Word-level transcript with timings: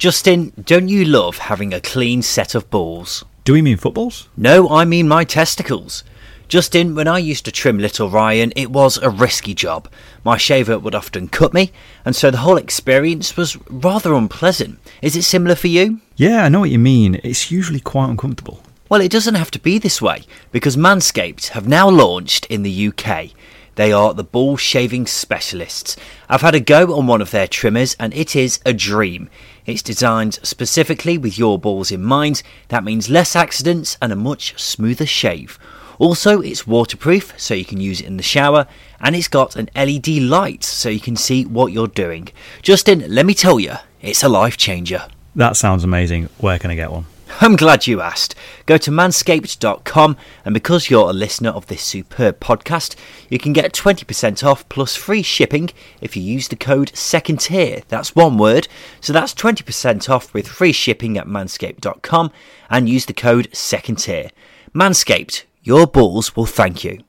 Justin, 0.00 0.50
don't 0.64 0.88
you 0.88 1.04
love 1.04 1.36
having 1.36 1.74
a 1.74 1.80
clean 1.82 2.22
set 2.22 2.54
of 2.54 2.70
balls? 2.70 3.22
Do 3.44 3.52
we 3.52 3.60
mean 3.60 3.76
footballs? 3.76 4.30
No, 4.34 4.66
I 4.70 4.86
mean 4.86 5.06
my 5.06 5.24
testicles. 5.24 6.04
Justin, 6.48 6.94
when 6.94 7.06
I 7.06 7.18
used 7.18 7.44
to 7.44 7.52
trim 7.52 7.76
little 7.76 8.08
Ryan, 8.08 8.50
it 8.56 8.70
was 8.70 8.96
a 8.96 9.10
risky 9.10 9.52
job. 9.52 9.90
My 10.24 10.38
shaver 10.38 10.78
would 10.78 10.94
often 10.94 11.28
cut 11.28 11.52
me, 11.52 11.70
and 12.02 12.16
so 12.16 12.30
the 12.30 12.38
whole 12.38 12.56
experience 12.56 13.36
was 13.36 13.58
rather 13.68 14.14
unpleasant. 14.14 14.78
Is 15.02 15.16
it 15.16 15.22
similar 15.22 15.54
for 15.54 15.68
you? 15.68 16.00
Yeah, 16.16 16.44
I 16.44 16.48
know 16.48 16.60
what 16.60 16.70
you 16.70 16.78
mean. 16.78 17.20
It's 17.22 17.50
usually 17.50 17.80
quite 17.80 18.08
uncomfortable. 18.08 18.62
Well, 18.88 19.02
it 19.02 19.12
doesn't 19.12 19.34
have 19.34 19.50
to 19.50 19.58
be 19.58 19.78
this 19.78 20.00
way, 20.00 20.22
because 20.50 20.78
Manscaped 20.78 21.48
have 21.48 21.68
now 21.68 21.90
launched 21.90 22.46
in 22.46 22.62
the 22.62 22.88
UK. 22.88 23.32
They 23.74 23.92
are 23.92 24.12
the 24.12 24.24
ball 24.24 24.56
shaving 24.56 25.06
specialists. 25.06 25.96
I've 26.28 26.40
had 26.40 26.54
a 26.54 26.60
go 26.60 26.94
on 26.96 27.06
one 27.06 27.22
of 27.22 27.30
their 27.30 27.46
trimmers, 27.46 27.96
and 28.00 28.12
it 28.12 28.34
is 28.34 28.60
a 28.66 28.72
dream. 28.72 29.30
It's 29.66 29.82
designed 29.82 30.40
specifically 30.42 31.18
with 31.18 31.38
your 31.38 31.58
balls 31.58 31.90
in 31.90 32.02
mind. 32.02 32.42
That 32.68 32.84
means 32.84 33.10
less 33.10 33.36
accidents 33.36 33.96
and 34.00 34.12
a 34.12 34.16
much 34.16 34.58
smoother 34.60 35.06
shave. 35.06 35.58
Also, 35.98 36.40
it's 36.40 36.66
waterproof, 36.66 37.34
so 37.36 37.52
you 37.52 37.64
can 37.64 37.78
use 37.78 38.00
it 38.00 38.06
in 38.06 38.16
the 38.16 38.22
shower, 38.22 38.66
and 39.00 39.14
it's 39.14 39.28
got 39.28 39.54
an 39.56 39.68
LED 39.76 40.08
light, 40.08 40.64
so 40.64 40.88
you 40.88 40.98
can 40.98 41.14
see 41.14 41.44
what 41.44 41.72
you're 41.72 41.86
doing. 41.86 42.28
Justin, 42.62 43.04
let 43.06 43.26
me 43.26 43.34
tell 43.34 43.60
you, 43.60 43.74
it's 44.00 44.22
a 44.22 44.28
life 44.28 44.56
changer. 44.56 45.06
That 45.36 45.56
sounds 45.56 45.84
amazing. 45.84 46.30
Where 46.38 46.58
can 46.58 46.70
I 46.70 46.74
get 46.74 46.90
one? 46.90 47.04
I'm 47.40 47.56
glad 47.56 47.86
you 47.86 48.00
asked. 48.00 48.34
Go 48.66 48.76
to 48.78 48.90
manscaped.com, 48.90 50.16
and 50.44 50.54
because 50.54 50.90
you're 50.90 51.10
a 51.10 51.12
listener 51.12 51.50
of 51.50 51.66
this 51.66 51.82
superb 51.82 52.40
podcast, 52.40 52.96
you 53.28 53.38
can 53.38 53.52
get 53.52 53.72
20% 53.72 54.44
off 54.44 54.68
plus 54.68 54.96
free 54.96 55.22
shipping 55.22 55.70
if 56.00 56.16
you 56.16 56.22
use 56.22 56.48
the 56.48 56.56
code 56.56 56.94
second 56.96 57.40
tier. 57.40 57.82
That's 57.88 58.16
one 58.16 58.36
word. 58.36 58.68
So 59.00 59.12
that's 59.12 59.34
20% 59.34 60.10
off 60.10 60.34
with 60.34 60.48
free 60.48 60.72
shipping 60.72 61.16
at 61.16 61.26
manscaped.com 61.26 62.32
and 62.68 62.88
use 62.88 63.06
the 63.06 63.14
code 63.14 63.48
second 63.54 63.96
tier. 63.96 64.30
Manscaped, 64.74 65.44
your 65.62 65.86
balls 65.86 66.36
will 66.36 66.46
thank 66.46 66.84
you. 66.84 67.00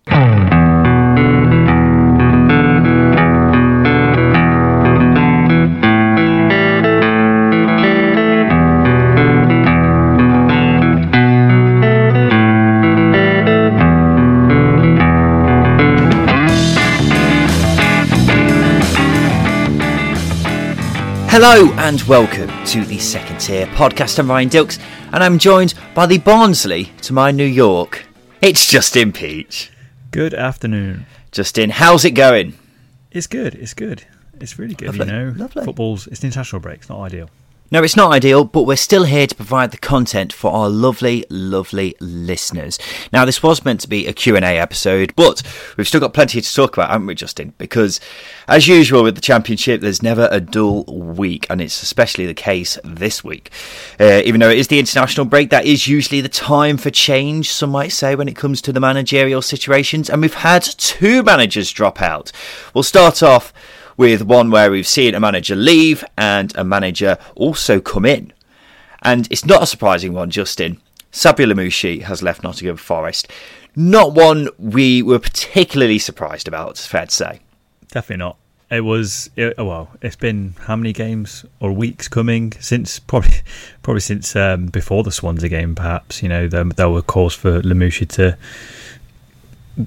Hello 21.34 21.72
and 21.78 22.02
welcome 22.04 22.50
to 22.66 22.84
the 22.84 23.00
second 23.00 23.40
tier 23.40 23.66
podcast. 23.68 24.20
I'm 24.20 24.30
Ryan 24.30 24.50
Dilks 24.50 24.80
and 25.14 25.24
I'm 25.24 25.40
joined 25.40 25.74
by 25.96 26.06
the 26.06 26.18
Barnsley 26.18 26.86
to 27.04 27.14
my 27.14 27.32
New 27.32 27.46
York. 27.46 28.04
It's 28.42 28.68
Justin 28.68 29.14
Peach. 29.14 29.72
Good 30.12 30.34
afternoon. 30.34 31.06
Justin, 31.32 31.70
how's 31.70 32.04
it 32.04 32.12
going? 32.12 32.56
It's 33.12 33.28
good. 33.28 33.56
It's 33.56 33.74
good. 33.74 34.04
It's 34.42 34.60
really 34.60 34.76
good. 34.76 34.88
Lovely, 34.98 35.06
You 35.06 35.12
know, 35.12 35.34
lovely. 35.38 35.64
football's 35.64 36.08
it's 36.08 36.20
an 36.22 36.28
international 36.28 36.60
break. 36.60 36.80
It's 36.80 36.90
not 36.90 37.00
ideal. 37.02 37.30
No, 37.74 37.82
it's 37.82 37.96
not 37.96 38.12
ideal, 38.12 38.44
but 38.44 38.64
we're 38.64 38.76
still 38.76 39.06
here 39.06 39.26
to 39.26 39.34
provide 39.34 39.72
the 39.72 39.78
content 39.78 40.34
for 40.34 40.52
our 40.52 40.68
lovely, 40.68 41.24
lovely 41.30 41.96
listeners. 42.02 42.78
Now, 43.14 43.24
this 43.24 43.42
was 43.42 43.64
meant 43.64 43.80
to 43.80 43.88
be 43.88 44.08
a 44.08 44.12
Q&A 44.14 44.42
episode, 44.42 45.14
but 45.16 45.42
we've 45.78 45.88
still 45.88 46.02
got 46.02 46.14
plenty 46.14 46.42
to 46.42 46.54
talk 46.54 46.76
about, 46.76 46.90
haven't 46.90 47.08
we, 47.08 47.16
Justin? 47.16 47.54
Because, 47.58 48.02
as 48.50 48.68
usual 48.68 49.04
with 49.04 49.16
the 49.16 49.22
Championship, 49.22 49.80
there's 49.80 50.04
never 50.04 50.28
a 50.34 50.42
dull 50.42 50.84
week, 50.84 51.48
and 51.50 51.62
it's 51.62 51.82
especially 51.82 52.26
the 52.26 52.34
case 52.34 52.78
this 52.84 53.24
week. 53.24 53.50
Uh, 53.98 54.22
even 54.26 54.42
though 54.42 54.50
it 54.50 54.58
is 54.58 54.68
the 54.68 54.80
international 54.80 55.26
break, 55.26 55.50
that 55.50 55.64
is 55.64 55.88
usually 55.88 56.20
the 56.20 56.28
time 56.28 56.76
for 56.76 56.90
change, 56.90 57.54
some 57.54 57.70
might 57.70 57.94
say, 57.94 58.16
when 58.16 58.28
it 58.28 58.36
comes 58.36 58.62
to 58.64 58.74
the 58.74 58.82
managerial 58.82 59.42
situations, 59.42 60.10
and 60.10 60.22
we've 60.22 60.34
had 60.34 60.64
two 60.64 61.24
managers 61.24 61.72
drop 61.72 62.02
out. 62.02 62.34
We'll 62.74 62.84
start 62.84 63.24
off 63.24 63.54
with 64.02 64.24
one 64.24 64.50
where 64.50 64.72
we've 64.72 64.88
seen 64.88 65.14
a 65.14 65.20
manager 65.20 65.56
leave 65.56 66.04
and 66.18 66.58
a 66.58 66.64
manager 66.64 67.20
also 67.36 67.80
come 67.80 68.04
in. 68.04 68.34
And 69.04 69.28
it's 69.30 69.46
not 69.46 69.62
a 69.62 69.68
surprising 69.68 70.12
one, 70.12 70.32
Justin. 70.32 70.82
Sabri 71.12 71.46
Lamouchi 71.46 72.02
has 72.02 72.24
left 72.24 72.42
Nottingham 72.42 72.78
Forest. 72.78 73.32
Not 73.76 74.14
one 74.14 74.50
we 74.58 75.04
were 75.04 75.20
particularly 75.20 76.00
surprised 76.00 76.48
about, 76.48 76.72
it's 76.72 76.88
fair 76.88 77.06
to 77.06 77.12
say. 77.12 77.42
Definitely 77.90 78.26
not. 78.26 78.38
It 78.72 78.82
was 78.82 79.30
it, 79.36 79.54
oh, 79.60 79.66
well. 79.66 79.92
It's 80.02 80.16
been 80.16 80.56
how 80.62 80.76
many 80.76 80.94
games 80.94 81.46
or 81.60 81.72
weeks 81.72 82.08
coming 82.08 82.54
since 82.54 82.98
probably 82.98 83.36
probably 83.84 84.02
since 84.02 84.36
um, 84.36 84.66
before 84.66 85.04
the 85.04 85.12
Swansea 85.12 85.50
game. 85.50 85.76
Perhaps 85.76 86.24
you 86.24 86.30
know 86.30 86.48
there, 86.48 86.64
there 86.64 86.90
were 86.90 87.04
calls 87.04 87.36
for 87.36 87.62
Lamouchi 87.62 88.08
to 88.16 88.36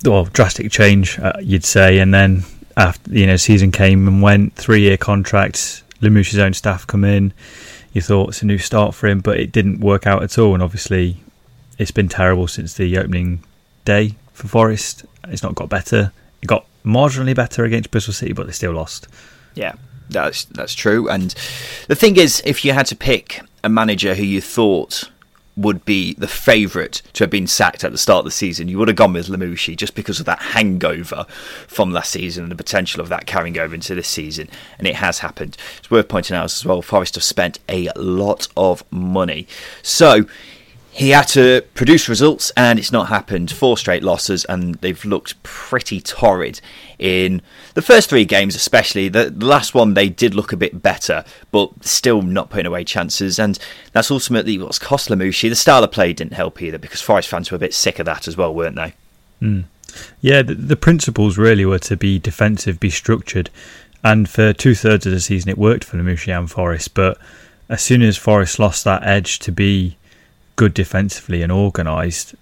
well 0.04 0.26
drastic 0.26 0.70
change, 0.70 1.18
uh, 1.18 1.32
you'd 1.40 1.64
say, 1.64 1.98
and 1.98 2.14
then 2.14 2.44
after 2.76 3.10
you 3.10 3.26
know 3.26 3.36
season 3.36 3.72
came 3.72 4.06
and 4.08 4.22
went, 4.22 4.54
three 4.54 4.80
year 4.80 4.96
contract. 4.96 5.82
Lamouchi's 6.00 6.38
own 6.38 6.52
staff 6.52 6.86
come 6.86 7.04
in. 7.04 7.32
You 7.92 8.02
thought 8.02 8.30
it's 8.30 8.42
a 8.42 8.46
new 8.46 8.58
start 8.58 8.94
for 8.94 9.06
him, 9.06 9.20
but 9.20 9.38
it 9.38 9.52
didn't 9.52 9.80
work 9.80 10.06
out 10.06 10.22
at 10.22 10.38
all. 10.38 10.54
And 10.54 10.62
obviously, 10.62 11.16
it's 11.78 11.92
been 11.92 12.08
terrible 12.08 12.48
since 12.48 12.74
the 12.74 12.98
opening 12.98 13.42
day 13.84 14.16
for 14.32 14.48
Forest. 14.48 15.04
It's 15.28 15.42
not 15.42 15.54
got 15.54 15.68
better. 15.68 16.12
It 16.42 16.46
got 16.46 16.66
marginally 16.84 17.34
better 17.34 17.64
against 17.64 17.90
Bristol 17.90 18.12
City, 18.12 18.32
but 18.32 18.46
they 18.46 18.52
still 18.52 18.72
lost. 18.72 19.08
Yeah, 19.54 19.74
that's 20.10 20.44
that's 20.46 20.74
true. 20.74 21.08
And 21.08 21.34
the 21.88 21.94
thing 21.94 22.16
is, 22.16 22.42
if 22.44 22.64
you 22.64 22.72
had 22.72 22.86
to 22.86 22.96
pick 22.96 23.40
a 23.62 23.68
manager 23.68 24.14
who 24.14 24.24
you 24.24 24.40
thought 24.40 25.08
would 25.56 25.84
be 25.84 26.14
the 26.14 26.28
favourite 26.28 27.00
to 27.12 27.24
have 27.24 27.30
been 27.30 27.46
sacked 27.46 27.84
at 27.84 27.92
the 27.92 27.98
start 27.98 28.20
of 28.20 28.24
the 28.24 28.30
season, 28.30 28.68
you 28.68 28.78
would 28.78 28.88
have 28.88 28.96
gone 28.96 29.12
with 29.12 29.28
Lamouchi 29.28 29.76
just 29.76 29.94
because 29.94 30.18
of 30.18 30.26
that 30.26 30.40
hangover 30.40 31.26
from 31.68 31.92
last 31.92 32.10
season 32.10 32.44
and 32.44 32.50
the 32.50 32.56
potential 32.56 33.00
of 33.00 33.08
that 33.08 33.26
carrying 33.26 33.58
over 33.58 33.74
into 33.74 33.94
this 33.94 34.08
season. 34.08 34.48
And 34.78 34.86
it 34.86 34.96
has 34.96 35.20
happened. 35.20 35.56
It's 35.78 35.90
worth 35.90 36.08
pointing 36.08 36.36
out 36.36 36.44
as 36.44 36.64
well, 36.64 36.82
Forest 36.82 37.14
have 37.14 37.24
spent 37.24 37.60
a 37.68 37.88
lot 37.96 38.48
of 38.56 38.84
money. 38.90 39.46
So 39.82 40.26
he 40.94 41.10
had 41.10 41.26
to 41.26 41.60
produce 41.74 42.08
results 42.08 42.52
and 42.56 42.78
it's 42.78 42.92
not 42.92 43.08
happened. 43.08 43.50
Four 43.50 43.76
straight 43.76 44.04
losses 44.04 44.44
and 44.44 44.76
they've 44.76 45.04
looked 45.04 45.42
pretty 45.42 46.00
torrid 46.00 46.60
in 47.00 47.42
the 47.74 47.82
first 47.82 48.08
three 48.08 48.24
games, 48.24 48.54
especially. 48.54 49.08
The, 49.08 49.30
last 49.30 49.74
one 49.74 49.94
they 49.94 50.08
did 50.08 50.36
look 50.36 50.52
a 50.52 50.56
bit 50.56 50.82
better, 50.82 51.24
but 51.50 51.84
still 51.84 52.22
not 52.22 52.48
putting 52.48 52.66
away 52.66 52.84
chances. 52.84 53.40
And 53.40 53.58
that's 53.90 54.08
ultimately 54.08 54.56
what's 54.56 54.78
cost 54.78 55.08
Lamouchi. 55.08 55.48
The 55.48 55.56
style 55.56 55.82
of 55.82 55.90
play 55.90 56.12
didn't 56.12 56.34
help 56.34 56.62
either 56.62 56.78
because 56.78 57.00
Forest 57.00 57.28
fans 57.28 57.50
were 57.50 57.56
a 57.56 57.58
bit 57.58 57.74
sick 57.74 57.98
of 57.98 58.06
that 58.06 58.28
as 58.28 58.36
well, 58.36 58.54
weren't 58.54 58.76
they? 58.76 58.94
Hmm. 59.40 59.62
Yeah, 60.20 60.42
the, 60.42 60.54
the 60.54 60.76
principles 60.76 61.36
really 61.36 61.64
were 61.64 61.80
to 61.80 61.96
be 61.96 62.20
defensive, 62.20 62.78
be 62.78 62.90
structured, 62.90 63.50
and 64.04 64.28
for 64.28 64.52
two 64.52 64.76
thirds 64.76 65.06
of 65.06 65.12
the 65.12 65.18
season 65.18 65.50
it 65.50 65.58
worked 65.58 65.82
for 65.82 65.96
Lamouchi 65.96 66.36
and 66.36 66.48
Forest. 66.48 66.94
But 66.94 67.18
as 67.68 67.82
soon 67.82 68.02
as 68.02 68.16
Forest 68.16 68.60
lost 68.60 68.84
that 68.84 69.02
edge 69.02 69.40
to 69.40 69.50
be 69.50 69.96
good 70.56 70.74
defensively 70.74 71.42
and 71.42 71.50
organised, 71.52 72.34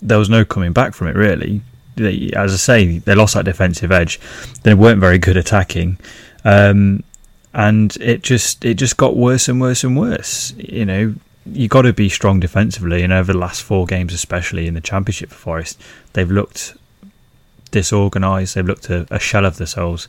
there 0.00 0.18
was 0.18 0.28
no 0.28 0.44
coming 0.44 0.72
back 0.72 0.94
from 0.94 1.08
it. 1.08 1.16
Really, 1.16 1.62
they, 1.96 2.30
as 2.34 2.52
I 2.52 2.56
say, 2.56 2.98
they 2.98 3.14
lost 3.14 3.34
that 3.34 3.44
defensive 3.44 3.92
edge. 3.92 4.20
They 4.62 4.74
weren't 4.74 5.00
very 5.00 5.18
good 5.18 5.36
attacking, 5.36 5.98
um, 6.44 7.04
and 7.52 7.96
it 7.96 8.22
just 8.22 8.64
it 8.64 8.74
just 8.74 8.96
got 8.96 9.16
worse 9.16 9.48
and 9.48 9.60
worse 9.60 9.84
and 9.84 9.96
worse. 9.96 10.52
You 10.56 10.86
know, 10.86 11.14
you 11.46 11.68
got 11.68 11.82
to 11.82 11.92
be 11.92 12.08
strong 12.08 12.40
defensively, 12.40 13.02
and 13.02 13.12
over 13.12 13.32
the 13.32 13.38
last 13.38 13.62
four 13.62 13.86
games, 13.86 14.12
especially 14.12 14.66
in 14.66 14.74
the 14.74 14.80
Championship 14.80 15.30
for 15.30 15.36
Forest, 15.36 15.80
they've 16.12 16.30
looked 16.30 16.74
disorganised. 17.70 18.54
They've 18.54 18.66
looked 18.66 18.90
a, 18.90 19.06
a 19.10 19.18
shell 19.18 19.44
of 19.44 19.56
themselves, 19.56 20.08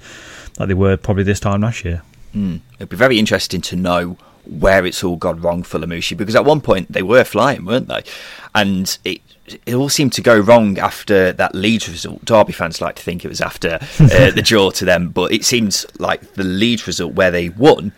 like 0.59 0.67
they 0.67 0.73
were 0.73 0.97
probably 0.97 1.23
this 1.23 1.39
time 1.39 1.61
last 1.61 1.85
year. 1.85 2.03
Mm. 2.35 2.61
It'd 2.75 2.89
be 2.89 2.95
very 2.95 3.19
interesting 3.19 3.61
to 3.61 3.75
know 3.75 4.17
where 4.45 4.85
it's 4.85 5.03
all 5.03 5.15
gone 5.15 5.41
wrong 5.41 5.63
for 5.63 5.79
Lamouchi 5.79 6.17
because 6.17 6.35
at 6.35 6.45
one 6.45 6.61
point 6.61 6.91
they 6.91 7.03
were 7.03 7.23
flying, 7.23 7.65
weren't 7.65 7.87
they? 7.87 8.03
And 8.55 8.97
it 9.03 9.21
it 9.65 9.73
all 9.73 9.89
seemed 9.89 10.13
to 10.13 10.21
go 10.21 10.39
wrong 10.39 10.77
after 10.77 11.33
that 11.33 11.55
Leeds 11.55 11.89
result. 11.89 12.23
Derby 12.23 12.53
fans 12.53 12.79
like 12.79 12.95
to 12.95 13.03
think 13.03 13.25
it 13.25 13.27
was 13.27 13.41
after 13.41 13.79
uh, 13.99 14.31
the 14.31 14.41
draw 14.43 14.71
to 14.71 14.85
them, 14.85 15.09
but 15.09 15.31
it 15.31 15.43
seems 15.43 15.85
like 15.99 16.33
the 16.33 16.43
Leeds 16.43 16.87
result 16.87 17.13
where 17.13 17.31
they 17.31 17.49
won 17.49 17.91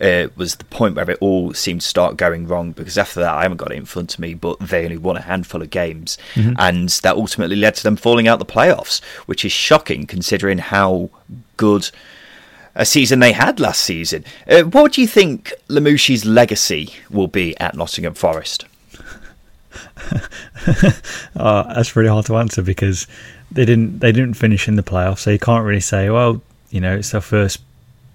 uh, 0.00 0.28
was 0.36 0.56
the 0.56 0.64
point 0.64 0.96
where 0.96 1.10
it 1.10 1.18
all 1.20 1.52
seemed 1.52 1.82
to 1.82 1.86
start 1.86 2.16
going 2.16 2.46
wrong 2.46 2.72
because 2.72 2.96
after 2.96 3.20
that, 3.20 3.34
I 3.34 3.42
haven't 3.42 3.58
got 3.58 3.72
it 3.72 3.76
in 3.76 3.84
front 3.84 4.14
of 4.14 4.20
me, 4.20 4.34
but 4.34 4.58
they 4.60 4.84
only 4.84 4.96
won 4.96 5.16
a 5.16 5.22
handful 5.22 5.62
of 5.62 5.70
games, 5.70 6.16
mm-hmm. 6.34 6.54
and 6.58 6.88
that 6.88 7.16
ultimately 7.16 7.56
led 7.56 7.74
to 7.76 7.82
them 7.82 7.96
falling 7.96 8.26
out 8.26 8.38
the 8.38 8.46
playoffs, 8.46 9.02
which 9.26 9.44
is 9.44 9.52
shocking 9.52 10.06
considering 10.06 10.58
how 10.58 11.10
good 11.56 11.90
a 12.80 12.86
season 12.86 13.20
they 13.20 13.32
had 13.32 13.60
last 13.60 13.82
season. 13.82 14.24
Uh, 14.48 14.62
what 14.62 14.94
do 14.94 15.02
you 15.02 15.06
think 15.06 15.52
Lamouchi's 15.68 16.24
legacy 16.24 16.94
will 17.10 17.26
be 17.26 17.56
at 17.60 17.76
Nottingham 17.76 18.14
Forest? 18.14 18.64
uh, 21.36 21.74
that's 21.74 21.94
really 21.94 22.08
hard 22.08 22.24
to 22.24 22.38
answer 22.38 22.62
because 22.62 23.06
they 23.52 23.66
didn't 23.66 23.98
they 23.98 24.12
didn't 24.12 24.32
finish 24.32 24.66
in 24.66 24.76
the 24.76 24.82
playoffs, 24.82 25.18
so 25.18 25.30
you 25.30 25.38
can't 25.38 25.64
really 25.64 25.80
say, 25.80 26.08
well, 26.08 26.40
you 26.70 26.80
know, 26.80 26.96
it's 26.96 27.10
their 27.10 27.20
first, 27.20 27.60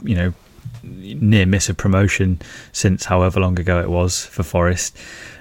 you 0.02 0.16
know, 0.16 0.34
near 0.82 1.46
miss 1.46 1.70
of 1.70 1.78
promotion 1.78 2.42
since 2.72 3.06
however 3.06 3.40
long 3.40 3.60
ago 3.60 3.80
it 3.80 3.90
was 3.90 4.26
for 4.26 4.42
Forest. 4.42 4.98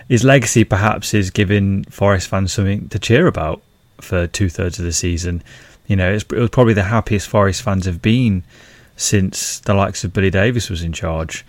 His 0.06 0.22
legacy 0.22 0.64
perhaps 0.64 1.14
is 1.14 1.30
giving 1.30 1.84
Forest 1.84 2.28
fans 2.28 2.52
something 2.52 2.90
to 2.90 2.98
cheer 2.98 3.26
about 3.26 3.62
for 4.02 4.26
two 4.26 4.50
thirds 4.50 4.78
of 4.78 4.84
the 4.84 4.92
season. 4.92 5.42
You 5.86 5.96
know, 5.96 6.10
it 6.10 6.30
was 6.30 6.50
probably 6.50 6.74
the 6.74 6.82
happiest 6.82 7.26
Forest 7.26 7.62
fans 7.62 7.86
have 7.86 8.02
been 8.02 8.44
since 8.96 9.60
the 9.60 9.74
likes 9.74 10.04
of 10.04 10.12
Billy 10.12 10.30
Davies 10.30 10.70
was 10.70 10.82
in 10.82 10.92
charge. 10.92 11.44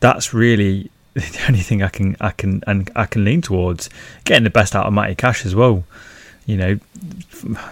That's 0.00 0.34
really 0.34 0.90
the 1.14 1.44
only 1.48 1.60
thing 1.60 1.82
I 1.82 1.88
can 1.88 2.16
I 2.20 2.30
can 2.30 2.62
and 2.66 2.90
I 2.96 3.06
can 3.06 3.24
lean 3.24 3.42
towards 3.42 3.90
getting 4.24 4.44
the 4.44 4.50
best 4.50 4.74
out 4.74 4.86
of 4.86 4.92
Matty 4.92 5.14
Cash 5.14 5.44
as 5.46 5.54
well 5.54 5.84
you 6.44 6.56
know, 6.56 6.78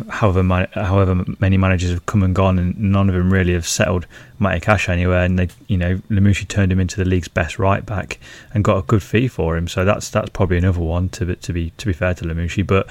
however 0.08 0.42
however 0.72 1.24
many 1.40 1.56
managers 1.56 1.90
have 1.90 2.06
come 2.06 2.22
and 2.22 2.34
gone, 2.34 2.58
and 2.58 2.78
none 2.78 3.08
of 3.08 3.14
them 3.14 3.32
really 3.32 3.52
have 3.52 3.66
settled 3.66 4.06
Matty 4.38 4.60
Cash 4.60 4.88
anywhere. 4.88 5.24
And 5.24 5.38
they, 5.38 5.48
you 5.66 5.76
know, 5.76 5.96
Lamouchi 6.08 6.46
turned 6.46 6.70
him 6.70 6.78
into 6.78 6.96
the 6.96 7.04
league's 7.04 7.28
best 7.28 7.58
right 7.58 7.84
back 7.84 8.20
and 8.54 8.62
got 8.62 8.78
a 8.78 8.82
good 8.82 9.02
fee 9.02 9.28
for 9.28 9.56
him. 9.56 9.66
So 9.66 9.84
that's 9.84 10.08
that's 10.10 10.30
probably 10.30 10.58
another 10.58 10.80
one 10.80 11.08
to 11.10 11.34
to 11.34 11.52
be 11.52 11.70
to 11.78 11.86
be 11.86 11.92
fair 11.92 12.14
to 12.14 12.24
Lamouchi. 12.24 12.64
But 12.64 12.86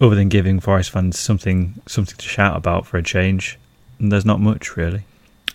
other 0.00 0.14
than 0.14 0.28
giving 0.28 0.60
Forest 0.60 0.90
fans 0.90 1.18
something 1.18 1.74
something 1.86 2.16
to 2.16 2.28
shout 2.28 2.56
about 2.56 2.86
for 2.86 2.96
a 2.96 3.02
change, 3.02 3.58
there's 3.98 4.24
not 4.24 4.40
much 4.40 4.76
really. 4.76 5.02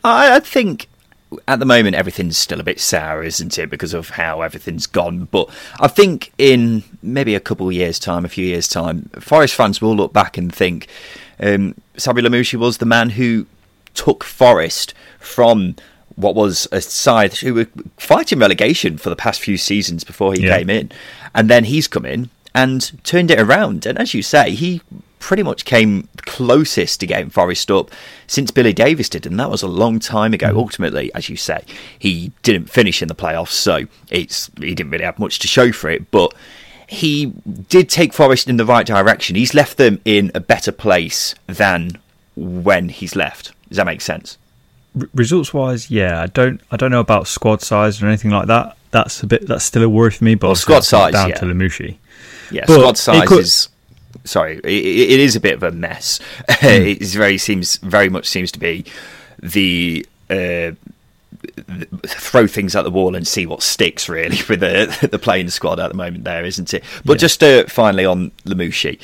I, 0.03 0.37
I 0.37 0.39
think 0.39 0.87
at 1.47 1.59
the 1.59 1.65
moment 1.65 1.95
everything's 1.95 2.37
still 2.37 2.59
a 2.59 2.63
bit 2.63 2.79
sour, 2.79 3.23
isn't 3.23 3.57
it, 3.57 3.69
because 3.69 3.93
of 3.93 4.11
how 4.11 4.41
everything's 4.41 4.87
gone. 4.87 5.25
But 5.25 5.49
I 5.79 5.87
think 5.87 6.31
in 6.37 6.83
maybe 7.01 7.35
a 7.35 7.39
couple 7.39 7.67
of 7.67 7.73
years' 7.73 7.99
time, 7.99 8.25
a 8.25 8.29
few 8.29 8.45
years' 8.45 8.67
time, 8.67 9.09
Forest 9.19 9.55
fans 9.55 9.81
will 9.81 9.95
look 9.95 10.13
back 10.13 10.37
and 10.37 10.53
think 10.53 10.87
um, 11.39 11.75
Sabri 11.95 12.21
Lamouchi 12.21 12.57
was 12.57 12.77
the 12.77 12.85
man 12.85 13.11
who 13.11 13.45
took 13.93 14.23
Forest 14.23 14.93
from 15.19 15.75
what 16.15 16.35
was 16.35 16.67
a 16.71 16.81
side 16.81 17.33
who 17.37 17.53
were 17.53 17.67
fighting 17.97 18.39
relegation 18.39 18.97
for 18.97 19.09
the 19.09 19.15
past 19.15 19.41
few 19.41 19.57
seasons 19.57 20.03
before 20.03 20.33
he 20.33 20.45
yeah. 20.45 20.57
came 20.57 20.69
in, 20.69 20.91
and 21.33 21.49
then 21.49 21.63
he's 21.65 21.87
come 21.87 22.05
in 22.05 22.29
and 22.53 23.03
turned 23.03 23.31
it 23.31 23.39
around. 23.39 23.85
And 23.85 23.97
as 23.97 24.13
you 24.13 24.21
say, 24.21 24.51
he 24.51 24.81
pretty 25.21 25.43
much 25.43 25.63
came 25.63 26.09
closest 26.17 26.99
to 26.99 27.07
getting 27.07 27.29
Forest 27.29 27.71
up 27.71 27.91
since 28.27 28.51
Billy 28.51 28.73
Davies 28.73 29.07
did, 29.07 29.25
and 29.25 29.39
that 29.39 29.49
was 29.49 29.61
a 29.61 29.67
long 29.67 29.99
time 29.99 30.33
ago. 30.33 30.49
Mm. 30.49 30.57
Ultimately, 30.57 31.13
as 31.13 31.29
you 31.29 31.37
say, 31.37 31.63
he 31.97 32.31
didn't 32.43 32.69
finish 32.69 33.01
in 33.01 33.07
the 33.07 33.15
playoffs, 33.15 33.51
so 33.51 33.85
it's 34.09 34.51
he 34.59 34.75
didn't 34.75 34.91
really 34.91 35.05
have 35.05 35.19
much 35.19 35.39
to 35.39 35.47
show 35.47 35.71
for 35.71 35.89
it, 35.89 36.11
but. 36.11 36.33
He 36.87 37.27
did 37.69 37.87
take 37.87 38.11
Forest 38.11 38.49
in 38.49 38.57
the 38.57 38.65
right 38.65 38.85
direction. 38.85 39.37
He's 39.37 39.53
left 39.53 39.77
them 39.77 40.01
in 40.03 40.29
a 40.35 40.41
better 40.41 40.73
place 40.73 41.35
than 41.47 41.91
when 42.35 42.89
he's 42.89 43.15
left. 43.15 43.53
Does 43.69 43.77
that 43.77 43.85
make 43.85 44.01
sense? 44.01 44.37
results 45.13 45.53
wise, 45.53 45.89
yeah, 45.89 46.21
I 46.21 46.27
don't 46.27 46.61
I 46.71 46.77
don't 46.77 46.91
know 46.91 46.99
about 46.99 47.27
squad 47.27 47.61
size 47.61 48.01
or 48.01 48.07
anything 48.07 48.31
like 48.31 48.47
that. 48.47 48.77
That's 48.91 49.23
a 49.23 49.27
bit 49.27 49.47
that's 49.47 49.63
still 49.63 49.83
a 49.83 49.89
worry 49.89 50.11
for 50.11 50.23
me. 50.23 50.35
But 50.35 50.47
well, 50.47 50.55
squad 50.55 50.83
size 50.83 51.13
down 51.13 51.29
yeah. 51.29 51.35
to 51.35 51.45
Lamouchi. 51.45 51.97
Yeah, 52.51 52.65
but 52.67 52.79
squad 52.79 52.97
size 52.97 53.27
could, 53.27 53.39
is 53.39 53.69
sorry, 54.23 54.57
it, 54.57 54.65
it 54.65 55.19
is 55.19 55.35
a 55.35 55.39
bit 55.39 55.55
of 55.55 55.63
a 55.63 55.71
mess. 55.71 56.19
Mm. 56.61 57.01
it 57.01 57.07
very 57.07 57.39
seems 57.39 57.77
very 57.77 58.07
much 58.07 58.27
seems 58.27 58.51
to 58.51 58.59
be 58.59 58.85
the. 59.41 60.05
Uh, 60.29 60.71
throw 62.05 62.45
things 62.45 62.75
at 62.75 62.83
the 62.83 62.91
wall 62.91 63.15
and 63.15 63.27
see 63.27 63.45
what 63.45 63.63
sticks 63.63 64.07
really 64.07 64.37
with 64.49 64.59
the 64.59 65.07
the 65.09 65.17
playing 65.17 65.49
squad 65.49 65.79
at 65.79 65.89
the 65.89 65.97
moment 65.97 66.23
there 66.23 66.45
isn't 66.45 66.73
it 66.73 66.83
but 67.03 67.13
yeah. 67.13 67.17
just 67.17 67.43
uh, 67.43 67.63
finally 67.65 68.05
on 68.05 68.31
Lamouchi 68.45 68.99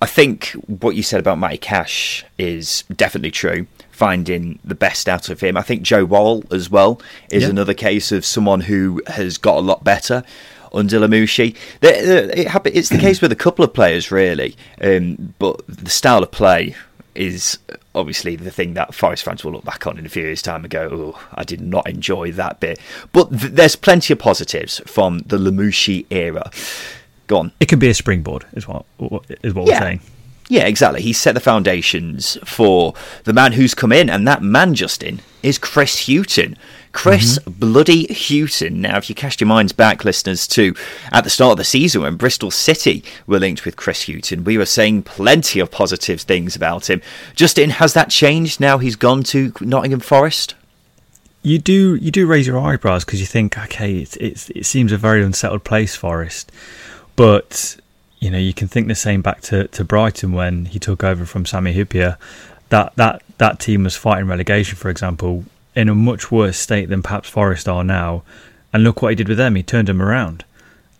I 0.00 0.06
think 0.06 0.48
what 0.66 0.96
you 0.96 1.04
said 1.04 1.20
about 1.20 1.38
Matty 1.38 1.58
Cash 1.58 2.24
is 2.36 2.82
definitely 2.94 3.30
true 3.30 3.68
finding 3.92 4.58
the 4.64 4.74
best 4.74 5.08
out 5.08 5.28
of 5.28 5.40
him 5.40 5.56
I 5.56 5.62
think 5.62 5.82
Joe 5.82 6.04
Worrall 6.04 6.44
as 6.50 6.68
well 6.68 7.00
is 7.30 7.44
yeah. 7.44 7.50
another 7.50 7.74
case 7.74 8.10
of 8.10 8.24
someone 8.24 8.62
who 8.62 9.00
has 9.06 9.38
got 9.38 9.58
a 9.58 9.60
lot 9.60 9.84
better 9.84 10.24
under 10.72 10.98
Lamouchi. 10.98 11.56
It's 11.82 12.88
the 12.88 12.98
case 12.98 13.20
with 13.20 13.32
a 13.32 13.36
couple 13.36 13.64
of 13.64 13.72
players, 13.72 14.10
really, 14.10 14.56
um, 14.80 15.34
but 15.38 15.60
the 15.66 15.90
style 15.90 16.22
of 16.22 16.30
play 16.30 16.74
is 17.14 17.58
obviously 17.94 18.36
the 18.36 18.50
thing 18.50 18.74
that 18.74 18.94
Forest 18.94 19.24
fans 19.24 19.44
will 19.44 19.52
look 19.52 19.64
back 19.64 19.86
on 19.86 19.98
in 19.98 20.06
a 20.06 20.08
few 20.08 20.22
years' 20.22 20.42
time 20.42 20.64
and 20.64 20.70
go, 20.70 20.88
"Oh, 20.90 21.28
I 21.34 21.44
did 21.44 21.60
not 21.60 21.88
enjoy 21.88 22.32
that 22.32 22.60
bit." 22.60 22.78
But 23.12 23.30
th- 23.30 23.52
there's 23.52 23.76
plenty 23.76 24.12
of 24.12 24.18
positives 24.18 24.80
from 24.86 25.18
the 25.26 25.38
Lamouchi 25.38 26.06
era. 26.10 26.50
Go 27.26 27.38
on. 27.38 27.52
It 27.60 27.68
can 27.68 27.78
be 27.78 27.88
a 27.88 27.94
springboard, 27.94 28.46
is 28.54 28.66
what 28.66 28.84
is 29.42 29.54
what 29.54 29.66
yeah. 29.66 29.74
we're 29.74 29.80
saying. 29.80 30.00
Yeah, 30.52 30.66
exactly. 30.66 31.00
He 31.00 31.14
set 31.14 31.32
the 31.32 31.40
foundations 31.40 32.36
for 32.44 32.92
the 33.24 33.32
man 33.32 33.52
who's 33.52 33.74
come 33.74 33.90
in, 33.90 34.10
and 34.10 34.28
that 34.28 34.42
man, 34.42 34.74
Justin, 34.74 35.22
is 35.42 35.56
Chris 35.56 36.06
Hughton. 36.06 36.58
Chris 36.92 37.38
mm-hmm. 37.38 37.52
Bloody 37.52 38.06
Hughton. 38.12 38.82
Now, 38.82 38.98
if 38.98 39.08
you 39.08 39.14
cast 39.14 39.40
your 39.40 39.48
minds 39.48 39.72
back, 39.72 40.04
listeners, 40.04 40.46
to 40.48 40.74
at 41.10 41.24
the 41.24 41.30
start 41.30 41.52
of 41.52 41.56
the 41.56 41.64
season 41.64 42.02
when 42.02 42.16
Bristol 42.16 42.50
City 42.50 43.02
were 43.26 43.38
linked 43.38 43.64
with 43.64 43.76
Chris 43.76 44.04
Hughton, 44.04 44.44
we 44.44 44.58
were 44.58 44.66
saying 44.66 45.04
plenty 45.04 45.58
of 45.58 45.70
positive 45.70 46.20
things 46.20 46.54
about 46.54 46.90
him. 46.90 47.00
Justin, 47.34 47.70
has 47.70 47.94
that 47.94 48.10
changed 48.10 48.60
now 48.60 48.76
he's 48.76 48.94
gone 48.94 49.22
to 49.22 49.54
Nottingham 49.62 50.00
Forest? 50.00 50.54
You 51.42 51.60
do 51.60 51.94
you 51.94 52.10
do 52.10 52.26
raise 52.26 52.46
your 52.46 52.58
eyebrows 52.58 53.06
because 53.06 53.20
you 53.20 53.26
think, 53.26 53.56
okay, 53.56 53.94
it's, 53.94 54.18
it's 54.18 54.50
it 54.50 54.66
seems 54.66 54.92
a 54.92 54.98
very 54.98 55.24
unsettled 55.24 55.64
place, 55.64 55.96
Forest, 55.96 56.52
but 57.16 57.78
you 58.22 58.30
know 58.30 58.38
you 58.38 58.54
can 58.54 58.68
think 58.68 58.86
the 58.86 58.94
same 58.94 59.20
back 59.20 59.40
to, 59.40 59.66
to 59.68 59.82
Brighton 59.82 60.30
when 60.32 60.66
he 60.66 60.78
took 60.78 61.02
over 61.02 61.26
from 61.26 61.44
Sami 61.44 61.74
Hyypiä. 61.74 62.16
That 62.68 62.94
that 62.94 63.20
that 63.38 63.58
team 63.58 63.82
was 63.82 63.96
fighting 63.96 64.28
relegation, 64.28 64.76
for 64.76 64.90
example, 64.90 65.44
in 65.74 65.88
a 65.88 65.94
much 65.94 66.30
worse 66.30 66.56
state 66.56 66.88
than 66.88 67.02
perhaps 67.02 67.28
Forest 67.28 67.68
are 67.68 67.82
now. 67.82 68.22
And 68.72 68.84
look 68.84 69.02
what 69.02 69.08
he 69.08 69.16
did 69.16 69.28
with 69.28 69.38
them; 69.38 69.56
he 69.56 69.64
turned 69.64 69.88
them 69.88 70.00
around, 70.00 70.44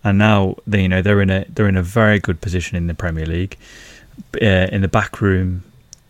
and 0.03 0.19
now 0.19 0.57
they, 0.67 0.83
you 0.83 0.89
know 0.89 1.01
they're 1.01 1.23
in 1.23 1.31
a 1.31 1.45
they're 1.49 1.69
in 1.69 1.77
a 1.77 1.83
very 1.83 2.19
good 2.19 2.41
position 2.41 2.77
in 2.77 2.89
the 2.89 2.95
Premier 2.95 3.25
League. 3.25 3.57
Uh, 4.43 4.69
in 4.73 4.83
the 4.83 4.89
back 4.89 5.21
room, 5.21 5.63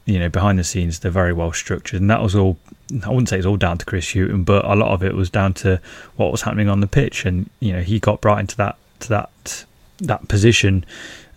you 0.07 0.19
know, 0.19 0.31
behind 0.31 0.59
the 0.59 0.65
scenes, 0.65 0.99
they're 0.99 1.11
very 1.11 1.33
well 1.35 1.53
structured, 1.53 2.01
and 2.01 2.11
that 2.11 2.23
was 2.23 2.35
all. 2.35 2.57
I 3.05 3.11
wouldn't 3.11 3.29
say 3.29 3.37
it's 3.37 3.47
all 3.47 3.59
down 3.59 3.77
to 3.79 3.85
Chris 3.85 4.13
Hughton, 4.13 4.45
but 4.45 4.65
a 4.65 4.75
lot 4.75 4.93
of 4.93 5.03
it 5.05 5.15
was 5.15 5.29
down 5.29 5.53
to 5.55 5.79
what 6.17 6.33
was 6.33 6.43
happening 6.43 6.71
on 6.71 6.81
the 6.81 6.87
pitch, 6.87 7.27
and 7.27 7.51
you 7.61 7.75
know 7.75 7.83
he 7.83 8.01
got 8.01 8.23
brought 8.23 8.41
into 8.41 8.57
that 8.57 8.77
to 9.01 9.09
that 9.11 9.65
that 10.03 10.29
position 10.29 10.85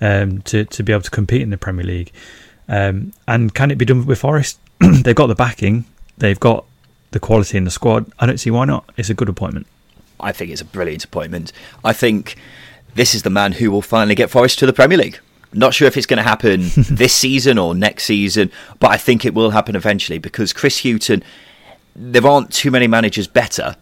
um, 0.01 0.41
to 0.43 0.65
to 0.65 0.83
be 0.83 0.91
able 0.91 1.03
to 1.03 1.11
compete 1.11 1.41
in 1.41 1.49
the 1.49 1.57
Premier 1.57 1.85
League. 1.85 2.11
Um, 2.67 3.13
and 3.27 3.53
can 3.53 3.71
it 3.71 3.77
be 3.77 3.85
done 3.85 4.05
with 4.05 4.19
Forest? 4.19 4.59
they've 4.79 5.15
got 5.15 5.27
the 5.27 5.35
backing, 5.35 5.85
they've 6.17 6.39
got 6.39 6.65
the 7.11 7.19
quality 7.19 7.57
in 7.57 7.63
the 7.63 7.71
squad. 7.71 8.11
I 8.19 8.25
don't 8.25 8.39
see 8.39 8.51
why 8.51 8.65
not. 8.65 8.89
It's 8.97 9.09
a 9.09 9.13
good 9.13 9.29
appointment. 9.29 9.67
I 10.19 10.31
think 10.31 10.51
it's 10.51 10.61
a 10.61 10.65
brilliant 10.65 11.03
appointment. 11.03 11.51
I 11.83 11.93
think 11.93 12.35
this 12.95 13.13
is 13.13 13.23
the 13.23 13.29
man 13.29 13.53
who 13.53 13.71
will 13.71 13.81
finally 13.81 14.15
get 14.15 14.29
Forest 14.29 14.59
to 14.59 14.65
the 14.65 14.73
Premier 14.73 14.97
League. 14.97 15.19
Not 15.53 15.73
sure 15.73 15.87
if 15.87 15.95
it's 15.95 16.05
going 16.05 16.17
to 16.17 16.23
happen 16.23 16.61
this 16.89 17.13
season 17.13 17.57
or 17.57 17.75
next 17.75 18.05
season, 18.05 18.51
but 18.79 18.91
I 18.91 18.97
think 18.97 19.25
it 19.25 19.33
will 19.33 19.51
happen 19.51 19.75
eventually 19.75 20.17
because 20.17 20.51
Chris 20.51 20.81
Hughton, 20.81 21.23
there 21.95 22.25
aren't 22.25 22.51
too 22.51 22.71
many 22.71 22.87
managers 22.87 23.27
better 23.27 23.75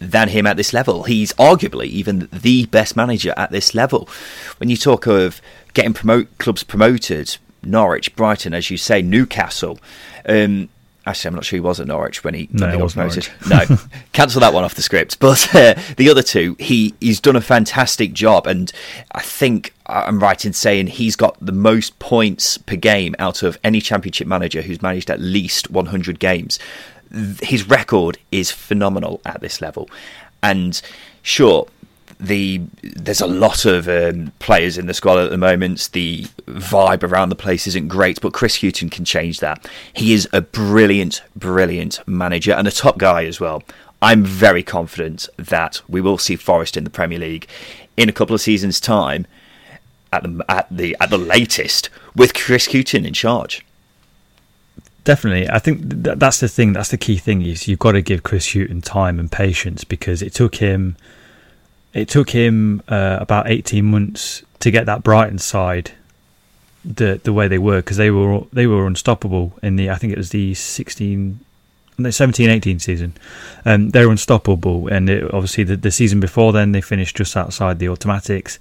than 0.00 0.28
him 0.30 0.46
at 0.46 0.56
this 0.56 0.72
level. 0.72 1.04
He's 1.04 1.32
arguably 1.34 1.86
even 1.86 2.28
the 2.32 2.66
best 2.66 2.96
manager 2.96 3.34
at 3.36 3.50
this 3.50 3.74
level. 3.74 4.08
When 4.56 4.70
you 4.70 4.76
talk 4.76 5.06
of 5.06 5.40
getting 5.74 5.92
promote 5.92 6.38
clubs 6.38 6.62
promoted, 6.62 7.36
Norwich, 7.62 8.16
Brighton, 8.16 8.54
as 8.54 8.70
you 8.70 8.76
say, 8.76 9.02
Newcastle. 9.02 9.78
Um, 10.26 10.70
Actually, 11.06 11.28
I'm 11.28 11.34
not 11.36 11.44
sure 11.46 11.56
he 11.56 11.60
was 11.60 11.80
at 11.80 11.86
Norwich 11.86 12.22
when 12.22 12.34
he, 12.34 12.48
no, 12.52 12.66
when 12.66 12.74
he 12.74 12.80
got 12.80 12.92
promoted. 12.92 13.28
no, 13.48 13.78
cancel 14.12 14.40
that 14.42 14.52
one 14.52 14.64
off 14.64 14.74
the 14.74 14.82
script. 14.82 15.18
But 15.18 15.54
uh, 15.54 15.74
the 15.96 16.10
other 16.10 16.22
two, 16.22 16.56
he 16.58 16.94
he's 17.00 17.20
done 17.20 17.36
a 17.36 17.40
fantastic 17.40 18.12
job, 18.12 18.46
and 18.46 18.70
I 19.12 19.22
think 19.22 19.72
I'm 19.86 20.20
right 20.20 20.44
in 20.44 20.52
saying 20.52 20.88
he's 20.88 21.16
got 21.16 21.38
the 21.40 21.52
most 21.52 21.98
points 22.00 22.58
per 22.58 22.76
game 22.76 23.16
out 23.18 23.42
of 23.42 23.58
any 23.64 23.80
Championship 23.80 24.26
manager 24.28 24.60
who's 24.60 24.82
managed 24.82 25.10
at 25.10 25.20
least 25.20 25.70
100 25.70 26.18
games. 26.18 26.58
His 27.42 27.68
record 27.68 28.18
is 28.30 28.50
phenomenal 28.50 29.20
at 29.24 29.40
this 29.40 29.60
level, 29.60 29.88
And 30.42 30.80
sure, 31.22 31.66
the 32.20 32.60
there's 32.82 33.20
a 33.20 33.26
lot 33.26 33.64
of 33.64 33.88
um, 33.88 34.32
players 34.38 34.76
in 34.76 34.86
the 34.86 34.94
squad 34.94 35.18
at 35.18 35.30
the 35.30 35.38
moment. 35.38 35.88
The 35.92 36.24
vibe 36.46 37.02
around 37.02 37.30
the 37.30 37.36
place 37.36 37.66
isn't 37.66 37.88
great, 37.88 38.20
but 38.20 38.32
Chris 38.32 38.56
Hughton 38.56 38.90
can 38.90 39.04
change 39.04 39.40
that. 39.40 39.68
He 39.92 40.12
is 40.12 40.28
a 40.32 40.42
brilliant, 40.42 41.22
brilliant 41.34 42.00
manager 42.06 42.52
and 42.52 42.68
a 42.68 42.70
top 42.70 42.98
guy 42.98 43.24
as 43.24 43.40
well. 43.40 43.62
I'm 44.02 44.24
very 44.24 44.62
confident 44.62 45.28
that 45.36 45.82
we 45.88 46.00
will 46.00 46.18
see 46.18 46.36
Forest 46.36 46.76
in 46.76 46.84
the 46.84 46.90
Premier 46.90 47.18
League 47.18 47.48
in 47.96 48.08
a 48.08 48.12
couple 48.12 48.34
of 48.34 48.40
seasons' 48.40 48.80
time, 48.80 49.26
at 50.12 50.22
the 50.22 50.44
at 50.48 50.66
the 50.70 50.96
at 51.00 51.10
the 51.10 51.18
latest, 51.18 51.90
with 52.14 52.34
Chris 52.34 52.66
Hughton 52.66 53.06
in 53.06 53.14
charge. 53.14 53.64
Definitely, 55.04 55.48
I 55.48 55.58
think 55.58 56.04
th- 56.04 56.18
that's 56.18 56.40
the 56.40 56.48
thing. 56.48 56.72
That's 56.74 56.90
the 56.90 56.98
key 56.98 57.16
thing 57.16 57.42
is 57.42 57.66
you've 57.66 57.78
got 57.78 57.92
to 57.92 58.02
give 58.02 58.22
Chris 58.22 58.52
Hughton 58.52 58.82
time 58.82 59.18
and 59.18 59.30
patience 59.30 59.84
because 59.84 60.22
it 60.22 60.34
took 60.34 60.56
him 60.56 60.96
it 61.92 62.08
took 62.08 62.30
him 62.30 62.82
uh, 62.88 63.18
about 63.20 63.50
18 63.50 63.84
months 63.84 64.42
to 64.60 64.70
get 64.70 64.86
that 64.86 65.02
Brighton 65.02 65.38
side 65.38 65.92
the 66.84 67.20
the 67.24 67.32
way 67.32 67.48
they 67.48 67.58
were 67.58 67.78
because 67.78 67.96
they 67.96 68.10
were 68.10 68.40
they 68.52 68.66
were 68.66 68.86
unstoppable 68.86 69.52
in 69.62 69.76
the 69.76 69.90
I 69.90 69.96
think 69.96 70.12
it 70.12 70.18
was 70.18 70.30
the 70.30 70.54
16 70.54 71.40
the 71.98 72.12
17 72.12 72.48
18 72.48 72.78
season 72.78 73.14
um, 73.66 73.90
they 73.90 74.04
were 74.06 74.12
unstoppable 74.12 74.88
and 74.88 75.10
it, 75.10 75.24
obviously 75.34 75.64
the, 75.64 75.76
the 75.76 75.90
season 75.90 76.20
before 76.20 76.52
then 76.52 76.72
they 76.72 76.80
finished 76.80 77.16
just 77.16 77.36
outside 77.36 77.78
the 77.78 77.88
automatics 77.90 78.58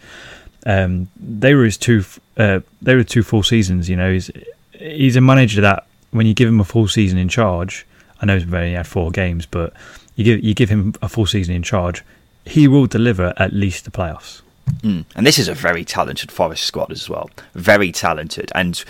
um, 0.66 1.08
they 1.16 1.54
were 1.54 1.64
his 1.64 1.78
two 1.78 2.04
uh, 2.36 2.60
they 2.82 2.96
were 2.96 3.06
two 3.06 3.24
full 3.24 3.44
seasons 3.44 3.88
you 3.90 3.96
know 3.96 4.12
he's 4.12 4.30
he's 4.74 5.16
a 5.16 5.22
manager 5.22 5.62
that 5.62 5.86
when 6.12 6.26
you 6.26 6.34
give 6.34 6.48
him 6.48 6.60
a 6.60 6.66
full 6.66 6.88
season 6.88 7.18
in 7.18 7.30
charge 7.30 7.86
I 8.22 8.26
know 8.26 8.38
he's 8.38 8.54
only 8.54 8.74
had 8.74 8.88
four 8.88 9.12
games 9.12 9.46
but 9.46 9.74
you 10.16 10.24
give 10.24 10.44
you 10.44 10.54
give 10.54 10.70
him 10.70 10.94
a 11.02 11.10
full 11.10 11.26
season 11.26 11.56
in 11.56 11.64
charge 11.64 12.04
he 12.50 12.68
will 12.68 12.88
deliver 12.88 13.34
at 13.38 13.54
least 13.54 13.86
the 13.86 13.92
playoffs. 13.92 14.42
Mm. 14.82 15.06
And 15.16 15.26
this 15.26 15.40
is 15.40 15.48
a 15.48 15.54
very 15.54 15.84
talented 15.84 16.32
Forest 16.32 16.64
squad 16.64 16.92
as 16.92 17.10
well. 17.10 17.30
Very 17.54 17.92
talented. 17.92 18.52
And 18.54 18.84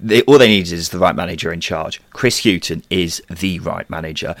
they, 0.00 0.22
all 0.22 0.38
they 0.38 0.48
need 0.48 0.70
is 0.70 0.90
the 0.90 0.98
right 0.98 1.14
manager 1.14 1.52
in 1.52 1.60
charge. 1.60 2.00
Chris 2.10 2.44
Hughton 2.44 2.82
is 2.90 3.22
the 3.30 3.58
right 3.60 3.88
manager. 3.88 4.34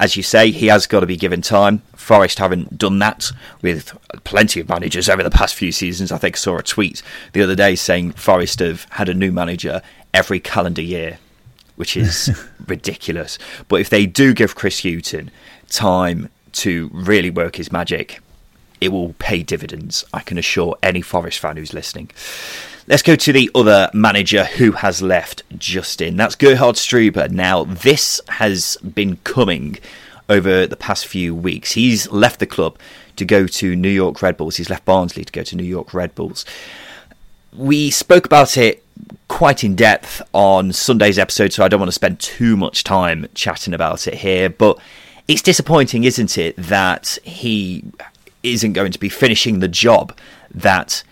As 0.00 0.16
you 0.16 0.24
say, 0.24 0.50
he 0.50 0.66
has 0.66 0.88
got 0.88 1.00
to 1.00 1.06
be 1.06 1.16
given 1.16 1.42
time. 1.42 1.82
Forest 1.94 2.40
haven't 2.40 2.76
done 2.76 2.98
that 2.98 3.30
with 3.62 3.96
plenty 4.24 4.58
of 4.58 4.68
managers 4.68 5.08
over 5.08 5.22
the 5.22 5.30
past 5.30 5.54
few 5.54 5.70
seasons. 5.70 6.10
I 6.10 6.18
think 6.18 6.36
I 6.36 6.38
saw 6.38 6.58
a 6.58 6.62
tweet 6.62 7.02
the 7.34 7.42
other 7.42 7.54
day 7.54 7.76
saying 7.76 8.12
Forest 8.12 8.58
have 8.58 8.84
had 8.90 9.08
a 9.08 9.14
new 9.14 9.30
manager 9.30 9.80
every 10.12 10.40
calendar 10.40 10.82
year, 10.82 11.18
which 11.80 11.96
is 11.96 12.46
ridiculous. 12.66 13.38
But 13.66 13.80
if 13.80 13.88
they 13.88 14.04
do 14.04 14.34
give 14.34 14.54
Chris 14.54 14.82
Hughton 14.82 15.30
time 15.70 16.28
to 16.52 16.90
really 16.92 17.30
work 17.30 17.56
his 17.56 17.72
magic, 17.72 18.20
it 18.82 18.90
will 18.90 19.14
pay 19.14 19.42
dividends. 19.42 20.04
I 20.12 20.20
can 20.20 20.36
assure 20.36 20.76
any 20.82 21.00
Forest 21.00 21.38
fan 21.38 21.56
who's 21.56 21.72
listening. 21.72 22.10
Let's 22.86 23.00
go 23.02 23.16
to 23.16 23.32
the 23.32 23.50
other 23.54 23.88
manager 23.94 24.44
who 24.44 24.72
has 24.72 25.00
left 25.00 25.42
Justin. 25.56 26.18
That's 26.18 26.34
Gerhard 26.34 26.74
Struber. 26.74 27.30
Now, 27.30 27.64
this 27.64 28.20
has 28.28 28.76
been 28.78 29.16
coming 29.24 29.78
over 30.28 30.66
the 30.66 30.76
past 30.76 31.06
few 31.06 31.34
weeks. 31.34 31.72
He's 31.72 32.10
left 32.10 32.40
the 32.40 32.46
club 32.46 32.78
to 33.16 33.24
go 33.24 33.46
to 33.46 33.74
New 33.74 33.88
York 33.88 34.20
Red 34.20 34.36
Bulls. 34.36 34.56
He's 34.56 34.68
left 34.68 34.84
Barnsley 34.84 35.24
to 35.24 35.32
go 35.32 35.44
to 35.44 35.56
New 35.56 35.64
York 35.64 35.94
Red 35.94 36.14
Bulls. 36.14 36.44
We 37.56 37.90
spoke 37.90 38.26
about 38.26 38.58
it 38.58 38.84
quite 39.28 39.64
in 39.64 39.74
depth 39.74 40.22
on 40.32 40.72
Sunday's 40.72 41.18
episode, 41.18 41.52
so 41.52 41.64
I 41.64 41.68
don't 41.68 41.80
want 41.80 41.88
to 41.88 41.94
spend 41.94 42.20
too 42.20 42.56
much 42.56 42.84
time 42.84 43.26
chatting 43.34 43.74
about 43.74 44.06
it 44.06 44.14
here, 44.14 44.50
but 44.50 44.78
it's 45.28 45.42
disappointing, 45.42 46.04
isn't 46.04 46.36
it, 46.38 46.56
that 46.56 47.18
he 47.22 47.84
isn't 48.42 48.72
going 48.72 48.92
to 48.92 48.98
be 48.98 49.08
finishing 49.08 49.60
the 49.60 49.68
job 49.68 50.16
that 50.52 51.02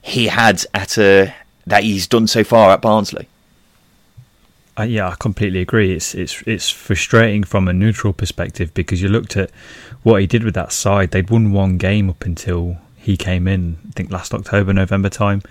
he 0.00 0.28
had 0.28 0.64
at 0.72 0.96
a 0.98 1.34
that 1.66 1.82
he's 1.82 2.06
done 2.06 2.26
so 2.26 2.44
far 2.44 2.70
at 2.70 2.80
Barnsley. 2.80 3.28
Uh, 4.78 4.82
yeah, 4.84 5.08
I 5.08 5.14
completely 5.18 5.60
agree. 5.60 5.92
It's 5.92 6.14
it's 6.14 6.42
it's 6.46 6.70
frustrating 6.70 7.44
from 7.44 7.66
a 7.66 7.72
neutral 7.72 8.12
perspective 8.12 8.72
because 8.74 9.02
you 9.02 9.08
looked 9.08 9.36
at 9.36 9.50
what 10.02 10.20
he 10.20 10.26
did 10.26 10.44
with 10.44 10.54
that 10.54 10.72
side. 10.72 11.10
They'd 11.10 11.30
won 11.30 11.52
one 11.52 11.78
game 11.78 12.10
up 12.10 12.24
until 12.24 12.76
he 12.96 13.16
came 13.16 13.48
in. 13.48 13.78
I 13.88 13.92
think 13.92 14.10
last 14.10 14.34
October, 14.34 14.72
November 14.72 15.08
time, 15.08 15.42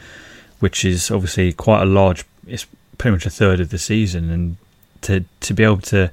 which 0.65 0.84
is 0.84 1.12
obviously 1.12 1.53
quite 1.53 1.84
a 1.84 1.86
large. 1.86 2.25
It's 2.48 2.65
pretty 2.98 3.13
much 3.13 3.27
a 3.27 3.29
third 3.29 3.60
of 3.60 3.69
the 3.69 3.77
season, 3.77 4.31
and 4.31 4.57
to 5.01 5.24
to 5.41 5.53
be 5.53 5.63
able 5.63 5.84
to, 5.93 6.12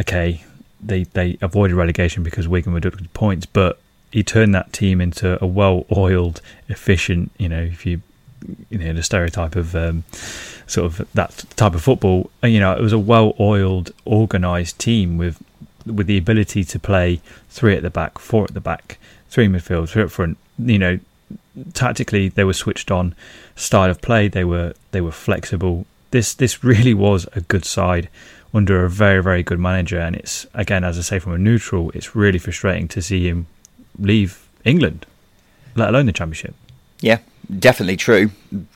okay, 0.00 0.42
they 0.82 1.04
they 1.04 1.36
avoided 1.42 1.74
relegation 1.74 2.22
because 2.22 2.48
Wigan 2.48 2.72
were 2.72 2.80
deducted 2.80 3.12
points, 3.12 3.44
but 3.44 3.78
he 4.10 4.22
turned 4.22 4.54
that 4.54 4.72
team 4.72 5.02
into 5.02 5.36
a 5.44 5.46
well-oiled, 5.46 6.40
efficient. 6.70 7.30
You 7.36 7.50
know, 7.50 7.60
if 7.60 7.84
you 7.84 8.00
you 8.70 8.78
know 8.78 8.94
the 8.94 9.02
stereotype 9.02 9.54
of 9.54 9.76
um, 9.76 10.04
sort 10.66 10.86
of 10.86 11.06
that 11.12 11.44
type 11.56 11.74
of 11.74 11.82
football. 11.82 12.30
You 12.42 12.58
know, 12.58 12.72
it 12.72 12.80
was 12.80 12.94
a 12.94 12.98
well-oiled, 12.98 13.90
organised 14.06 14.78
team 14.78 15.18
with 15.18 15.42
with 15.84 16.06
the 16.06 16.16
ability 16.16 16.64
to 16.64 16.78
play 16.78 17.20
three 17.50 17.76
at 17.76 17.82
the 17.82 17.90
back, 17.90 18.18
four 18.18 18.44
at 18.44 18.54
the 18.54 18.62
back, 18.62 18.96
three 19.28 19.46
midfield, 19.46 19.90
three 19.90 20.04
up 20.04 20.10
front. 20.10 20.38
You 20.58 20.78
know, 20.78 21.00
tactically 21.72 22.28
they 22.28 22.44
were 22.44 22.52
switched 22.52 22.90
on. 22.90 23.14
Style 23.56 23.90
of 23.90 24.00
play, 24.00 24.28
they 24.28 24.44
were 24.44 24.74
they 24.92 25.00
were 25.00 25.12
flexible. 25.12 25.86
This 26.10 26.34
this 26.34 26.64
really 26.64 26.94
was 26.94 27.26
a 27.34 27.40
good 27.40 27.64
side 27.64 28.08
under 28.52 28.84
a 28.84 28.90
very, 28.90 29.22
very 29.22 29.42
good 29.42 29.58
manager. 29.58 29.98
And 29.98 30.16
it's, 30.16 30.46
again, 30.54 30.84
as 30.84 30.98
I 30.98 31.02
say, 31.02 31.18
from 31.18 31.32
a 31.32 31.38
neutral, 31.38 31.90
it's 31.92 32.16
really 32.16 32.38
frustrating 32.38 32.88
to 32.88 33.02
see 33.02 33.28
him 33.28 33.46
leave 33.98 34.48
England, 34.64 35.06
let 35.76 35.90
alone 35.90 36.06
the 36.06 36.12
Championship. 36.12 36.54
Yeah, 37.00 37.18
definitely 37.58 37.96
true. 37.96 38.30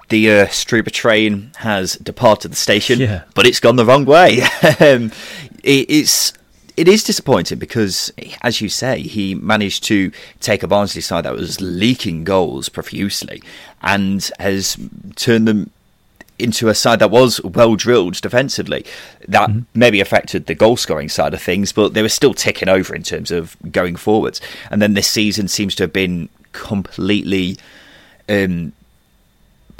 The 0.09 0.31
uh, 0.31 0.47
Struber 0.47 0.91
train 0.91 1.51
has 1.57 1.97
departed 1.97 2.53
the 2.53 2.57
station, 2.57 3.01
yeah. 3.01 3.25
but 3.35 3.47
it's 3.47 3.61
gone 3.61 3.77
the 3.77 3.85
wrong 3.85 4.05
way. 4.05 4.43
um, 4.81 5.11
it, 5.63 5.91
it's 5.91 6.33
it 6.77 6.89
is 6.89 7.05
disappointing 7.05 7.59
because, 7.59 8.13
as 8.43 8.61
you 8.61 8.69
say, 8.69 9.01
he 9.01 9.35
managed 9.35 9.85
to 9.85 10.11
take 10.41 10.63
a 10.63 10.69
Barnsley 10.69 11.03
side 11.03 11.25
that 11.25 11.35
was 11.35 11.61
leaking 11.61 12.25
goals 12.25 12.69
profusely 12.69 13.43
and 13.83 14.29
has 14.39 14.77
turned 15.15 15.47
them 15.47 15.71
into 16.39 16.69
a 16.69 16.75
side 16.75 16.99
that 16.99 17.13
was 17.13 17.41
well 17.43 17.77
drilled 17.77 18.21
defensively. 18.21 18.85
That 19.29 19.51
mm-hmm. 19.51 19.61
maybe 19.75 20.01
affected 20.01 20.47
the 20.47 20.55
goal 20.55 20.77
scoring 20.77 21.09
side 21.09 21.33
of 21.33 21.41
things, 21.41 21.73
but 21.73 21.95
they 21.95 22.03
were 22.03 22.09
still 22.09 22.35
ticking 22.35 22.69
over 22.69 22.95
in 22.95 23.05
terms 23.05 23.31
of 23.31 23.57
going 23.71 23.95
forwards. 23.97 24.41
And 24.71 24.83
then 24.83 24.95
this 24.95 25.09
season 25.09 25.49
seems 25.49 25.75
to 25.77 25.85
have 25.85 25.93
been 25.93 26.29
completely 26.53 27.57
um, 28.29 28.73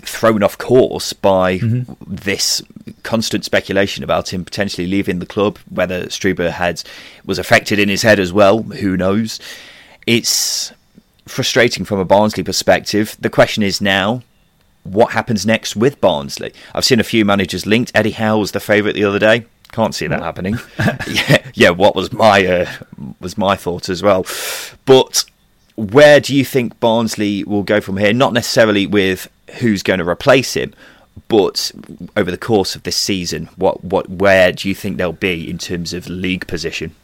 thrown 0.09 0.43
off 0.43 0.59
course 0.59 1.13
by 1.13 1.59
mm-hmm. 1.59 1.93
this 2.07 2.63
constant 3.03 3.45
speculation 3.45 4.05
about 4.05 4.33
him 4.33 4.45
potentially 4.45 4.87
leaving 4.87 5.19
the 5.19 5.27
club. 5.27 5.59
Whether 5.71 6.07
Struber 6.07 6.51
had 6.51 6.83
was 7.25 7.39
affected 7.39 7.79
in 7.79 7.89
his 7.89 8.03
head 8.03 8.19
as 8.19 8.33
well, 8.33 8.63
who 8.63 8.97
knows? 8.97 9.41
It's 10.07 10.73
frustrating 11.27 11.85
from 11.85 11.99
a 11.99 12.05
Barnsley 12.05 12.43
perspective. 12.43 13.17
The 13.21 13.31
question 13.31 13.63
is 13.63 13.81
now 13.81 14.23
what 14.83 15.13
happens 15.13 15.47
next 15.47 15.77
with 15.77 16.01
Barnsley. 16.01 16.53
I've 16.75 16.85
seen 16.85 17.01
a 17.01 17.05
few 17.05 17.25
managers 17.25 17.67
linked. 17.67 17.93
Eddie 17.95 18.13
Howe 18.13 18.39
was 18.39 18.53
the 18.53 18.61
favourite 18.61 18.95
the 18.95 19.05
other 19.05 19.19
day. 19.19 19.47
Can't 19.73 19.95
see 19.95 20.07
that 20.07 20.21
happening. 20.21 20.59
yeah, 21.11 21.51
yeah. 21.55 21.71
What 21.71 21.97
was 21.97 22.13
my 22.13 22.47
uh, 22.47 22.73
was 23.21 23.37
my 23.37 23.57
thought 23.57 23.89
as 23.89 24.03
well. 24.03 24.25
But 24.85 25.25
where 25.77 26.21
do 26.21 26.35
you 26.35 26.45
think 26.45 26.79
Barnsley 26.81 27.45
will 27.45 27.63
go 27.63 27.81
from 27.81 27.97
here? 27.97 28.13
Not 28.13 28.33
necessarily 28.33 28.87
with 28.87 29.29
who's 29.59 29.83
going 29.83 29.99
to 29.99 30.09
replace 30.09 30.55
him, 30.55 30.75
but 31.29 31.73
over 32.17 32.31
the 32.31 32.39
course 32.39 32.77
of 32.77 32.83
this 32.83 32.97
season, 32.97 33.47
what 33.57 33.85
what 33.85 34.09
where 34.09 34.53
do 34.53 34.69
you 34.69 34.75
think 34.75 34.97
they'll 34.97 35.13
be 35.13 35.49
in 35.49 35.59
terms 35.59 35.93
of 35.93 36.09
league 36.09 36.47
position? 36.47 36.95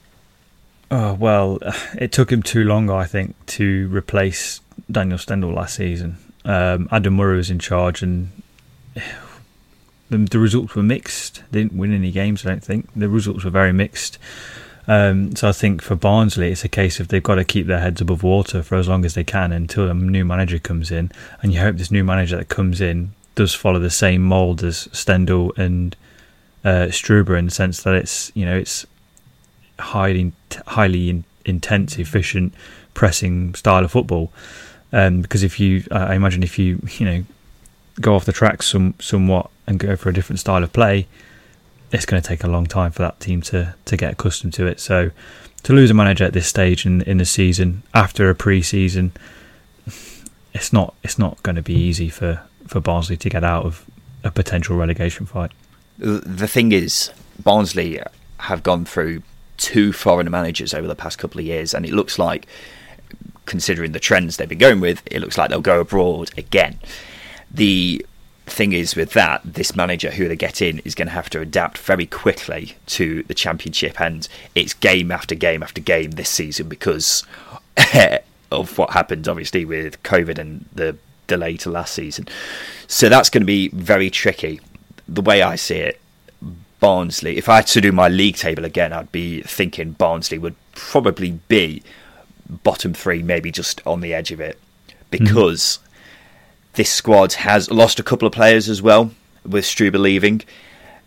Oh 0.90 1.14
well, 1.14 1.58
it 1.98 2.12
took 2.12 2.30
him 2.30 2.42
too 2.42 2.64
long, 2.64 2.90
I 2.90 3.04
think, 3.04 3.34
to 3.46 3.88
replace 3.88 4.60
Daniel 4.90 5.18
Stendel 5.18 5.52
last 5.52 5.76
season. 5.76 6.16
Um, 6.44 6.88
Adam 6.90 7.14
Murray 7.14 7.36
was 7.36 7.50
in 7.50 7.58
charge, 7.58 8.02
and 8.02 8.30
the, 10.10 10.18
the, 10.18 10.38
results 10.38 10.74
were 10.74 10.82
mixed. 10.82 11.42
They 11.50 11.62
didn't 11.62 11.78
win 11.78 11.94
any 11.94 12.10
games, 12.10 12.44
I 12.44 12.50
don't 12.50 12.64
think. 12.64 12.88
The 12.96 13.08
results 13.08 13.44
were 13.44 13.50
very 13.50 13.72
mixed. 13.72 14.18
Um, 14.88 15.36
so 15.36 15.48
I 15.48 15.52
think 15.52 15.82
for 15.82 15.94
Barnsley, 15.94 16.50
it's 16.50 16.64
a 16.64 16.68
case 16.68 17.00
of 17.00 17.08
they've 17.08 17.22
got 17.22 17.36
to 17.36 17.44
keep 17.44 17.66
their 17.66 17.80
heads 17.80 18.00
above 18.00 18.22
water 18.22 18.62
for 18.62 18.76
as 18.76 18.88
long 18.88 19.04
as 19.04 19.14
they 19.14 19.24
can 19.24 19.52
until 19.52 19.88
a 19.88 19.94
new 19.94 20.24
manager 20.24 20.58
comes 20.58 20.90
in. 20.90 21.12
And 21.42 21.52
you 21.52 21.60
hope 21.60 21.76
this 21.76 21.90
new 21.90 22.04
manager 22.04 22.36
that 22.36 22.48
comes 22.48 22.80
in 22.80 23.12
does 23.34 23.54
follow 23.54 23.78
the 23.78 23.90
same 23.90 24.22
mould 24.22 24.64
as 24.64 24.88
Stendel 24.92 25.52
and 25.56 25.94
uh, 26.64 26.88
Struber 26.88 27.38
in 27.38 27.46
the 27.46 27.50
sense 27.50 27.82
that 27.84 27.94
it's 27.94 28.30
you 28.34 28.44
know 28.44 28.56
it's 28.56 28.84
highly 29.78 30.32
highly 30.66 31.10
in, 31.10 31.24
intense, 31.44 31.98
efficient 31.98 32.54
pressing 32.94 33.54
style 33.54 33.84
of 33.84 33.92
football. 33.92 34.32
Um, 34.92 35.22
because 35.22 35.42
if 35.42 35.60
you, 35.60 35.84
I 35.90 36.14
imagine 36.14 36.42
if 36.42 36.58
you, 36.58 36.80
you 36.98 37.06
know, 37.06 37.24
go 38.00 38.14
off 38.14 38.24
the 38.24 38.32
track 38.32 38.62
some 38.62 38.94
somewhat 38.98 39.50
and 39.66 39.78
go 39.78 39.94
for 39.96 40.08
a 40.08 40.12
different 40.12 40.40
style 40.40 40.64
of 40.64 40.72
play, 40.72 41.06
it's 41.92 42.06
going 42.06 42.22
to 42.22 42.28
take 42.28 42.44
a 42.44 42.48
long 42.48 42.66
time 42.66 42.92
for 42.92 43.02
that 43.02 43.20
team 43.20 43.42
to 43.42 43.74
to 43.84 43.96
get 43.96 44.12
accustomed 44.12 44.54
to 44.54 44.66
it. 44.66 44.80
So 44.80 45.10
to 45.64 45.72
lose 45.72 45.90
a 45.90 45.94
manager 45.94 46.24
at 46.24 46.32
this 46.32 46.46
stage 46.46 46.86
in 46.86 47.02
in 47.02 47.18
the 47.18 47.24
season 47.24 47.82
after 47.94 48.30
a 48.30 48.34
pre-season, 48.34 49.12
it's 50.54 50.72
not 50.72 50.94
it's 51.02 51.18
not 51.18 51.42
going 51.42 51.56
to 51.56 51.62
be 51.62 51.74
easy 51.74 52.08
for 52.08 52.42
for 52.66 52.80
Barnsley 52.80 53.16
to 53.16 53.28
get 53.28 53.44
out 53.44 53.64
of 53.64 53.84
a 54.22 54.30
potential 54.30 54.76
relegation 54.76 55.26
fight. 55.26 55.50
The 55.98 56.48
thing 56.48 56.72
is, 56.72 57.10
Barnsley 57.42 58.00
have 58.38 58.62
gone 58.62 58.84
through 58.84 59.22
two 59.58 59.92
foreign 59.92 60.30
managers 60.30 60.72
over 60.72 60.86
the 60.86 60.94
past 60.94 61.18
couple 61.18 61.40
of 61.40 61.46
years, 61.46 61.74
and 61.74 61.84
it 61.84 61.92
looks 61.92 62.18
like, 62.18 62.46
considering 63.44 63.92
the 63.92 64.00
trends 64.00 64.36
they've 64.36 64.48
been 64.48 64.58
going 64.58 64.80
with, 64.80 65.02
it 65.06 65.20
looks 65.20 65.36
like 65.36 65.50
they'll 65.50 65.60
go 65.60 65.80
abroad 65.80 66.30
again. 66.38 66.78
The 67.50 68.06
thing 68.50 68.72
is 68.72 68.96
with 68.96 69.12
that, 69.12 69.40
this 69.44 69.76
manager 69.76 70.10
who 70.10 70.28
they 70.28 70.36
get 70.36 70.60
in 70.60 70.80
is 70.80 70.94
going 70.94 71.08
to 71.08 71.14
have 71.14 71.30
to 71.30 71.40
adapt 71.40 71.78
very 71.78 72.06
quickly 72.06 72.76
to 72.86 73.22
the 73.24 73.34
championship, 73.34 74.00
and 74.00 74.28
it's 74.54 74.74
game 74.74 75.10
after 75.10 75.34
game 75.34 75.62
after 75.62 75.80
game 75.80 76.12
this 76.12 76.28
season 76.28 76.68
because 76.68 77.24
of 78.50 78.78
what 78.78 78.90
happened, 78.90 79.28
obviously, 79.28 79.64
with 79.64 80.02
COVID 80.02 80.38
and 80.38 80.66
the 80.74 80.96
delay 81.26 81.56
to 81.58 81.70
last 81.70 81.94
season. 81.94 82.26
So 82.86 83.08
that's 83.08 83.30
going 83.30 83.42
to 83.42 83.46
be 83.46 83.68
very 83.68 84.10
tricky. 84.10 84.60
The 85.08 85.22
way 85.22 85.42
I 85.42 85.56
see 85.56 85.76
it, 85.76 86.00
Barnsley, 86.80 87.36
if 87.36 87.48
I 87.48 87.56
had 87.56 87.66
to 87.68 87.80
do 87.80 87.92
my 87.92 88.08
league 88.08 88.36
table 88.36 88.64
again, 88.64 88.92
I'd 88.92 89.12
be 89.12 89.42
thinking 89.42 89.92
Barnsley 89.92 90.38
would 90.38 90.56
probably 90.72 91.32
be 91.48 91.82
bottom 92.48 92.94
three, 92.94 93.22
maybe 93.22 93.52
just 93.52 93.84
on 93.86 94.00
the 94.00 94.14
edge 94.14 94.32
of 94.32 94.40
it, 94.40 94.58
because. 95.10 95.78
Mm 95.78 95.86
this 96.74 96.90
squad 96.90 97.32
has 97.34 97.70
lost 97.70 97.98
a 97.98 98.04
couple 98.04 98.26
of 98.26 98.32
players 98.32 98.68
as 98.68 98.80
well, 98.80 99.12
with 99.44 99.64
Struber 99.64 99.98
leaving. 99.98 100.42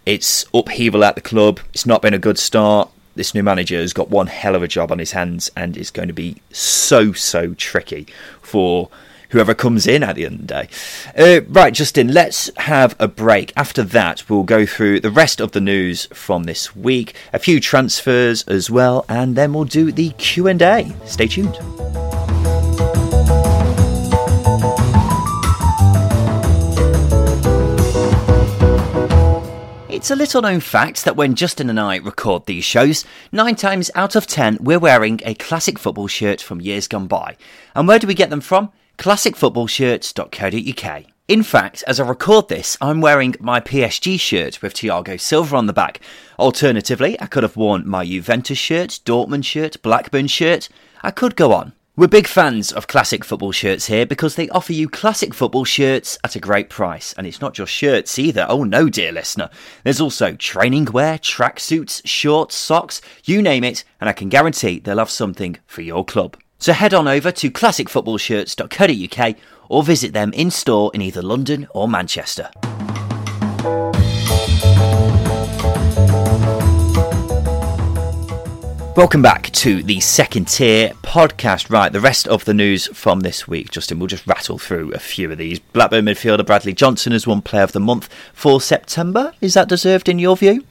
It's 0.05 0.45
upheaval 0.53 1.03
at 1.03 1.15
the 1.15 1.21
club. 1.21 1.59
It's 1.73 1.85
not 1.85 2.01
been 2.01 2.13
a 2.13 2.19
good 2.19 2.37
start. 2.37 2.89
This 3.15 3.33
new 3.33 3.43
manager 3.43 3.77
has 3.77 3.93
got 3.93 4.09
one 4.09 4.27
hell 4.27 4.55
of 4.55 4.63
a 4.63 4.67
job 4.67 4.91
on 4.91 4.99
his 4.99 5.11
hands, 5.11 5.49
and 5.55 5.77
it's 5.77 5.91
going 5.91 6.07
to 6.07 6.13
be 6.13 6.41
so, 6.51 7.13
so 7.13 7.53
tricky 7.53 8.07
for 8.41 8.89
whoever 9.29 9.53
comes 9.53 9.87
in 9.87 10.03
at 10.03 10.15
the 10.15 10.25
end 10.25 10.35
of 10.35 10.41
the 10.41 10.47
day. 10.47 10.69
Uh, 11.17 11.41
right, 11.47 11.73
Justin, 11.73 12.13
let's 12.13 12.49
have 12.57 12.95
a 12.99 13.07
break. 13.07 13.51
After 13.55 13.83
that, 13.83 14.29
we'll 14.29 14.43
go 14.43 14.65
through 14.65 14.99
the 14.99 15.11
rest 15.11 15.41
of 15.41 15.51
the 15.51 15.61
news 15.61 16.05
from 16.07 16.43
this 16.43 16.75
week, 16.75 17.15
a 17.33 17.39
few 17.39 17.59
transfers 17.59 18.43
as 18.43 18.69
well, 18.69 19.05
and 19.09 19.35
then 19.35 19.53
we'll 19.53 19.65
do 19.65 19.91
the 19.91 20.11
Q&A. 20.11 20.93
Stay 21.05 21.27
tuned. 21.27 21.57
It's 29.93 30.09
a 30.09 30.15
little 30.15 30.41
known 30.41 30.59
fact 30.59 31.05
that 31.05 31.15
when 31.15 31.35
Justin 31.35 31.69
and 31.69 31.79
I 31.79 31.97
record 31.97 32.47
these 32.47 32.63
shows, 32.63 33.05
nine 33.31 33.55
times 33.55 33.91
out 33.93 34.15
of 34.15 34.25
ten 34.25 34.57
we're 34.59 34.79
wearing 34.79 35.19
a 35.23 35.35
classic 35.35 35.77
football 35.77 36.07
shirt 36.07 36.41
from 36.41 36.59
years 36.59 36.87
gone 36.87 37.05
by. 37.05 37.37
And 37.75 37.87
where 37.87 37.99
do 37.99 38.07
we 38.07 38.15
get 38.15 38.31
them 38.31 38.41
from? 38.41 38.71
classicfootballshirts.co.uk. 38.97 41.03
In 41.27 41.43
fact, 41.43 41.83
as 41.85 41.99
I 41.99 42.07
record 42.07 42.47
this, 42.47 42.75
I'm 42.81 43.01
wearing 43.01 43.35
my 43.39 43.59
PSG 43.59 44.19
shirt 44.19 44.63
with 44.63 44.73
Thiago 44.73 45.21
Silva 45.21 45.57
on 45.57 45.67
the 45.67 45.73
back. 45.73 45.99
Alternatively, 46.39 47.15
I 47.21 47.27
could 47.27 47.43
have 47.43 47.55
worn 47.55 47.87
my 47.87 48.03
Juventus 48.03 48.57
shirt, 48.57 48.99
Dortmund 49.05 49.45
shirt, 49.45 49.79
Blackburn 49.83 50.25
shirt. 50.25 50.69
I 51.03 51.11
could 51.11 51.35
go 51.35 51.53
on. 51.53 51.73
We're 51.95 52.07
big 52.07 52.25
fans 52.25 52.71
of 52.71 52.87
classic 52.87 53.23
football 53.23 53.51
shirts 53.51 53.85
here 53.85 54.07
because 54.07 54.33
they 54.33 54.49
offer 54.49 54.73
you 54.73 54.89
classic 54.89 55.31
football 55.31 55.63
shirts 55.63 56.17
at 56.23 56.35
a 56.35 56.39
great 56.39 56.67
price. 56.67 57.13
And 57.13 57.27
it's 57.27 57.39
not 57.39 57.53
just 57.53 57.71
shirts 57.71 58.17
either. 58.17 58.47
Oh 58.49 58.63
no, 58.63 58.89
dear 58.89 59.11
listener. 59.11 59.51
There's 59.83 60.01
also 60.01 60.33
training 60.33 60.85
wear, 60.85 61.19
tracksuits, 61.19 62.01
shorts, 62.03 62.55
socks, 62.55 62.99
you 63.25 63.43
name 63.43 63.63
it, 63.63 63.83
and 64.01 64.09
I 64.09 64.13
can 64.13 64.29
guarantee 64.29 64.79
they'll 64.79 64.97
have 64.97 65.11
something 65.11 65.57
for 65.67 65.83
your 65.83 66.03
club. 66.03 66.35
So 66.57 66.73
head 66.73 66.95
on 66.95 67.07
over 67.07 67.31
to 67.31 67.51
classicfootballshirts.co.uk 67.51 69.35
or 69.69 69.83
visit 69.83 70.13
them 70.13 70.33
in 70.33 70.49
store 70.49 70.89
in 70.95 71.01
either 71.03 71.21
London 71.21 71.67
or 71.75 71.87
Manchester. 71.87 72.49
Welcome 78.95 79.23
back 79.23 79.49
to 79.53 79.81
the 79.81 79.99
second 80.01 80.49
tier 80.49 80.89
podcast. 81.01 81.71
Right, 81.71 81.91
the 81.91 81.99
rest 81.99 82.27
of 82.27 82.45
the 82.45 82.53
news 82.53 82.85
from 82.95 83.21
this 83.21 83.47
week, 83.47 83.71
Justin, 83.71 83.97
we'll 83.97 84.05
just 84.05 84.27
rattle 84.27 84.59
through 84.59 84.91
a 84.93 84.99
few 84.99 85.31
of 85.31 85.39
these. 85.39 85.57
Blackburn 85.57 86.05
midfielder 86.05 86.45
Bradley 86.45 86.73
Johnson 86.73 87.11
has 87.11 87.25
won 87.25 87.41
Player 87.41 87.63
of 87.63 87.71
the 87.71 87.79
Month 87.79 88.07
for 88.33 88.61
September. 88.61 89.33
Is 89.41 89.55
that 89.55 89.67
deserved 89.67 90.09
in 90.09 90.19
your 90.19 90.37
view? 90.37 90.63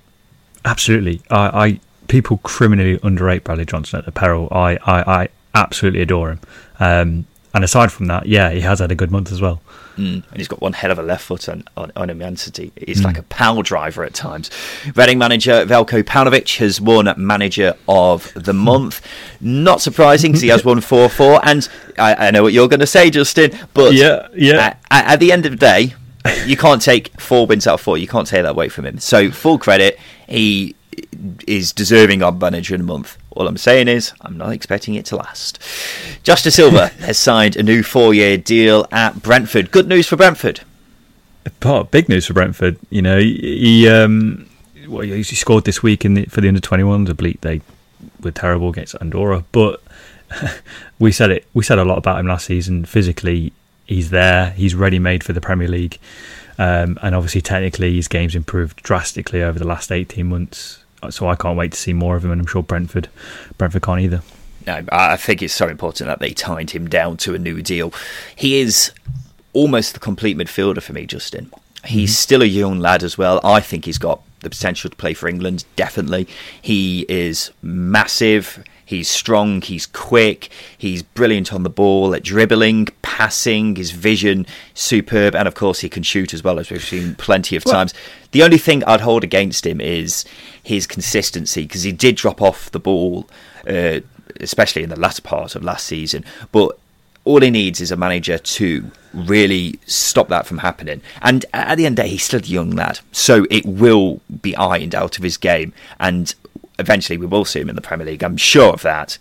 Absolutely. 0.64 1.20
I, 1.30 1.66
I 1.66 1.80
people 2.06 2.38
criminally 2.44 3.00
underrate 3.02 3.42
Bradley 3.42 3.64
Johnson 3.64 3.98
at 3.98 4.04
the 4.04 4.12
peril. 4.12 4.46
I, 4.52 4.76
I, 4.86 5.22
I 5.22 5.28
absolutely 5.56 6.02
adore 6.02 6.30
him. 6.30 6.40
Um, 6.78 7.26
and 7.52 7.64
aside 7.64 7.90
from 7.90 8.06
that, 8.06 8.26
yeah, 8.26 8.50
he 8.50 8.60
has 8.60 8.78
had 8.78 8.92
a 8.92 8.94
good 8.94 9.10
month 9.10 9.32
as 9.32 9.40
well. 9.40 9.60
Mm, 9.96 10.22
and 10.28 10.36
he's 10.36 10.48
got 10.48 10.60
one 10.60 10.72
hell 10.72 10.90
of 10.90 10.98
a 10.98 11.02
left 11.02 11.24
foot 11.24 11.48
on, 11.48 11.64
on, 11.76 11.92
on 11.96 12.10
immensity. 12.10 12.72
He's 12.76 13.00
mm. 13.00 13.04
like 13.04 13.18
a 13.18 13.22
power 13.24 13.62
driver 13.62 14.04
at 14.04 14.14
times. 14.14 14.50
Reading 14.94 15.18
manager 15.18 15.64
Veljko 15.66 16.02
Paunovic 16.02 16.58
has 16.58 16.80
won 16.80 17.12
Manager 17.16 17.74
of 17.88 18.32
the 18.34 18.52
Month. 18.52 19.06
Not 19.40 19.80
surprising 19.80 20.32
because 20.32 20.42
he 20.42 20.48
has 20.48 20.64
won 20.64 20.80
4 20.82 21.08
4. 21.08 21.40
And 21.44 21.68
I, 21.98 22.28
I, 22.28 22.30
know 22.30 22.42
what 22.42 22.52
you're 22.52 22.68
going 22.68 22.80
to 22.80 22.86
say, 22.86 23.10
Justin, 23.10 23.58
but 23.74 23.94
yeah, 23.94 24.28
yeah. 24.34 24.76
At, 24.90 25.12
at, 25.12 25.20
the 25.20 25.32
end 25.32 25.46
of 25.46 25.52
the 25.52 25.58
day, 25.58 25.94
you 26.46 26.56
can't 26.56 26.80
take 26.80 27.20
four 27.20 27.46
wins 27.46 27.66
out 27.66 27.74
of 27.74 27.80
four. 27.80 27.98
You 27.98 28.06
can't 28.06 28.26
take 28.26 28.42
that 28.42 28.50
away 28.50 28.68
from 28.68 28.86
him. 28.86 28.98
So, 28.98 29.30
full 29.30 29.58
credit. 29.58 29.98
He 30.28 30.76
is 31.46 31.72
deserving 31.72 32.22
of 32.22 32.40
manager 32.40 32.74
of 32.74 32.80
the 32.80 32.86
month. 32.86 33.18
All 33.36 33.48
I'm 33.48 33.56
saying 33.56 33.88
is, 33.88 34.12
I'm 34.20 34.36
not 34.36 34.50
expecting 34.50 34.94
it 34.94 35.06
to 35.06 35.16
last. 35.16 35.58
Josh 36.22 36.42
Dasilva 36.42 36.90
has 37.00 37.18
signed 37.18 37.56
a 37.56 37.62
new 37.62 37.82
four 37.82 38.14
year 38.14 38.36
deal 38.36 38.86
at 38.90 39.22
Brentford. 39.22 39.70
Good 39.70 39.88
news 39.88 40.06
for 40.06 40.16
Brentford. 40.16 40.60
Part 41.60 41.90
big 41.90 42.08
news 42.08 42.26
for 42.26 42.34
Brentford. 42.34 42.78
You 42.90 43.02
know, 43.02 43.18
he 43.18 43.88
um, 43.88 44.48
well, 44.86 45.02
he 45.02 45.22
scored 45.22 45.64
this 45.64 45.82
week 45.82 46.04
in 46.04 46.14
the, 46.14 46.24
for 46.26 46.40
the 46.40 46.48
under 46.48 46.60
21s. 46.60 47.08
A 47.08 47.14
bleak 47.14 47.40
they 47.40 47.60
were 48.20 48.30
terrible 48.30 48.68
against 48.68 48.94
Andorra, 49.00 49.44
but 49.52 49.82
we 50.98 51.12
said 51.12 51.30
it. 51.30 51.46
We 51.54 51.64
said 51.64 51.78
a 51.78 51.84
lot 51.84 51.98
about 51.98 52.20
him 52.20 52.26
last 52.26 52.46
season. 52.46 52.84
Physically, 52.84 53.52
he's 53.86 54.10
there. 54.10 54.50
He's 54.50 54.74
ready 54.74 54.98
made 54.98 55.24
for 55.24 55.32
the 55.32 55.40
Premier 55.40 55.68
League. 55.68 55.98
Um, 56.58 56.98
and 57.02 57.14
obviously, 57.14 57.40
technically, 57.40 57.96
his 57.96 58.08
game's 58.08 58.34
improved 58.34 58.82
drastically 58.82 59.42
over 59.42 59.58
the 59.58 59.66
last 59.66 59.90
18 59.90 60.28
months 60.28 60.81
so 61.10 61.28
I 61.28 61.36
can't 61.36 61.56
wait 61.56 61.72
to 61.72 61.78
see 61.78 61.92
more 61.92 62.16
of 62.16 62.24
him, 62.24 62.30
and 62.30 62.40
I'm 62.40 62.46
sure 62.46 62.62
Brentford, 62.62 63.08
Brentford 63.58 63.82
can't 63.82 64.00
either. 64.00 64.22
No, 64.66 64.82
I 64.92 65.16
think 65.16 65.42
it's 65.42 65.54
so 65.54 65.68
important 65.68 66.06
that 66.06 66.20
they 66.20 66.32
tied 66.32 66.70
him 66.70 66.88
down 66.88 67.16
to 67.18 67.34
a 67.34 67.38
new 67.38 67.62
deal. 67.62 67.92
He 68.36 68.60
is 68.60 68.92
almost 69.52 69.94
the 69.94 70.00
complete 70.00 70.36
midfielder 70.36 70.82
for 70.82 70.92
me, 70.92 71.06
Justin. 71.06 71.52
He's 71.84 72.10
mm-hmm. 72.10 72.14
still 72.14 72.42
a 72.42 72.46
young 72.46 72.78
lad 72.78 73.02
as 73.02 73.18
well. 73.18 73.40
I 73.42 73.60
think 73.60 73.86
he's 73.86 73.98
got 73.98 74.22
the 74.40 74.50
potential 74.50 74.90
to 74.90 74.96
play 74.96 75.14
for 75.14 75.28
England, 75.28 75.64
definitely. 75.76 76.28
He 76.60 77.06
is 77.08 77.50
massive. 77.60 78.62
He's 78.92 79.08
strong, 79.08 79.62
he's 79.62 79.86
quick, 79.86 80.50
he's 80.76 81.02
brilliant 81.02 81.52
on 81.52 81.62
the 81.62 81.70
ball 81.70 82.14
at 82.14 82.22
dribbling, 82.22 82.88
passing, 83.00 83.76
his 83.76 83.90
vision 83.90 84.46
superb, 84.74 85.34
and 85.34 85.48
of 85.48 85.54
course 85.54 85.80
he 85.80 85.88
can 85.88 86.02
shoot 86.02 86.34
as 86.34 86.44
well 86.44 86.58
as 86.58 86.70
we've 86.70 86.84
seen 86.84 87.14
plenty 87.14 87.56
of 87.56 87.64
times. 87.64 87.94
The 88.32 88.42
only 88.42 88.58
thing 88.58 88.84
I'd 88.84 89.00
hold 89.00 89.24
against 89.24 89.66
him 89.66 89.80
is 89.80 90.26
his 90.62 90.86
consistency 90.86 91.62
because 91.62 91.84
he 91.84 91.92
did 91.92 92.16
drop 92.16 92.42
off 92.42 92.70
the 92.70 92.78
ball, 92.78 93.28
uh, 93.66 94.00
especially 94.40 94.82
in 94.82 94.90
the 94.90 95.00
last 95.00 95.22
part 95.22 95.54
of 95.54 95.64
last 95.64 95.86
season. 95.86 96.22
But 96.52 96.78
all 97.24 97.40
he 97.40 97.50
needs 97.50 97.80
is 97.80 97.92
a 97.92 97.96
manager 97.96 98.36
to 98.36 98.90
really 99.14 99.78
stop 99.86 100.28
that 100.28 100.46
from 100.46 100.58
happening. 100.58 101.00
And 101.22 101.44
at 101.54 101.76
the 101.76 101.86
end 101.86 101.98
of 101.98 102.04
the 102.04 102.08
day, 102.08 102.14
he's 102.14 102.24
still 102.24 102.40
a 102.40 102.44
young 102.44 102.70
lad, 102.70 103.00
so 103.10 103.46
it 103.50 103.64
will 103.64 104.20
be 104.42 104.54
ironed 104.56 104.94
out 104.94 105.16
of 105.16 105.24
his 105.24 105.36
game. 105.36 105.72
And 105.98 106.34
eventually, 106.82 107.16
we 107.16 107.26
will 107.26 107.44
see 107.44 107.60
him 107.60 107.70
in 107.70 107.76
the 107.76 107.80
Premier 107.80 108.06
League. 108.06 108.22
I'm 108.22 108.36
sure 108.36 108.72
of 108.72 108.82
that. 108.82 109.16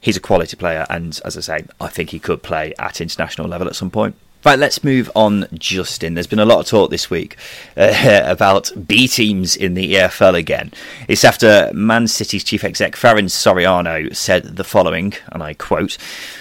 He's 0.00 0.16
a 0.16 0.20
quality 0.20 0.56
player, 0.56 0.84
and 0.90 1.20
as 1.24 1.36
I 1.36 1.40
say, 1.40 1.64
I 1.80 1.86
think 1.86 2.10
he 2.10 2.18
could 2.18 2.42
play 2.42 2.74
at 2.78 3.00
international 3.00 3.46
level 3.46 3.68
at 3.68 3.76
some 3.76 3.90
point. 3.90 4.16
Right, 4.44 4.58
let's 4.58 4.82
move 4.82 5.08
on, 5.14 5.46
Justin. 5.54 6.14
There's 6.14 6.26
been 6.26 6.40
a 6.40 6.44
lot 6.44 6.58
of 6.58 6.66
talk 6.66 6.90
this 6.90 7.08
week 7.08 7.36
uh, 7.76 8.22
about 8.24 8.72
B 8.88 9.06
teams 9.06 9.54
in 9.54 9.74
the 9.74 9.94
EFL 9.94 10.34
again. 10.34 10.72
It's 11.06 11.24
after 11.24 11.70
Man 11.72 12.08
City's 12.08 12.42
chief 12.42 12.64
exec 12.64 12.96
Ferran 12.96 13.26
Soriano 13.26 14.12
said 14.16 14.56
the 14.56 14.64
following, 14.64 15.14
and 15.30 15.44
I 15.44 15.54
quote 15.54 15.96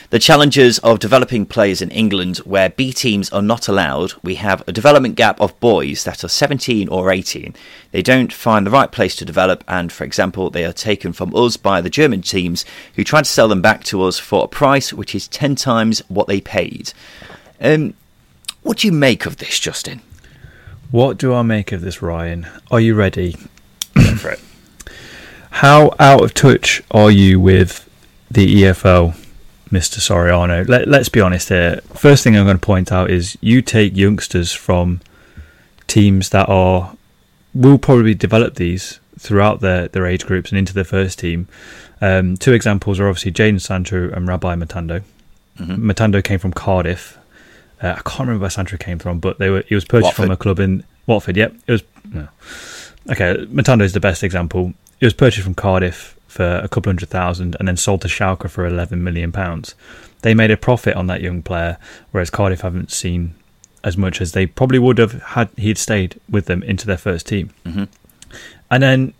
The 0.09 0.17
challenges 0.17 0.79
of 0.79 0.97
developing 0.97 1.45
players 1.45 1.79
in 1.79 1.91
England 1.91 2.37
where 2.39 2.71
B 2.71 2.91
teams 2.91 3.29
are 3.29 3.41
not 3.43 3.67
allowed, 3.67 4.13
we 4.23 4.33
have 4.33 4.63
a 4.67 4.71
development 4.71 5.13
gap 5.13 5.39
of 5.39 5.59
boys 5.59 6.03
that 6.05 6.23
are 6.23 6.27
17 6.27 6.89
or 6.89 7.11
18. 7.11 7.53
They 7.91 8.01
don't 8.01 8.33
find 8.33 8.65
the 8.65 8.71
right 8.71 8.91
place 8.91 9.15
to 9.17 9.25
develop, 9.25 9.63
and 9.67 9.91
for 9.91 10.05
example, 10.05 10.49
they 10.49 10.65
are 10.65 10.73
taken 10.73 11.13
from 11.13 11.35
us 11.35 11.55
by 11.55 11.81
the 11.81 11.89
German 11.91 12.23
teams 12.23 12.65
who 12.95 13.03
try 13.03 13.21
to 13.21 13.25
sell 13.25 13.47
them 13.47 13.61
back 13.61 13.83
to 13.83 14.01
us 14.01 14.17
for 14.17 14.45
a 14.45 14.47
price 14.47 14.91
which 14.91 15.13
is 15.13 15.27
10 15.27 15.53
times 15.53 15.99
what 16.07 16.25
they 16.25 16.41
paid. 16.41 16.93
Um, 17.61 17.93
what 18.63 18.79
do 18.79 18.87
you 18.87 18.93
make 18.93 19.25
of 19.25 19.37
this, 19.37 19.59
Justin? 19.59 20.01
What 20.89 21.17
do 21.17 21.33
I 21.33 21.41
make 21.41 21.71
of 21.71 21.81
this, 21.81 22.01
Ryan? 22.01 22.47
Are 22.69 22.79
you 22.79 22.95
ready? 22.95 23.37
For 24.17 24.31
it. 24.31 24.41
How 25.51 25.93
out 25.99 26.23
of 26.23 26.33
touch 26.33 26.81
are 26.91 27.11
you 27.11 27.39
with 27.39 27.87
the 28.29 28.63
EFL, 28.63 29.15
Mr. 29.69 29.99
Soriano? 29.99 30.67
Let, 30.67 30.87
let's 30.87 31.09
be 31.09 31.21
honest 31.21 31.49
here. 31.49 31.81
First 31.93 32.23
thing 32.23 32.35
I'm 32.35 32.45
going 32.45 32.57
to 32.57 32.65
point 32.65 32.91
out 32.91 33.09
is 33.11 33.37
you 33.41 33.61
take 33.61 33.95
youngsters 33.95 34.53
from 34.53 35.01
teams 35.87 36.29
that 36.29 36.47
are 36.49 36.95
will 37.53 37.77
probably 37.77 38.13
develop 38.13 38.55
these 38.55 38.99
throughout 39.19 39.59
their, 39.59 39.89
their 39.89 40.05
age 40.05 40.25
groups 40.25 40.51
and 40.51 40.57
into 40.57 40.73
their 40.73 40.85
first 40.85 41.19
team. 41.19 41.47
Um, 41.99 42.37
two 42.37 42.53
examples 42.53 42.99
are 42.99 43.07
obviously 43.07 43.31
Jadon 43.31 43.61
Sancho 43.61 44.09
and 44.09 44.27
Rabbi 44.27 44.55
Matondo. 44.55 45.03
Mm-hmm. 45.59 45.91
Matondo 45.91 46.23
came 46.23 46.39
from 46.39 46.53
Cardiff. 46.53 47.17
Uh, 47.81 47.95
I 47.97 48.01
can't 48.01 48.19
remember 48.21 48.41
where 48.41 48.49
Sancho 48.49 48.77
came 48.77 48.99
from, 48.99 49.19
but 49.19 49.39
they 49.39 49.49
were 49.49 49.63
he 49.67 49.75
was 49.75 49.85
purchased 49.85 50.17
Watford. 50.17 50.23
from 50.25 50.31
a 50.31 50.37
club 50.37 50.59
in 50.59 50.83
Watford. 51.07 51.37
Yep, 51.37 51.55
it 51.67 51.71
was. 51.71 51.83
No. 52.11 52.27
Okay, 53.09 53.45
Matondo 53.45 53.81
is 53.81 53.93
the 53.93 53.99
best 53.99 54.23
example. 54.23 54.73
It 54.99 55.05
was 55.05 55.13
purchased 55.13 55.43
from 55.43 55.55
Cardiff 55.55 56.17
for 56.27 56.45
a 56.45 56.67
couple 56.67 56.89
hundred 56.89 57.09
thousand 57.09 57.55
and 57.59 57.67
then 57.67 57.77
sold 57.77 58.01
to 58.01 58.07
Schalke 58.07 58.49
for 58.49 58.65
eleven 58.65 59.03
million 59.03 59.31
pounds. 59.31 59.75
They 60.21 60.33
made 60.33 60.51
a 60.51 60.57
profit 60.57 60.95
on 60.95 61.07
that 61.07 61.21
young 61.21 61.41
player, 61.41 61.77
whereas 62.11 62.29
Cardiff 62.29 62.61
haven't 62.61 62.91
seen 62.91 63.33
as 63.83 63.97
much 63.97 64.21
as 64.21 64.33
they 64.33 64.45
probably 64.45 64.77
would 64.77 64.99
have 64.99 65.13
had 65.23 65.49
he'd 65.57 65.77
stayed 65.77 66.19
with 66.29 66.45
them 66.45 66.61
into 66.63 66.85
their 66.85 66.97
first 66.97 67.27
team. 67.27 67.49
Mm-hmm. 67.65 67.85
And 68.69 68.83
then 68.83 69.13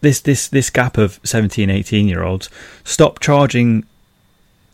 this 0.00 0.20
this 0.20 0.48
this 0.48 0.70
gap 0.70 0.98
of 0.98 1.20
17, 1.24 1.70
18 1.70 2.08
year 2.08 2.22
olds 2.22 2.50
stop 2.82 3.20
charging 3.20 3.84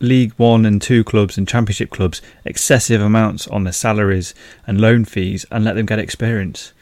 League 0.01 0.33
One 0.37 0.65
and 0.65 0.81
Two 0.81 1.03
clubs 1.03 1.37
and 1.37 1.47
Championship 1.47 1.89
clubs 1.89 2.21
excessive 2.45 3.01
amounts 3.01 3.47
on 3.47 3.63
their 3.63 3.73
salaries 3.73 4.33
and 4.67 4.81
loan 4.81 5.05
fees 5.05 5.45
and 5.51 5.63
let 5.63 5.75
them 5.75 5.85
get 5.85 5.99
experience. 5.99 6.73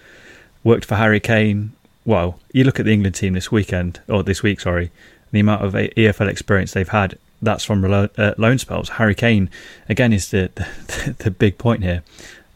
Worked 0.63 0.85
for 0.85 0.95
Harry 0.95 1.19
Kane, 1.19 1.73
well, 2.05 2.39
you 2.53 2.63
look 2.63 2.79
at 2.79 2.85
the 2.85 2.93
England 2.93 3.15
team 3.15 3.33
this 3.33 3.51
weekend 3.51 3.99
or 4.07 4.23
this 4.23 4.41
week, 4.41 4.59
sorry, 4.59 4.91
the 5.31 5.39
amount 5.39 5.63
of 5.63 5.73
EFL 5.73 6.27
experience 6.27 6.71
they've 6.71 6.89
had. 6.89 7.17
That's 7.41 7.63
from 7.63 7.85
uh, 7.85 8.07
loan 8.37 8.57
spells. 8.57 8.89
Harry 8.89 9.15
Kane 9.15 9.49
again 9.87 10.11
is 10.11 10.31
the, 10.31 10.51
the, 10.55 11.15
the 11.19 11.31
big 11.31 11.57
point 11.57 11.83
here. 11.83 12.03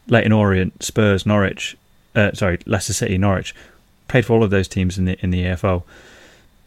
Leyton 0.08 0.32
Orient, 0.32 0.82
Spurs, 0.82 1.24
Norwich, 1.24 1.76
uh, 2.14 2.32
sorry, 2.32 2.58
Leicester 2.66 2.92
City, 2.92 3.16
Norwich, 3.16 3.54
played 4.08 4.26
for 4.26 4.34
all 4.34 4.42
of 4.44 4.50
those 4.50 4.68
teams 4.68 4.98
in 4.98 5.06
the 5.06 5.18
in 5.22 5.30
the 5.30 5.44
EFL. 5.44 5.82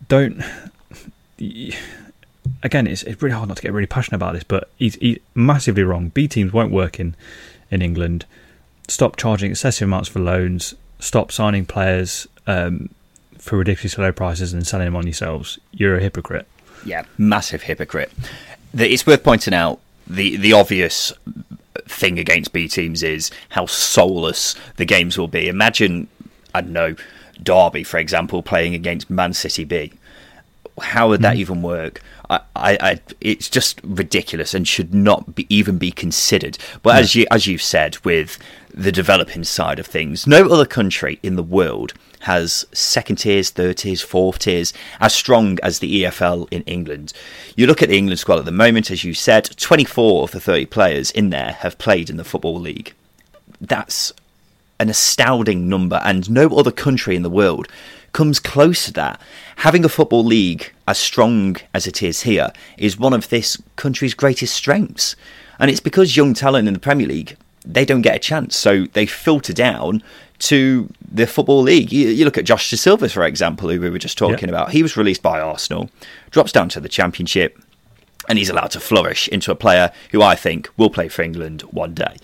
Don't 0.07 0.41
again, 2.63 2.87
it's, 2.87 3.03
it's 3.03 3.21
really 3.21 3.35
hard 3.35 3.47
not 3.47 3.57
to 3.57 3.63
get 3.63 3.73
really 3.73 3.87
passionate 3.87 4.17
about 4.17 4.33
this, 4.33 4.43
but 4.43 4.69
he's, 4.77 4.95
he's 4.95 5.19
massively 5.35 5.83
wrong. 5.83 6.09
B 6.09 6.27
teams 6.27 6.53
won't 6.53 6.71
work 6.71 6.99
in 6.99 7.15
in 7.69 7.81
England. 7.81 8.25
Stop 8.87 9.17
charging 9.17 9.51
excessive 9.51 9.87
amounts 9.87 10.09
for 10.09 10.19
loans. 10.19 10.73
Stop 10.99 11.31
signing 11.31 11.65
players 11.65 12.27
um, 12.47 12.89
for 13.37 13.57
ridiculously 13.57 14.03
low 14.03 14.11
prices 14.11 14.53
and 14.53 14.65
selling 14.65 14.85
them 14.85 14.95
on 14.95 15.05
yourselves. 15.05 15.59
You're 15.71 15.97
a 15.97 16.01
hypocrite. 16.01 16.47
Yeah, 16.85 17.03
massive 17.17 17.63
hypocrite. 17.63 18.11
It's 18.73 19.05
worth 19.05 19.23
pointing 19.23 19.53
out 19.53 19.79
the 20.05 20.37
the 20.37 20.53
obvious 20.53 21.11
thing 21.85 22.19
against 22.19 22.53
B 22.53 22.67
teams 22.67 23.03
is 23.03 23.31
how 23.49 23.65
soulless 23.65 24.55
the 24.77 24.85
games 24.85 25.17
will 25.17 25.27
be. 25.27 25.47
Imagine, 25.47 26.07
I 26.53 26.61
don't 26.61 26.73
know, 26.73 26.95
Derby, 27.41 27.83
for 27.83 27.97
example, 27.97 28.41
playing 28.41 28.73
against 28.73 29.09
Man 29.09 29.33
City 29.33 29.63
B. 29.63 29.93
How 30.79 31.09
would 31.09 31.21
that 31.21 31.35
mm. 31.35 31.39
even 31.39 31.61
work? 31.61 32.01
I, 32.29 32.39
I, 32.55 32.77
I, 32.81 32.99
it's 33.21 33.49
just 33.49 33.81
ridiculous 33.83 34.53
and 34.53 34.67
should 34.67 34.93
not 34.93 35.35
be, 35.35 35.47
even 35.49 35.77
be 35.77 35.91
considered. 35.91 36.57
But 36.83 36.95
yeah. 36.95 37.01
as 37.01 37.15
you 37.15 37.27
as 37.31 37.47
you've 37.47 37.61
said, 37.61 37.97
with 38.03 38.37
the 38.73 38.91
developing 38.91 39.43
side 39.43 39.79
of 39.79 39.87
things, 39.87 40.27
no 40.27 40.47
other 40.49 40.65
country 40.65 41.19
in 41.23 41.35
the 41.35 41.43
world 41.43 41.93
has 42.21 42.65
second 42.73 43.17
tiers, 43.17 43.49
third 43.49 43.77
tiers, 43.77 44.01
fourth 44.01 44.39
tiers 44.39 44.73
as 44.99 45.13
strong 45.13 45.57
as 45.63 45.79
the 45.79 46.03
EFL 46.03 46.47
in 46.51 46.63
England. 46.63 47.13
You 47.55 47.67
look 47.67 47.81
at 47.81 47.89
the 47.89 47.97
England 47.97 48.19
squad 48.19 48.39
at 48.39 48.45
the 48.45 48.51
moment, 48.51 48.91
as 48.91 49.03
you 49.03 49.13
said, 49.13 49.49
24 49.57 50.23
of 50.23 50.31
the 50.31 50.39
30 50.39 50.65
players 50.67 51.11
in 51.11 51.29
there 51.29 51.53
have 51.59 51.77
played 51.77 52.09
in 52.09 52.17
the 52.17 52.23
Football 52.23 52.59
League. 52.59 52.93
That's 53.61 54.13
an 54.79 54.89
astounding 54.89 55.67
number, 55.67 55.99
and 56.03 56.29
no 56.29 56.49
other 56.49 56.71
country 56.71 57.15
in 57.15 57.23
the 57.23 57.29
world 57.29 57.67
comes 58.17 58.39
close 58.39 58.85
to 58.85 58.91
that. 58.93 59.21
Having 59.57 59.85
a 59.85 59.89
football 59.89 60.25
league 60.25 60.73
as 60.87 60.97
strong 60.97 61.55
as 61.71 61.85
it 61.85 62.01
is 62.01 62.23
here 62.23 62.51
is 62.75 62.97
one 62.97 63.13
of 63.13 63.29
this 63.29 63.61
country's 63.75 64.15
greatest 64.15 64.55
strengths. 64.55 65.15
And 65.59 65.69
it's 65.69 65.79
because 65.79 66.17
young 66.17 66.33
talent 66.33 66.67
in 66.67 66.73
the 66.73 66.79
Premier 66.79 67.05
League, 67.05 67.37
they 67.63 67.85
don't 67.85 68.01
get 68.01 68.15
a 68.15 68.19
chance. 68.19 68.57
So 68.57 68.85
they 68.85 69.05
filter 69.05 69.53
down 69.53 70.01
to 70.39 70.91
the 71.11 71.27
Football 71.27 71.61
League. 71.61 71.91
You, 71.91 72.09
you 72.09 72.25
look 72.25 72.39
at 72.39 72.45
Josh 72.45 72.71
Dasilva, 72.71 73.11
for 73.11 73.23
example, 73.23 73.69
who 73.69 73.79
we 73.79 73.91
were 73.91 73.99
just 73.99 74.17
talking 74.17 74.49
about. 74.49 74.71
He 74.71 74.81
was 74.81 74.97
released 74.97 75.21
by 75.21 75.39
Arsenal, 75.39 75.91
drops 76.31 76.51
down 76.51 76.69
to 76.69 76.79
the 76.79 76.89
Championship, 76.89 77.61
and 78.27 78.39
he's 78.39 78.49
allowed 78.49 78.71
to 78.71 78.79
flourish 78.79 79.27
into 79.27 79.51
a 79.51 79.55
player 79.55 79.91
who 80.09 80.23
I 80.23 80.33
think 80.33 80.71
will 80.75 80.89
play 80.89 81.07
for 81.07 81.21
England 81.21 81.61
one 81.69 81.93
day. 81.93 82.15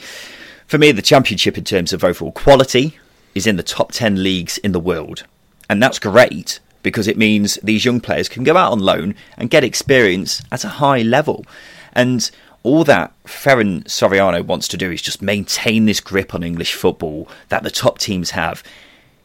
For 0.65 0.79
me, 0.79 0.91
the 0.91 1.03
Championship, 1.03 1.55
in 1.55 1.65
terms 1.65 1.93
of 1.93 2.03
overall 2.03 2.31
quality, 2.31 2.97
is 3.35 3.45
in 3.45 3.57
the 3.57 3.63
top 3.63 3.91
10 3.91 4.23
leagues 4.23 4.57
in 4.57 4.71
the 4.71 4.79
world. 4.79 5.25
And 5.73 5.81
that's 5.81 5.97
great 5.97 6.59
because 6.83 7.07
it 7.07 7.17
means 7.17 7.55
these 7.63 7.83
young 7.83 7.99
players 7.99 8.29
can 8.29 8.43
go 8.43 8.55
out 8.55 8.73
on 8.73 8.77
loan 8.77 9.15
and 9.39 9.49
get 9.49 9.63
experience 9.63 10.39
at 10.51 10.63
a 10.63 10.67
high 10.77 11.01
level. 11.01 11.47
And 11.93 12.29
all 12.61 12.83
that 12.83 13.11
Ferran 13.23 13.83
Soriano 13.85 14.45
wants 14.45 14.67
to 14.67 14.77
do 14.77 14.91
is 14.91 15.01
just 15.01 15.23
maintain 15.23 15.85
this 15.85 15.99
grip 15.99 16.35
on 16.35 16.43
English 16.43 16.75
football 16.75 17.27
that 17.49 17.63
the 17.63 17.71
top 17.71 17.97
teams 17.97 18.29
have. 18.31 18.61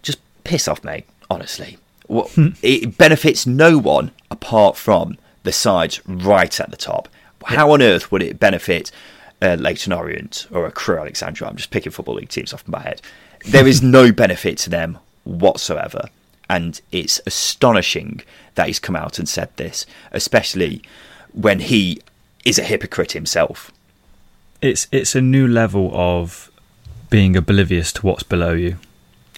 Just 0.00 0.20
piss 0.44 0.66
off, 0.66 0.82
mate, 0.82 1.04
honestly. 1.28 1.76
Hmm. 2.08 2.52
it 2.62 2.96
benefits 2.96 3.46
no 3.46 3.76
one 3.76 4.12
apart 4.30 4.78
from 4.78 5.18
the 5.42 5.52
sides 5.52 6.00
right 6.06 6.58
at 6.58 6.70
the 6.70 6.78
top. 6.78 7.10
How 7.44 7.72
on 7.72 7.82
earth 7.82 8.10
would 8.10 8.22
it 8.22 8.40
benefit 8.40 8.90
uh, 9.42 9.58
Leyton 9.60 9.92
Orient 9.92 10.46
or 10.50 10.64
a 10.64 10.72
Crewe 10.72 10.96
Alexandra? 10.96 11.46
I'm 11.46 11.56
just 11.56 11.70
picking 11.70 11.92
Football 11.92 12.14
League 12.14 12.30
teams 12.30 12.54
off 12.54 12.66
my 12.66 12.80
head. 12.80 13.02
There 13.44 13.66
is 13.66 13.82
no 13.82 14.12
benefit 14.12 14.56
to 14.58 14.70
them 14.70 14.98
whatsoever. 15.24 16.08
And 16.48 16.80
it's 16.90 17.20
astonishing 17.26 18.22
that 18.54 18.68
he's 18.68 18.78
come 18.78 18.96
out 18.96 19.18
and 19.18 19.28
said 19.28 19.50
this, 19.56 19.84
especially 20.12 20.82
when 21.32 21.60
he 21.60 22.00
is 22.44 22.58
a 22.58 22.62
hypocrite 22.62 23.12
himself. 23.12 23.70
It's 24.60 24.88
it's 24.90 25.14
a 25.14 25.20
new 25.20 25.46
level 25.46 25.90
of 25.92 26.50
being 27.10 27.36
oblivious 27.36 27.92
to 27.94 28.06
what's 28.06 28.22
below 28.22 28.52
you. 28.52 28.78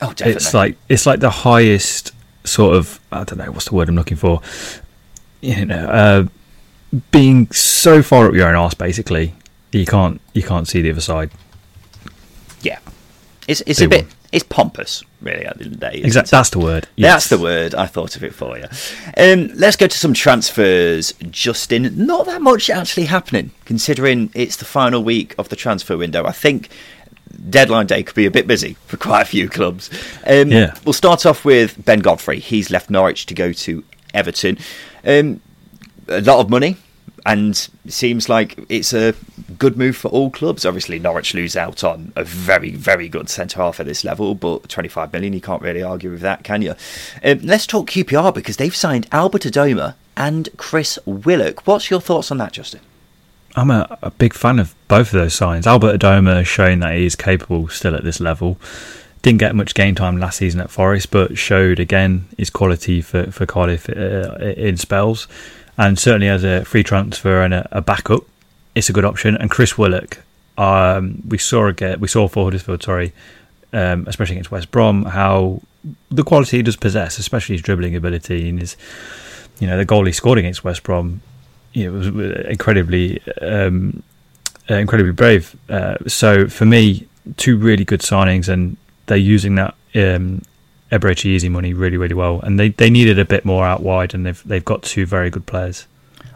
Oh, 0.00 0.12
definitely. 0.12 0.32
It's 0.32 0.54
like 0.54 0.76
it's 0.88 1.06
like 1.06 1.20
the 1.20 1.30
highest 1.30 2.12
sort 2.44 2.74
of 2.76 3.00
I 3.12 3.24
don't 3.24 3.38
know 3.38 3.50
what's 3.50 3.68
the 3.68 3.74
word 3.74 3.88
I'm 3.88 3.96
looking 3.96 4.16
for. 4.16 4.40
You 5.40 5.66
know, 5.66 5.86
uh, 5.86 6.98
being 7.10 7.50
so 7.50 8.02
far 8.02 8.26
up 8.26 8.34
your 8.34 8.48
own 8.48 8.54
arse, 8.54 8.74
basically, 8.74 9.34
you 9.72 9.86
can't 9.86 10.20
you 10.32 10.42
can't 10.42 10.68
see 10.68 10.82
the 10.82 10.90
other 10.90 11.00
side. 11.00 11.30
Yeah, 12.62 12.78
it's 13.46 13.62
it's 13.62 13.80
a 13.80 13.88
bit 13.88 14.06
it's 14.32 14.44
pompous, 14.44 15.02
really, 15.20 15.44
at 15.44 15.58
the 15.58 15.64
end 15.64 15.74
of 15.74 15.80
the 15.80 15.90
day. 15.90 16.00
Exactly, 16.04 16.30
that's 16.30 16.50
the 16.50 16.58
word. 16.58 16.88
Yes. 16.96 17.12
That's 17.12 17.28
the 17.28 17.38
word. 17.38 17.74
I 17.74 17.86
thought 17.86 18.16
of 18.16 18.22
it 18.22 18.34
for 18.34 18.56
you. 18.56 18.66
Um, 19.16 19.50
let's 19.54 19.76
go 19.76 19.86
to 19.86 19.98
some 19.98 20.14
transfers, 20.14 21.12
Justin. 21.30 22.06
Not 22.06 22.26
that 22.26 22.40
much 22.40 22.70
actually 22.70 23.06
happening, 23.06 23.50
considering 23.64 24.30
it's 24.34 24.56
the 24.56 24.64
final 24.64 25.02
week 25.02 25.34
of 25.38 25.48
the 25.48 25.56
transfer 25.56 25.96
window. 25.96 26.24
I 26.24 26.32
think 26.32 26.68
deadline 27.48 27.86
day 27.86 28.02
could 28.02 28.14
be 28.14 28.26
a 28.26 28.30
bit 28.30 28.46
busy 28.46 28.76
for 28.86 28.96
quite 28.96 29.22
a 29.22 29.26
few 29.26 29.48
clubs. 29.48 29.90
Um, 30.26 30.50
yeah. 30.50 30.74
We'll 30.84 30.92
start 30.92 31.26
off 31.26 31.44
with 31.44 31.84
Ben 31.84 32.00
Godfrey. 32.00 32.38
He's 32.38 32.70
left 32.70 32.90
Norwich 32.90 33.26
to 33.26 33.34
go 33.34 33.52
to 33.52 33.84
Everton. 34.14 34.58
Um, 35.04 35.40
a 36.08 36.20
lot 36.20 36.40
of 36.40 36.50
money 36.50 36.76
and 37.26 37.68
seems 37.86 38.28
like 38.28 38.58
it's 38.68 38.92
a 38.92 39.14
good 39.58 39.76
move 39.76 39.96
for 39.96 40.08
all 40.08 40.30
clubs. 40.30 40.64
Obviously, 40.64 40.98
Norwich 40.98 41.34
lose 41.34 41.56
out 41.56 41.84
on 41.84 42.12
a 42.16 42.24
very, 42.24 42.72
very 42.72 43.08
good 43.08 43.28
centre 43.28 43.60
half 43.60 43.80
at 43.80 43.86
this 43.86 44.04
level, 44.04 44.34
but 44.34 44.68
25 44.68 45.12
million, 45.12 45.32
you 45.32 45.40
can't 45.40 45.62
really 45.62 45.82
argue 45.82 46.10
with 46.10 46.20
that, 46.20 46.44
can 46.44 46.62
you? 46.62 46.74
Um, 47.22 47.40
let's 47.42 47.66
talk 47.66 47.90
QPR 47.90 48.34
because 48.34 48.56
they've 48.56 48.74
signed 48.74 49.06
Albert 49.12 49.42
Adomah 49.42 49.94
and 50.16 50.48
Chris 50.56 50.98
Willock. 51.04 51.66
What's 51.66 51.90
your 51.90 52.00
thoughts 52.00 52.30
on 52.30 52.38
that, 52.38 52.52
Justin? 52.52 52.80
I'm 53.56 53.70
a, 53.70 53.98
a 54.02 54.10
big 54.10 54.32
fan 54.32 54.58
of 54.58 54.74
both 54.88 55.08
of 55.08 55.20
those 55.20 55.34
signs. 55.34 55.66
Albert 55.66 55.98
Adomah 55.98 56.46
shown 56.46 56.80
that 56.80 56.94
he 56.96 57.04
is 57.04 57.16
capable 57.16 57.68
still 57.68 57.94
at 57.94 58.04
this 58.04 58.20
level. 58.20 58.58
Didn't 59.22 59.40
get 59.40 59.54
much 59.54 59.74
game 59.74 59.94
time 59.94 60.18
last 60.18 60.38
season 60.38 60.60
at 60.60 60.70
Forest, 60.70 61.10
but 61.10 61.36
showed 61.36 61.78
again 61.78 62.26
his 62.38 62.48
quality 62.48 63.02
for, 63.02 63.30
for 63.30 63.44
Cardiff 63.44 63.88
uh, 63.90 64.36
in 64.56 64.76
spells 64.78 65.28
and 65.80 65.98
certainly 65.98 66.28
as 66.28 66.44
a 66.44 66.62
free 66.66 66.82
transfer 66.82 67.40
and 67.40 67.54
a, 67.54 67.66
a 67.72 67.80
backup, 67.80 68.22
it's 68.74 68.90
a 68.90 68.92
good 68.92 69.06
option. 69.06 69.34
And 69.38 69.50
Chris 69.50 69.78
Willock, 69.78 70.18
um, 70.58 71.22
we 71.26 71.38
saw 71.38 71.68
again, 71.68 71.98
we 71.98 72.06
saw 72.06 72.28
for 72.28 72.44
Huddersfield, 72.44 72.82
sorry, 72.82 73.12
um, 73.72 74.06
especially 74.06 74.34
against 74.34 74.50
West 74.50 74.70
Brom, 74.70 75.06
how 75.06 75.62
the 76.10 76.22
quality 76.22 76.58
he 76.58 76.62
does 76.62 76.76
possess, 76.76 77.18
especially 77.18 77.54
his 77.54 77.62
dribbling 77.62 77.96
ability 77.96 78.50
and 78.50 78.60
his, 78.60 78.76
you 79.58 79.66
know, 79.66 79.78
the 79.78 79.86
goal 79.86 80.04
he 80.04 80.12
scored 80.12 80.36
against 80.36 80.64
West 80.64 80.82
Brom, 80.82 81.22
you 81.72 81.86
know, 81.86 81.96
was 81.96 82.08
incredibly, 82.46 83.22
um, 83.40 84.02
incredibly 84.68 85.12
brave. 85.12 85.56
Uh, 85.70 85.96
so 86.06 86.46
for 86.46 86.66
me, 86.66 87.08
two 87.38 87.56
really 87.56 87.86
good 87.86 88.00
signings, 88.00 88.50
and 88.50 88.76
they're 89.06 89.16
using 89.16 89.54
that 89.54 89.74
um, 89.94 90.42
Eberechi 90.90 91.36
Eze 91.36 91.48
money 91.48 91.72
really, 91.72 91.96
really 91.96 92.14
well, 92.14 92.40
and 92.40 92.58
they, 92.58 92.70
they 92.70 92.90
needed 92.90 93.18
a 93.18 93.24
bit 93.24 93.44
more 93.44 93.64
out 93.64 93.82
wide, 93.82 94.14
and 94.14 94.26
they've 94.26 94.42
they've 94.44 94.64
got 94.64 94.82
two 94.82 95.06
very 95.06 95.30
good 95.30 95.46
players. 95.46 95.86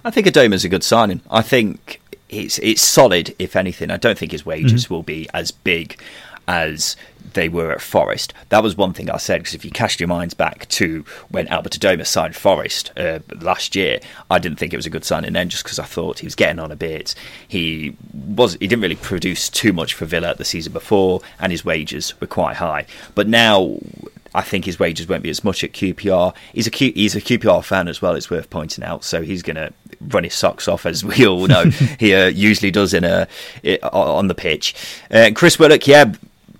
I 0.05 0.11
think 0.11 0.27
Adomah's 0.27 0.65
a 0.65 0.69
good 0.69 0.85
signing. 0.85 1.21
I 1.31 1.43
think 1.43 2.01
it's 2.29 2.59
it's 2.59 2.83
solid, 2.83 3.35
if 3.39 3.57
anything. 3.57 3.91
I 3.91 3.97
don't 3.97 4.19
think 4.19 4.33
his 4.33 4.47
wages 4.47 4.85
mm-hmm. 4.85 4.95
will 4.95 5.03
be 5.03 5.29
as 5.33 5.51
big 5.51 5.99
as 6.47 6.97
they 7.33 7.49
were 7.49 7.73
at 7.73 7.81
Forest. 7.81 8.33
That 8.49 8.63
was 8.63 8.77
one 8.77 8.93
thing 8.93 9.11
I 9.11 9.17
said 9.17 9.41
because 9.41 9.55
if 9.55 9.65
you 9.65 9.71
cast 9.71 9.99
your 9.99 10.09
minds 10.09 10.35
back 10.35 10.69
to 10.69 11.05
when 11.31 11.49
Albert 11.49 11.73
Adomah 11.73 12.07
signed 12.07 12.37
Forest 12.37 12.93
uh, 12.97 13.21
last 13.41 13.75
year, 13.75 13.99
I 14.31 14.39
didn't 14.39 14.59
think 14.59 14.73
it 14.73 14.77
was 14.77 14.87
a 14.87 14.91
good 14.91 15.05
signing 15.05 15.33
then 15.33 15.49
just 15.49 15.65
because 15.65 15.79
I 15.79 15.85
thought 15.85 16.21
he 16.21 16.27
was 16.27 16.35
getting 16.35 16.59
on 16.59 16.71
a 16.71 16.77
bit. 16.77 17.15
He 17.47 17.97
was 18.13 18.55
he 18.55 18.67
didn't 18.67 18.83
really 18.83 18.97
produce 18.97 19.49
too 19.49 19.73
much 19.73 19.95
for 19.95 20.05
Villa 20.05 20.35
the 20.35 20.45
season 20.45 20.73
before, 20.73 21.21
and 21.41 21.51
his 21.51 21.65
wages 21.65 22.19
were 22.21 22.27
quite 22.27 22.57
high. 22.57 22.87
But 23.15 23.27
now 23.27 23.79
I 24.35 24.43
think 24.43 24.65
his 24.65 24.79
wages 24.79 25.09
won't 25.09 25.23
be 25.23 25.31
as 25.31 25.45
much 25.45 25.63
at 25.63 25.73
QPR. 25.73 26.35
He's 26.53 26.67
a 26.67 26.71
Q, 26.71 26.93
he's 26.95 27.15
a 27.15 27.21
QPR 27.21 27.65
fan 27.65 27.89
as 27.89 28.03
well. 28.03 28.15
It's 28.15 28.31
worth 28.31 28.51
pointing 28.51 28.85
out. 28.85 29.05
So 29.05 29.23
he's 29.23 29.43
going 29.43 29.57
to 29.57 29.73
run 30.09 30.25
his 30.25 30.35
socks 30.35 30.67
off, 30.67 30.87
as 30.87 31.05
we 31.05 31.27
all 31.27 31.47
know 31.47 31.65
he 31.99 32.15
uh, 32.15 32.27
usually 32.27 32.71
does 32.71 32.95
in 32.95 33.05
a 33.05 33.29
on 33.93 34.29
the 34.29 34.35
pitch. 34.35 34.75
Uh, 35.11 35.31
Chris 35.35 35.59
Willock, 35.59 35.87
yeah, 35.87 36.13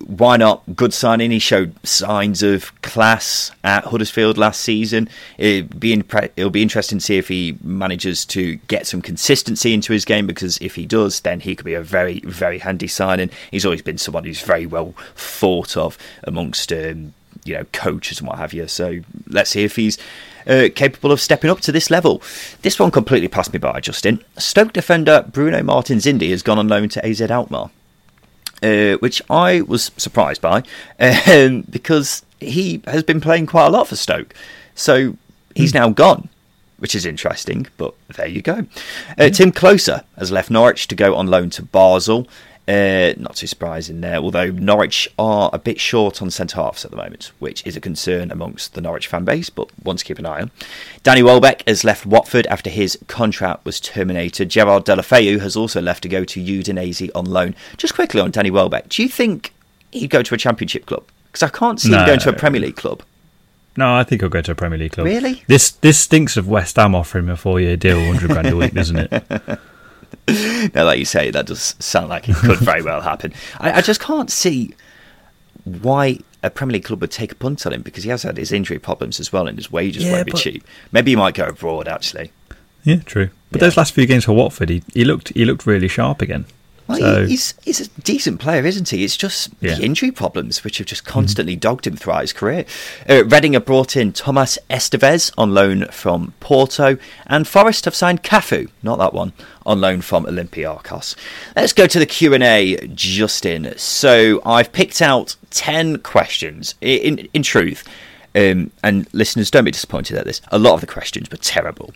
why 0.05 0.37
not? 0.37 0.75
Good 0.75 0.93
signing. 0.93 1.31
He 1.31 1.39
showed 1.39 1.75
signs 1.85 2.43
of 2.43 2.79
class 2.81 3.51
at 3.63 3.85
Huddersfield 3.85 4.37
last 4.37 4.61
season. 4.61 5.09
It'll 5.37 5.67
be, 5.77 5.95
impre- 5.95 6.31
it'll 6.35 6.51
be 6.51 6.61
interesting 6.61 6.99
to 6.99 7.03
see 7.03 7.17
if 7.17 7.27
he 7.27 7.57
manages 7.63 8.25
to 8.27 8.55
get 8.67 8.85
some 8.85 9.01
consistency 9.01 9.73
into 9.73 9.93
his 9.93 10.05
game 10.05 10.27
because 10.27 10.57
if 10.59 10.75
he 10.75 10.85
does, 10.85 11.21
then 11.21 11.39
he 11.39 11.55
could 11.55 11.65
be 11.65 11.73
a 11.73 11.81
very, 11.81 12.19
very 12.21 12.59
handy 12.59 12.87
signing. 12.87 13.31
He's 13.51 13.65
always 13.65 13.81
been 13.81 13.97
someone 13.97 14.25
who's 14.25 14.41
very 14.41 14.65
well 14.65 14.93
thought 15.15 15.75
of 15.75 15.97
amongst 16.23 16.71
um, 16.71 17.13
you 17.45 17.55
know 17.55 17.65
coaches 17.71 18.19
and 18.19 18.27
what 18.27 18.37
have 18.37 18.53
you. 18.53 18.67
So 18.67 18.99
let's 19.27 19.51
see 19.51 19.63
if 19.63 19.77
he's 19.77 19.97
uh, 20.45 20.67
capable 20.75 21.11
of 21.11 21.21
stepping 21.21 21.49
up 21.49 21.61
to 21.61 21.71
this 21.71 21.89
level. 21.89 22.21
This 22.61 22.77
one 22.77 22.91
completely 22.91 23.29
passed 23.29 23.53
me 23.53 23.59
by, 23.59 23.79
Justin. 23.79 24.23
Stoke 24.37 24.73
defender 24.73 25.25
Bruno 25.31 25.63
Martins 25.63 26.05
Indi 26.05 26.31
has 26.31 26.43
gone 26.43 26.59
on 26.59 26.67
loan 26.67 26.89
to 26.89 27.05
AZ 27.05 27.21
Alkmaar 27.21 27.71
uh, 28.63 28.97
which 28.97 29.21
I 29.29 29.61
was 29.61 29.91
surprised 29.97 30.41
by 30.41 30.63
um, 30.99 31.61
because 31.69 32.23
he 32.39 32.81
has 32.85 33.03
been 33.03 33.21
playing 33.21 33.45
quite 33.45 33.67
a 33.67 33.69
lot 33.69 33.87
for 33.87 33.95
Stoke. 33.95 34.33
So 34.75 35.17
he's 35.55 35.71
mm. 35.71 35.75
now 35.75 35.89
gone, 35.89 36.29
which 36.77 36.95
is 36.95 37.05
interesting, 37.05 37.67
but 37.77 37.93
there 38.15 38.27
you 38.27 38.41
go. 38.41 38.65
Uh, 39.17 39.29
Timm 39.29 39.51
Klose 39.51 40.03
has 40.17 40.31
left 40.31 40.49
Norwich 40.49 40.87
to 40.87 40.95
go 40.95 41.15
on 41.15 41.27
loan 41.27 41.49
to 41.51 41.63
Basel. 41.63 42.27
Uh, 42.67 43.13
not 43.17 43.35
too 43.35 43.45
surprising 43.45 44.01
there, 44.01 44.17
although 44.17 44.49
Norwich 44.49 45.07
are 45.19 45.51
a 45.53 45.59
bit 45.59 45.79
short 45.79 46.19
on 46.19 46.31
centre 46.31 46.55
halves 46.55 46.83
at 46.83 46.89
the 46.89 46.97
moment, 46.97 47.31
which 47.37 47.65
is 47.65 47.75
a 47.75 47.81
concern 47.81 48.31
amongst 48.31 48.73
the 48.73 48.81
Norwich 48.81 49.05
fan 49.05 49.23
base, 49.23 49.51
but 49.51 49.69
one 49.83 49.97
to 49.97 50.03
keep 50.03 50.17
an 50.17 50.25
eye 50.25 50.41
on. 50.41 50.51
Danny 51.03 51.21
Welbeck 51.21 51.67
has 51.67 51.83
left 51.83 52.07
Watford 52.07 52.47
after 52.47 52.71
his 52.71 52.97
contract 53.05 53.65
was 53.65 53.79
terminated. 53.79 54.49
Gerard 54.49 54.85
Deulofeu 54.85 55.39
has 55.41 55.55
also 55.55 55.79
left 55.79 56.01
to 56.03 56.09
go 56.09 56.23
to 56.23 56.43
Udinese 56.43 57.11
on 57.13 57.25
loan. 57.25 57.53
Just 57.77 57.93
quickly 57.93 58.19
on 58.19 58.31
Danny 58.31 58.49
Welbeck, 58.49 58.89
do 58.89 59.03
you 59.03 59.09
think 59.09 59.53
he'd 59.91 60.09
go 60.09 60.23
to 60.23 60.33
a 60.33 60.37
Championship 60.37 60.87
club? 60.87 61.03
Because 61.27 61.43
I 61.43 61.49
can't 61.49 61.79
see 61.79 61.91
no. 61.91 61.99
him 61.99 62.07
going 62.07 62.19
to 62.19 62.29
a 62.29 62.33
Premier 62.33 62.61
League 62.61 62.77
club. 62.77 63.03
No, 63.77 63.93
I 63.93 64.03
think 64.03 64.21
he'll 64.21 64.29
go 64.29 64.41
to 64.41 64.53
a 64.53 64.55
Premier 64.55 64.79
League 64.79 64.93
club. 64.93 65.05
Really? 65.05 65.43
This 65.47 65.69
this 65.69 65.99
stinks 65.99 66.37
of 66.37 66.47
West 66.47 66.77
Ham 66.77 66.95
offering 66.95 67.25
him 67.25 67.31
a 67.31 67.37
four 67.37 67.59
year 67.59 67.77
deal, 67.77 68.03
hundred 68.05 68.31
grand 68.31 68.47
a 68.47 68.55
week, 68.55 68.73
doesn't 68.73 68.97
it? 69.11 69.59
now, 70.73 70.85
like 70.85 70.99
you 70.99 71.05
say, 71.05 71.31
that 71.31 71.45
does 71.45 71.75
sound 71.79 72.09
like 72.09 72.27
it 72.29 72.35
could 72.35 72.59
very 72.59 72.81
well 72.81 73.01
happen. 73.01 73.33
I, 73.59 73.73
I, 73.73 73.81
just 73.81 73.99
can't 73.99 74.31
see 74.31 74.73
why 75.63 76.19
a 76.43 76.49
Premier 76.49 76.73
League 76.73 76.85
club 76.85 77.01
would 77.01 77.11
take 77.11 77.31
a 77.31 77.35
punt 77.35 77.65
on 77.65 77.73
him 77.73 77.81
because 77.81 78.03
he 78.03 78.09
has 78.09 78.23
had 78.23 78.37
his 78.37 78.51
injury 78.51 78.79
problems 78.79 79.19
as 79.19 79.31
well, 79.31 79.47
and 79.47 79.57
his 79.57 79.71
wages 79.71 80.03
yeah, 80.03 80.13
won't 80.13 80.25
be 80.25 80.31
cheap. 80.33 80.63
Maybe 80.91 81.11
he 81.11 81.15
might 81.15 81.35
go 81.35 81.45
abroad, 81.45 81.87
actually. 81.87 82.31
Yeah, 82.83 82.97
true. 82.97 83.29
But 83.51 83.61
yeah. 83.61 83.67
those 83.67 83.77
last 83.77 83.93
few 83.93 84.05
games 84.05 84.25
for 84.25 84.33
Watford, 84.33 84.69
he, 84.69 84.83
he 84.93 85.05
looked 85.05 85.29
he 85.29 85.45
looked 85.45 85.65
really 85.65 85.87
sharp 85.87 86.21
again. 86.21 86.45
Well, 86.87 86.99
so, 86.99 87.25
he's 87.25 87.55
he's 87.63 87.81
a 87.81 87.87
decent 88.01 88.39
player, 88.39 88.63
isn't 88.63 88.89
he? 88.89 89.03
It's 89.03 89.17
just 89.17 89.49
yeah. 89.59 89.75
the 89.75 89.83
injury 89.83 90.11
problems 90.11 90.63
which 90.63 90.77
have 90.77 90.85
just 90.85 91.03
mm-hmm. 91.03 91.13
constantly 91.13 91.53
mm-hmm. 91.53 91.61
dogged 91.61 91.87
him 91.87 91.95
throughout 91.95 92.21
his 92.21 92.33
career. 92.33 92.65
Uh, 93.09 93.25
Reading 93.25 93.53
have 93.53 93.65
brought 93.65 93.95
in 93.95 94.13
Thomas 94.13 94.59
Esteves 94.69 95.31
on 95.37 95.53
loan 95.53 95.85
from 95.87 96.33
Porto, 96.39 96.97
and 97.25 97.47
Forest 97.47 97.85
have 97.85 97.95
signed 97.95 98.21
Cafu, 98.21 98.69
not 98.83 98.99
that 98.99 99.13
one, 99.13 99.33
on 99.65 99.81
loan 99.81 100.01
from 100.01 100.25
Olympiacos. 100.25 101.15
Let's 101.55 101.73
go 101.73 101.87
to 101.87 101.97
the 101.97 102.05
Q 102.05 102.35
and 102.35 102.43
A, 102.43 102.87
Justin. 102.93 103.73
So 103.77 104.41
I've 104.45 104.71
picked 104.71 105.01
out 105.01 105.35
ten 105.49 105.97
questions. 105.99 106.75
In 106.81 107.17
in, 107.17 107.29
in 107.33 107.43
truth, 107.43 107.83
um, 108.35 108.69
and 108.83 109.11
listeners, 109.11 109.49
don't 109.49 109.65
be 109.65 109.71
disappointed 109.71 110.17
at 110.17 110.25
this. 110.25 110.39
A 110.51 110.59
lot 110.59 110.75
of 110.75 110.81
the 110.81 110.87
questions 110.87 111.31
were 111.31 111.37
terrible. 111.37 111.93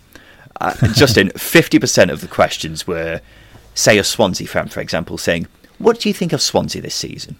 Uh, 0.60 0.74
Justin, 0.94 1.30
fifty 1.36 1.78
percent 1.78 2.10
of 2.10 2.22
the 2.22 2.28
questions 2.28 2.88
were 2.88 3.20
say 3.74 3.98
a 3.98 4.04
Swansea 4.04 4.46
fan, 4.46 4.68
for 4.68 4.80
example, 4.80 5.18
saying, 5.18 5.46
What 5.78 6.00
do 6.00 6.08
you 6.08 6.14
think 6.14 6.32
of 6.32 6.42
Swansea 6.42 6.82
this 6.82 6.94
season? 6.94 7.36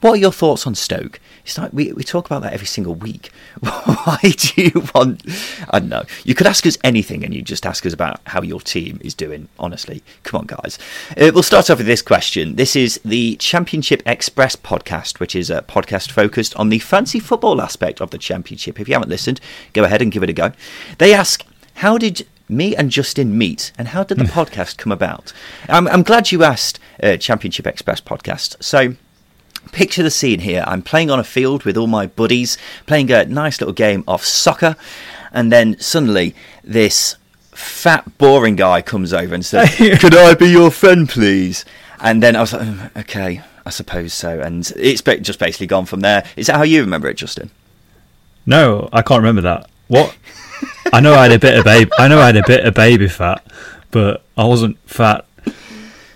What 0.00 0.12
are 0.12 0.16
your 0.16 0.32
thoughts 0.32 0.64
on 0.64 0.76
Stoke? 0.76 1.18
It's 1.44 1.58
like 1.58 1.72
we, 1.72 1.92
we 1.92 2.04
talk 2.04 2.26
about 2.26 2.42
that 2.42 2.52
every 2.52 2.68
single 2.68 2.94
week. 2.94 3.32
Why 3.60 4.18
do 4.22 4.62
you 4.62 4.88
want. 4.94 5.24
I 5.70 5.80
don't 5.80 5.88
know. 5.88 6.04
You 6.22 6.36
could 6.36 6.46
ask 6.46 6.64
us 6.66 6.78
anything 6.84 7.24
and 7.24 7.34
you 7.34 7.42
just 7.42 7.66
ask 7.66 7.84
us 7.84 7.92
about 7.92 8.20
how 8.26 8.42
your 8.42 8.60
team 8.60 9.00
is 9.02 9.12
doing, 9.12 9.48
honestly. 9.58 10.04
Come 10.22 10.40
on, 10.40 10.46
guys. 10.46 10.78
Uh, 11.16 11.32
we'll 11.34 11.42
start 11.42 11.68
off 11.68 11.78
with 11.78 11.88
this 11.88 12.02
question. 12.02 12.54
This 12.54 12.76
is 12.76 13.00
the 13.04 13.34
Championship 13.36 14.04
Express 14.06 14.54
podcast, 14.54 15.18
which 15.18 15.34
is 15.34 15.50
a 15.50 15.62
podcast 15.62 16.12
focused 16.12 16.54
on 16.54 16.68
the 16.68 16.78
fancy 16.78 17.18
football 17.18 17.60
aspect 17.60 18.00
of 18.00 18.10
the 18.10 18.18
Championship. 18.18 18.78
If 18.78 18.86
you 18.86 18.94
haven't 18.94 19.10
listened, 19.10 19.40
go 19.72 19.82
ahead 19.82 20.00
and 20.00 20.12
give 20.12 20.22
it 20.22 20.30
a 20.30 20.32
go. 20.32 20.52
They 20.98 21.12
ask, 21.12 21.44
How 21.74 21.98
did 21.98 22.24
me 22.48 22.74
and 22.74 22.90
Justin 22.90 23.36
meet, 23.36 23.72
and 23.78 23.88
how 23.88 24.04
did 24.04 24.18
the 24.18 24.24
hmm. 24.26 24.30
podcast 24.30 24.76
come 24.78 24.92
about? 24.92 25.32
I'm, 25.68 25.86
I'm 25.88 26.02
glad 26.02 26.32
you 26.32 26.44
asked, 26.44 26.78
uh, 27.02 27.16
Championship 27.16 27.66
Express 27.66 28.00
podcast. 28.00 28.62
So, 28.62 28.94
picture 29.72 30.02
the 30.02 30.10
scene 30.10 30.40
here. 30.40 30.64
I'm 30.66 30.82
playing 30.82 31.10
on 31.10 31.18
a 31.18 31.24
field 31.24 31.64
with 31.64 31.76
all 31.76 31.86
my 31.86 32.06
buddies, 32.06 32.56
playing 32.86 33.10
a 33.10 33.24
nice 33.24 33.60
little 33.60 33.74
game 33.74 34.04
of 34.08 34.24
soccer, 34.24 34.76
and 35.32 35.52
then 35.52 35.78
suddenly 35.78 36.34
this 36.64 37.16
fat, 37.58 38.16
boring 38.18 38.56
guy 38.56 38.80
comes 38.80 39.12
over 39.12 39.34
and 39.34 39.44
says, 39.44 39.74
Could 40.00 40.16
I 40.16 40.34
be 40.34 40.46
your 40.46 40.70
friend, 40.70 41.08
please? 41.08 41.64
And 42.00 42.22
then 42.22 42.36
I 42.36 42.40
was 42.40 42.52
like, 42.52 42.62
mm, 42.62 42.96
Okay, 43.00 43.42
I 43.66 43.70
suppose 43.70 44.14
so. 44.14 44.40
And 44.40 44.72
it's 44.76 45.02
just 45.02 45.38
basically 45.38 45.66
gone 45.66 45.84
from 45.84 46.00
there. 46.00 46.24
Is 46.36 46.46
that 46.46 46.56
how 46.56 46.62
you 46.62 46.80
remember 46.80 47.08
it, 47.08 47.14
Justin? 47.14 47.50
No, 48.46 48.88
I 48.92 49.02
can't 49.02 49.20
remember 49.20 49.42
that. 49.42 49.68
What? 49.88 50.16
I 50.92 51.00
know 51.00 51.14
I 51.14 51.24
had 51.24 51.32
a 51.32 51.38
bit 51.38 51.58
of 51.58 51.64
baby. 51.64 51.90
I 51.98 52.08
know 52.08 52.18
I 52.18 52.26
had 52.26 52.36
a 52.36 52.46
bit 52.46 52.64
of 52.64 52.74
baby 52.74 53.08
fat, 53.08 53.44
but 53.90 54.22
I 54.36 54.44
wasn't 54.44 54.78
fat. 54.88 55.24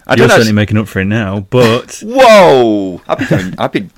I 0.07 0.15
You're 0.17 0.29
certainly 0.29 0.53
making 0.53 0.79
up 0.79 0.89
for 0.89 1.01
it 1.01 1.05
now, 1.05 1.41
but 1.41 2.01
whoa! 2.05 3.01
I've 3.07 3.19
been, 3.19 3.29
going, 3.29 3.55
I've 3.59 3.73
been, 3.73 3.91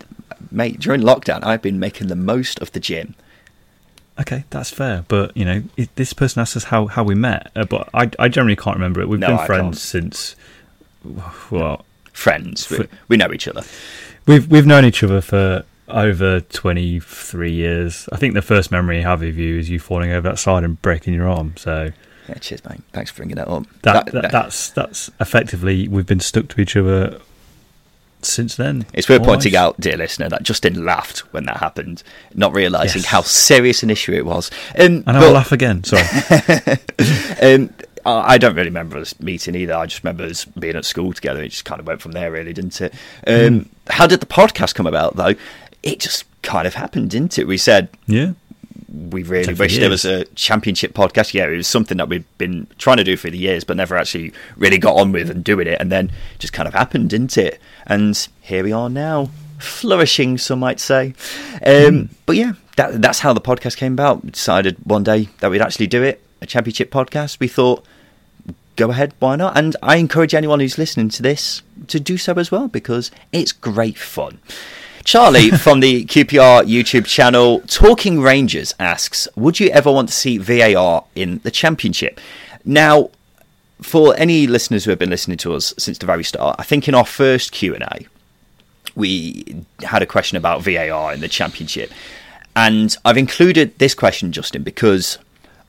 mate. 0.51 0.81
During 0.81 1.01
lockdown, 1.01 1.45
I've 1.45 1.63
been 1.63 1.79
making 1.79 2.09
the 2.09 2.17
most 2.17 2.61
of 2.61 2.73
the 2.73 2.81
gym. 2.81 3.15
Okay, 4.21 4.45
that's 4.51 4.71
fair, 4.71 5.05
but 5.09 5.37
you 5.37 5.45
know, 5.45 5.63
it, 5.77 5.95
this 5.97 6.13
person 6.13 6.41
asked 6.41 6.57
us 6.57 6.65
how, 6.65 6.87
how 6.87 7.03
we 7.03 7.17
met, 7.17 7.51
uh, 7.57 7.65
but 7.65 7.89
I, 7.93 8.11
I 8.19 8.29
generally 8.29 8.55
can't 8.55 8.77
remember 8.77 9.01
it. 9.01 9.09
We've 9.09 9.19
no, 9.19 9.29
been 9.29 9.39
I 9.39 9.47
friends 9.47 9.79
can't. 9.93 10.15
since 10.15 10.37
well, 11.51 11.85
friends. 12.13 12.71
We, 12.71 12.87
we 13.09 13.17
know 13.17 13.33
each 13.33 13.49
other. 13.49 13.63
We've 14.27 14.49
we've 14.49 14.67
known 14.67 14.85
each 14.85 15.03
other 15.03 15.21
for 15.21 15.65
over 15.89 16.41
23 16.41 17.53
years. 17.53 18.09
I 18.13 18.17
think 18.17 18.35
the 18.35 18.43
first 18.43 18.71
memory 18.71 18.99
I 18.99 19.03
have 19.03 19.23
of 19.23 19.37
you 19.37 19.59
is 19.59 19.71
you 19.71 19.79
falling 19.79 20.11
over 20.11 20.29
that 20.29 20.39
side 20.39 20.65
and 20.65 20.81
breaking 20.81 21.15
your 21.15 21.29
arm. 21.29 21.55
So 21.57 21.93
yeah, 22.29 22.35
cheers, 22.37 22.65
mate. 22.65 22.81
Thanks 22.93 23.11
for 23.11 23.19
bringing 23.19 23.37
that 23.37 23.49
up. 23.49 23.65
That, 23.83 24.07
that, 24.07 24.13
that, 24.13 24.33
that's 24.33 24.71
that's 24.71 25.11
effectively 25.21 25.89
we've 25.89 26.07
been 26.07 26.21
stuck 26.21 26.49
to 26.49 26.61
each 26.61 26.77
other 26.77 27.21
since 28.23 28.57
then. 28.57 28.87
It's 28.95 29.09
worth 29.09 29.23
pointing 29.23 29.55
out, 29.55 29.79
dear 29.79 29.97
listener, 29.97 30.29
that 30.31 30.43
Justin 30.43 30.85
laughed 30.85 31.21
when 31.33 31.45
that 31.45 31.59
happened, 31.59 32.03
not 32.35 32.55
realising 32.55 33.03
yes. 33.03 33.11
how 33.11 33.23
serious 33.23 33.83
an 33.83 33.91
issue 33.91 34.13
it 34.13 34.25
was. 34.25 34.51
Um, 34.79 35.05
and 35.07 35.17
I'll 35.17 35.33
laugh 35.33 35.53
again. 35.53 35.85
Sorry. 35.85 36.03
um, 37.43 37.71
I 38.07 38.37
don't 38.37 38.55
really 38.55 38.69
remember 38.69 38.99
us 38.99 39.19
meeting 39.21 39.55
either. 39.55 39.75
I 39.75 39.87
just 39.87 40.05
remember 40.05 40.25
us 40.25 40.45
being 40.45 40.77
at 40.77 40.85
school 40.85 41.13
together. 41.15 41.43
It 41.43 41.49
just 41.49 41.65
kind 41.65 41.81
of 41.81 41.87
went 41.87 42.03
from 42.03 42.13
there, 42.13 42.31
really, 42.31 42.53
didn't 42.53 42.79
it? 42.81 42.93
Um, 43.27 43.33
mm. 43.33 43.69
How 43.89 44.07
did 44.07 44.21
the 44.21 44.27
podcast 44.27 44.75
come 44.75 44.87
about, 44.87 45.17
though? 45.17 45.35
It 45.85 46.01
just 46.01 46.25
kind 46.43 46.67
of 46.67 46.75
happened, 46.75 47.11
didn't 47.11 47.39
it? 47.39 47.47
We 47.47 47.59
said, 47.59 47.89
yeah, 48.07 48.33
we 48.93 49.23
really 49.23 49.55
wish 49.55 49.79
there 49.79 49.91
was 49.91 50.05
a 50.05 50.25
championship 50.35 50.95
podcast. 50.95 51.35
Yeah, 51.35 51.47
it 51.47 51.57
was 51.57 51.69
something 51.69 51.99
that 51.99 52.09
we've 52.09 52.27
been 52.39 52.67
trying 52.79 52.97
to 52.97 53.05
do 53.05 53.17
for 53.17 53.31
the 53.31 53.39
years, 53.39 53.65
but 53.65 53.77
never 53.77 53.97
actually 53.97 54.33
really 54.57 54.79
got 54.79 54.97
on 54.97 55.13
with 55.13 55.31
and 55.31 55.45
doing 55.45 55.67
it. 55.67 55.81
And 55.81 55.93
then 55.93 56.11
just 56.39 56.53
kind 56.53 56.67
of 56.67 56.75
happened, 56.75 57.11
didn't 57.11 57.37
it? 57.37 57.61
And 57.87 58.27
here 58.41 58.65
we 58.65 58.73
are 58.73 58.89
now, 58.89 59.31
flourishing, 59.59 60.39
some 60.39 60.61
might 60.61 60.81
say. 60.81 61.15
Um, 61.55 61.61
mm. 61.63 62.09
But 62.25 62.37
yeah, 62.37 62.53
that, 62.77 63.03
that's 63.03 63.19
how 63.19 63.35
the 63.35 63.41
podcast 63.41 63.77
came 63.77 63.93
about. 63.93 64.25
We 64.25 64.31
decided 64.31 64.77
one 64.85 65.05
day 65.05 65.29
that 65.41 65.51
we'd 65.51 65.63
actually 65.63 65.87
do 65.87 66.03
it, 66.03 66.25
a 66.41 66.47
championship 66.47 66.91
podcast. 66.91 67.41
We 67.41 67.49
thought, 67.49 67.85
go 68.77 68.91
ahead, 68.91 69.13
why 69.19 69.37
not? 69.37 69.57
And 69.59 69.77
I 69.83 69.97
encourage 69.97 70.35
anyone 70.35 70.61
who's 70.61 70.79
listening 70.79 71.11
to 71.11 71.23
this 71.23 71.63
to 71.89 72.01
do 72.01 72.17
so 72.17 72.33
as 72.35 72.51
well 72.51 72.69
because 72.69 73.11
it's 73.33 73.53
great 73.53 73.99
fun. 73.99 74.39
Charlie 75.05 75.51
from 75.51 75.81
the 75.81 76.07
QPR 76.07 76.65
YouTube 76.65 77.05
channel 77.05 77.61
Talking 77.67 78.23
Rangers 78.23 78.75
asks, 78.81 79.29
"Would 79.37 79.61
you 79.61 79.69
ever 79.69 79.93
want 79.93 80.09
to 80.09 80.15
see 80.15 80.39
VAR 80.39 81.05
in 81.15 81.41
the 81.45 81.51
Championship?" 81.51 82.19
Now, 82.65 83.11
for 83.83 84.17
any 84.17 84.47
listeners 84.47 84.85
who 84.85 84.91
have 84.91 84.99
been 84.99 85.11
listening 85.11 85.37
to 85.39 85.53
us 85.53 85.75
since 85.79 85.99
the 85.99 86.07
very 86.07 86.25
start, 86.25 86.57
I 86.59 86.63
think 86.63 86.89
in 86.89 86.95
our 86.95 87.05
first 87.05 87.53
Q 87.53 87.75
and 87.75 87.83
A, 87.83 88.07
we 88.95 89.65
had 89.83 90.01
a 90.01 90.07
question 90.07 90.39
about 90.39 90.63
VAR 90.63 91.13
in 91.13 91.21
the 91.21 91.29
Championship, 91.29 91.93
and 92.57 92.97
I've 93.05 93.19
included 93.19 93.79
this 93.79 93.95
question, 93.95 94.33
Justin, 94.33 94.63
because 94.63 95.19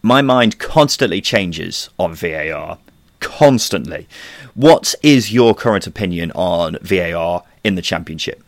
my 0.01 0.21
mind 0.21 0.59
constantly 0.59 1.19
changes 1.19 1.89
on 1.99 2.15
VAR. 2.15 2.77
Constantly. 3.19 4.07
What 4.53 4.95
is 5.03 5.33
your 5.33 5.53
current 5.53 5.87
opinion 5.87 6.31
on 6.35 6.77
VAR 6.81 7.43
in 7.65 7.75
the 7.75 7.81
Championship? 7.81 8.41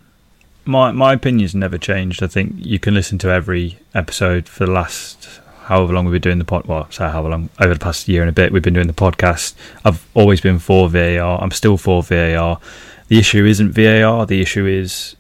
My 0.67 0.91
my 0.91 1.13
opinion's 1.13 1.55
never 1.55 1.77
changed. 1.77 2.21
I 2.21 2.27
think 2.27 2.53
you 2.57 2.77
can 2.77 2.93
listen 2.93 3.17
to 3.19 3.29
every 3.29 3.79
episode 3.95 4.49
for 4.49 4.65
the 4.65 4.71
last 4.71 5.39
however 5.63 5.93
long 5.93 6.05
we've 6.05 6.13
been 6.13 6.21
doing 6.21 6.39
the 6.39 6.45
pod. 6.45 6.65
Well, 6.65 6.91
say 6.91 7.09
however 7.09 7.29
long 7.29 7.49
over 7.59 7.73
the 7.73 7.79
past 7.79 8.07
year 8.07 8.21
and 8.21 8.29
a 8.29 8.33
bit 8.33 8.51
we've 8.51 8.61
been 8.61 8.73
doing 8.73 8.87
the 8.87 8.93
podcast. 8.93 9.55
I've 9.85 10.05
always 10.13 10.41
been 10.41 10.59
for 10.59 10.89
VAR. 10.89 11.41
I'm 11.41 11.51
still 11.51 11.77
for 11.77 12.03
VAR. 12.03 12.59
The 13.07 13.17
issue 13.17 13.45
isn't 13.45 13.71
VAR. 13.71 14.25
The 14.25 14.41
issue 14.41 14.65
is 14.65 15.15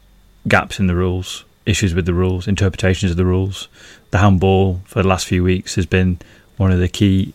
gaps 0.47 0.79
in 0.79 0.87
the 0.87 0.95
rules, 0.95 1.45
issues 1.65 1.93
with 1.93 2.05
the 2.05 2.13
rules, 2.13 2.47
interpretations 2.47 3.11
of 3.11 3.17
the 3.17 3.25
rules. 3.25 3.69
The 4.11 4.17
handball 4.17 4.81
for 4.85 5.01
the 5.01 5.07
last 5.07 5.27
few 5.27 5.43
weeks 5.43 5.75
has 5.75 5.85
been 5.85 6.19
one 6.57 6.71
of 6.71 6.79
the 6.79 6.89
key 6.89 7.33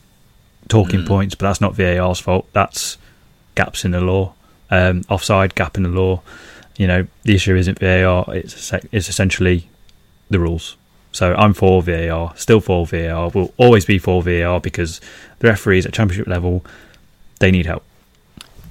talking 0.69 1.01
mm. 1.01 1.09
points, 1.09 1.35
but 1.35 1.47
that's 1.47 1.61
not 1.61 1.75
VAR's 1.75 2.21
fault. 2.21 2.47
That's 2.53 2.99
gaps 3.55 3.85
in 3.87 3.93
the 3.93 4.01
law, 4.01 4.35
um, 4.71 5.03
offside 5.09 5.55
gap 5.55 5.77
in 5.77 5.83
the 5.83 5.89
law. 5.89 6.23
You 6.77 6.87
know, 6.87 7.07
the 7.23 7.35
issue 7.35 7.55
isn't 7.57 7.79
VAR. 7.79 8.25
It's 8.29 8.73
it's 8.93 9.09
essentially 9.09 9.69
the 10.31 10.39
rules. 10.39 10.77
So 11.13 11.35
I'm 11.35 11.53
for 11.53 11.83
VAR, 11.83 12.33
still 12.37 12.61
for 12.61 12.87
VAR, 12.87 13.29
will 13.29 13.53
always 13.59 13.85
be 13.85 13.99
for 13.99 14.23
VAR 14.23 14.61
because 14.61 15.01
the 15.41 15.49
referees 15.49 15.85
at 15.85 15.93
championship 15.93 16.27
level, 16.27 16.65
they 17.39 17.51
need 17.51 17.67
help. 17.67 17.85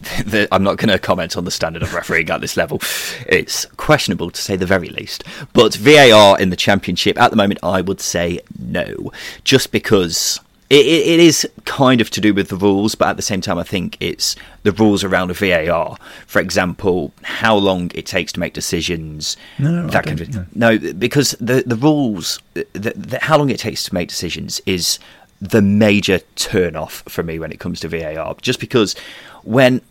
I'm 0.52 0.64
not 0.64 0.78
going 0.78 0.90
to 0.90 0.98
comment 0.98 1.38
on 1.38 1.46
the 1.46 1.52
standard 1.52 1.84
of 1.84 1.94
refereeing 1.94 2.30
at 2.32 2.42
this 2.42 2.58
level. 2.58 2.80
It's 3.28 3.66
questionable 3.78 4.32
to 4.32 4.42
say 4.42 4.56
the 4.56 4.66
very 4.66 4.90
least. 4.90 5.24
But 5.54 5.76
VAR 5.76 6.40
in 6.40 6.50
the 6.50 6.56
championship 6.56 7.20
at 7.20 7.30
the 7.30 7.38
moment, 7.38 7.60
I 7.62 7.82
would 7.82 8.02
say 8.02 8.40
no, 8.58 9.12
just 9.44 9.72
because 9.72 10.40
it, 10.72 10.86
it 10.86 11.20
is 11.20 11.46
kind 11.66 12.00
of 12.00 12.10
to 12.12 12.22
do 12.22 12.34
with 12.34 12.48
the 12.48 12.56
rules, 12.56 12.96
but 12.96 13.10
at 13.10 13.18
the 13.18 13.22
same 13.22 13.42
time, 13.42 13.58
I 13.58 13.64
think 13.64 13.98
it's 14.00 14.38
the 14.64 14.72
rules 14.72 15.04
around 15.04 15.30
a 15.30 15.34
VAR. 15.34 15.98
For 16.28 16.40
example, 16.40 17.12
how 17.24 17.58
long 17.58 17.92
it 17.94 18.06
takes 18.06 18.32
to 18.34 18.40
make 18.40 18.54
decisions. 18.54 19.36
No, 19.60 19.70
no, 19.70 19.88
that 19.88 20.06
kind 20.06 20.22
of, 20.22 20.34
no. 20.34 20.46
no, 20.56 20.94
because 20.94 21.32
the 21.42 21.64
the 21.66 21.76
rules, 21.76 22.40
the, 22.54 22.66
the, 22.72 23.20
how 23.22 23.38
long 23.38 23.50
it 23.50 23.60
takes 23.60 23.84
to 23.84 23.94
make 23.94 24.08
decisions 24.08 24.62
is 24.66 24.98
the 25.42 25.62
major 25.62 26.20
turn 26.38 26.78
off 26.78 27.04
for 27.06 27.22
me 27.22 27.38
when 27.38 27.52
it 27.52 27.60
comes 27.60 27.82
to 27.82 27.90
VAR. 27.90 28.38
Just 28.42 28.62
because 28.62 28.96
when, 29.44 29.82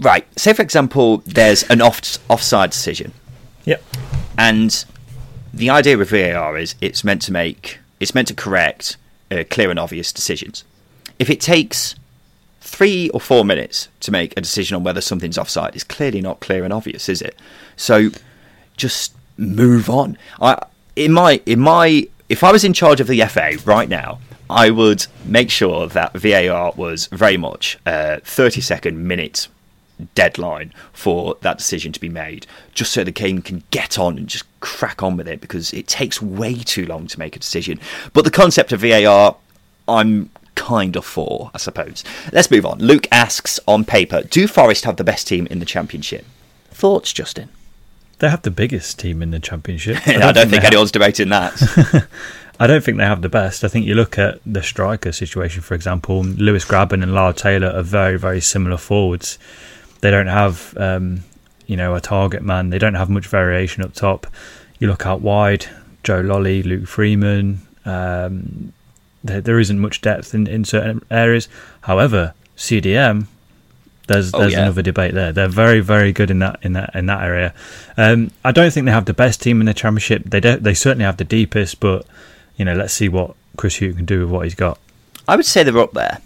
right, 0.00 0.26
say 0.38 0.52
for 0.52 0.60
example, 0.60 1.22
there's 1.24 1.62
an 1.70 1.80
off 1.80 2.18
offside 2.28 2.68
decision. 2.68 3.12
Yep. 3.64 3.82
And 4.36 4.84
the 5.54 5.70
idea 5.70 5.96
with 5.96 6.10
VAR 6.10 6.58
is 6.58 6.74
it's 6.82 7.02
meant 7.02 7.22
to 7.22 7.32
make, 7.32 7.78
it's 7.98 8.14
meant 8.14 8.28
to 8.28 8.34
correct 8.34 8.98
uh, 9.30 9.44
clear 9.50 9.70
and 9.70 9.78
obvious 9.78 10.12
decisions. 10.12 10.64
If 11.18 11.30
it 11.30 11.40
takes 11.40 11.94
three 12.60 13.08
or 13.10 13.20
four 13.20 13.44
minutes 13.44 13.88
to 14.00 14.10
make 14.10 14.32
a 14.36 14.40
decision 14.40 14.76
on 14.76 14.84
whether 14.84 15.00
something's 15.00 15.38
offside, 15.38 15.74
it's 15.74 15.84
clearly 15.84 16.20
not 16.20 16.40
clear 16.40 16.64
and 16.64 16.72
obvious, 16.72 17.08
is 17.08 17.22
it? 17.22 17.38
So 17.76 18.10
just 18.76 19.14
move 19.36 19.88
on. 19.88 20.18
I 20.40 20.62
in 20.94 21.12
my 21.12 21.40
in 21.46 21.60
my 21.60 22.08
if 22.28 22.42
I 22.42 22.52
was 22.52 22.64
in 22.64 22.72
charge 22.72 23.00
of 23.00 23.06
the 23.06 23.20
FA 23.26 23.52
right 23.64 23.88
now, 23.88 24.18
I 24.50 24.70
would 24.70 25.06
make 25.24 25.50
sure 25.50 25.86
that 25.86 26.12
VAR 26.14 26.72
was 26.76 27.06
very 27.06 27.36
much 27.36 27.78
a 27.86 28.20
30 28.20 28.60
second 28.60 29.06
minute 29.06 29.48
deadline 30.14 30.72
for 30.92 31.36
that 31.40 31.58
decision 31.58 31.92
to 31.92 32.00
be 32.00 32.08
made, 32.08 32.46
just 32.74 32.92
so 32.92 33.04
the 33.04 33.10
game 33.10 33.42
can 33.42 33.62
get 33.70 33.98
on 33.98 34.18
and 34.18 34.28
just 34.28 34.44
crack 34.60 35.02
on 35.02 35.16
with 35.16 35.28
it 35.28 35.40
because 35.40 35.72
it 35.72 35.86
takes 35.86 36.20
way 36.20 36.54
too 36.54 36.86
long 36.86 37.06
to 37.06 37.18
make 37.18 37.36
a 37.36 37.38
decision. 37.38 37.80
But 38.12 38.24
the 38.24 38.30
concept 38.30 38.72
of 38.72 38.80
VAR, 38.80 39.36
I'm 39.88 40.30
kind 40.54 40.96
of 40.96 41.04
for, 41.04 41.50
I 41.54 41.58
suppose. 41.58 42.02
Let's 42.32 42.50
move 42.50 42.66
on. 42.66 42.78
Luke 42.78 43.06
asks 43.12 43.60
on 43.66 43.84
paper 43.84 44.22
Do 44.22 44.48
Forest 44.48 44.84
have 44.84 44.96
the 44.96 45.04
best 45.04 45.28
team 45.28 45.46
in 45.46 45.60
the 45.60 45.66
Championship? 45.66 46.24
Thoughts, 46.70 47.12
Justin? 47.12 47.48
They 48.18 48.30
have 48.30 48.42
the 48.42 48.50
biggest 48.50 48.98
team 48.98 49.22
in 49.22 49.30
the 49.30 49.38
Championship. 49.38 49.98
I 50.06 50.12
don't, 50.12 50.22
I 50.22 50.32
don't 50.32 50.34
think, 50.48 50.62
think 50.62 50.64
anyone's 50.64 50.88
have... 50.88 50.92
debating 50.92 51.28
that. 51.28 52.08
I 52.58 52.66
don't 52.66 52.82
think 52.82 52.96
they 52.96 53.04
have 53.04 53.20
the 53.20 53.28
best. 53.28 53.64
I 53.64 53.68
think 53.68 53.84
you 53.84 53.94
look 53.94 54.18
at 54.18 54.40
the 54.46 54.62
striker 54.62 55.12
situation, 55.12 55.60
for 55.60 55.74
example, 55.74 56.24
Lewis 56.24 56.64
Grabban 56.64 57.02
and 57.02 57.14
Lyle 57.14 57.34
Taylor 57.34 57.68
are 57.68 57.82
very, 57.82 58.18
very 58.18 58.40
similar 58.40 58.78
forwards. 58.78 59.38
They 60.06 60.12
don't 60.12 60.28
have, 60.28 60.72
um, 60.76 61.24
you 61.66 61.76
know, 61.76 61.96
a 61.96 62.00
target 62.00 62.40
man. 62.40 62.70
They 62.70 62.78
don't 62.78 62.94
have 62.94 63.10
much 63.10 63.26
variation 63.26 63.82
up 63.82 63.92
top. 63.92 64.28
You 64.78 64.86
look 64.86 65.04
out 65.04 65.20
wide, 65.20 65.66
Joe 66.04 66.22
Lolley, 66.22 66.64
Luke 66.64 66.86
Freeman. 66.86 67.62
Um, 67.84 68.72
there, 69.24 69.40
there 69.40 69.58
isn't 69.58 69.80
much 69.80 70.02
depth 70.02 70.32
in, 70.32 70.46
in 70.46 70.64
certain 70.64 71.04
areas. 71.10 71.48
However, 71.80 72.34
CDM, 72.56 73.26
there's 74.06 74.32
oh, 74.32 74.38
there's 74.38 74.52
yeah. 74.52 74.62
another 74.62 74.80
debate 74.80 75.14
there. 75.14 75.32
They're 75.32 75.48
very 75.48 75.80
very 75.80 76.12
good 76.12 76.30
in 76.30 76.38
that 76.38 76.60
in 76.62 76.74
that 76.74 76.94
in 76.94 77.06
that 77.06 77.24
area. 77.24 77.52
Um, 77.96 78.30
I 78.44 78.52
don't 78.52 78.72
think 78.72 78.86
they 78.86 78.92
have 78.92 79.06
the 79.06 79.12
best 79.12 79.42
team 79.42 79.58
in 79.58 79.66
the 79.66 79.74
championship. 79.74 80.22
They 80.24 80.38
de- 80.38 80.58
they 80.58 80.74
certainly 80.74 81.04
have 81.04 81.16
the 81.16 81.24
deepest, 81.24 81.80
but 81.80 82.06
you 82.56 82.64
know, 82.64 82.76
let's 82.76 82.94
see 82.94 83.08
what 83.08 83.34
Chris 83.56 83.80
Hughton 83.80 83.96
can 83.96 84.04
do 84.04 84.20
with 84.20 84.30
what 84.30 84.44
he's 84.44 84.54
got. 84.54 84.78
I 85.26 85.34
would 85.34 85.46
say 85.46 85.64
they're 85.64 85.76
up 85.76 85.94
there. 85.94 86.20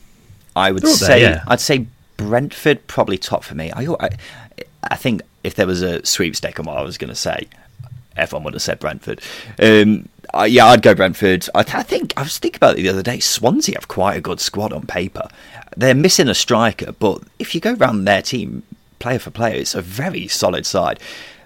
I 0.55 0.71
would 0.71 0.87
say 0.87 1.23
there, 1.23 1.31
yeah. 1.37 1.45
I'd 1.47 1.61
say 1.61 1.87
Brentford 2.21 2.87
probably 2.87 3.17
top 3.17 3.45
for 3.45 3.55
me. 3.55 3.73
I, 3.75 4.11
I, 4.85 4.97
think 4.97 5.23
if 5.43 5.55
there 5.55 5.67
was 5.67 5.81
a 5.81 6.05
sweepstake 6.05 6.61
on 6.61 6.67
what 6.67 6.77
I 6.77 6.83
was 6.83 6.99
going 6.99 7.09
to 7.09 7.17
say, 7.17 7.49
everyone 8.15 8.45
would 8.45 8.53
have 8.53 8.63
said 8.63 8.79
Brentford. 8.79 9.23
Um, 9.59 10.07
yeah, 10.47 10.67
I'd 10.67 10.83
go 10.83 10.95
Brentford. 10.95 11.49
I, 11.55 11.61
I, 11.61 11.83
think 11.83 12.13
I 12.19 12.23
was 12.23 12.39
thinking 12.39 12.59
about 12.59 12.79
it 12.79 12.83
the 12.83 12.91
other 12.91 13.03
day. 13.03 13.21
Swansea 13.21 13.75
have 13.75 13.89
quite 13.89 14.19
a 14.19 14.21
good 14.21 14.39
squad 14.39 14.71
on 14.75 14.87
paper. 14.87 15.29
They're 15.79 15.95
missing 15.95 16.29
a 16.29 16.35
striker, 16.35 16.93
but 16.93 17.23
if 17.39 17.55
you 17.55 17.61
go 17.63 17.73
around 17.73 18.05
their 18.05 18.21
team 18.21 18.65
player 18.99 19.19
for 19.19 19.31
player, 19.31 19.55
it's 19.55 19.75
a 19.75 19.81
very 19.81 20.29
solid 20.29 20.67
side. 20.67 21.01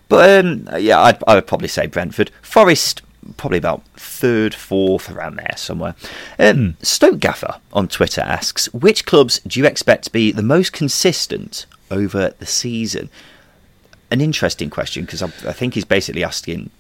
But 0.09 0.45
um, 0.45 0.69
yeah, 0.77 1.01
I'd, 1.01 1.23
I 1.29 1.37
would 1.37 1.47
probably 1.47 1.69
say 1.69 1.87
Brentford. 1.87 2.33
Forest 2.43 3.01
probably 3.37 3.59
about 3.59 3.85
third, 3.97 4.55
fourth, 4.55 5.11
around 5.11 5.37
there 5.37 5.55
somewhere. 5.57 5.95
Um. 6.39 6.77
Stoke 6.83 7.21
Gaffer 7.21 7.61
on 7.73 7.89
Twitter 7.89 8.21
asks, 8.21 8.73
which 8.73 9.05
clubs 9.05 9.41
do 9.41 9.61
you 9.61 9.67
expect 9.67 10.05
to 10.05 10.13
be 10.13 10.33
the 10.33 10.43
most 10.43 10.73
consistent 10.73 11.67
over 11.91 12.35
the 12.39 12.47
season? 12.47 13.11
An 14.11 14.21
interesting 14.21 14.71
question 14.71 15.05
because 15.05 15.23
I, 15.23 15.27
I 15.27 15.53
think 15.53 15.75
he's 15.75 15.85
basically 15.85 16.25
asking, 16.25 16.71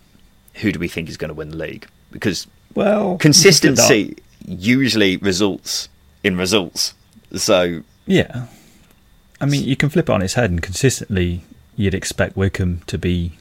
who 0.54 0.72
do 0.72 0.78
we 0.78 0.88
think 0.88 1.08
is 1.08 1.16
going 1.16 1.30
to 1.30 1.34
win 1.34 1.50
the 1.50 1.56
league? 1.56 1.88
Because 2.10 2.46
well, 2.74 3.16
consistency 3.20 4.16
usually 4.46 5.16
results 5.16 5.88
in 6.22 6.36
results. 6.36 6.94
So 7.34 7.82
yeah, 8.06 8.46
I 9.40 9.46
mean, 9.46 9.64
you 9.64 9.76
can 9.76 9.88
flip 9.88 10.08
it 10.08 10.12
on 10.12 10.22
its 10.22 10.34
head, 10.34 10.50
and 10.50 10.62
consistently, 10.62 11.44
you'd 11.76 11.94
expect 11.94 12.36
Wycombe 12.36 12.82
to 12.86 12.98
be 12.98 13.32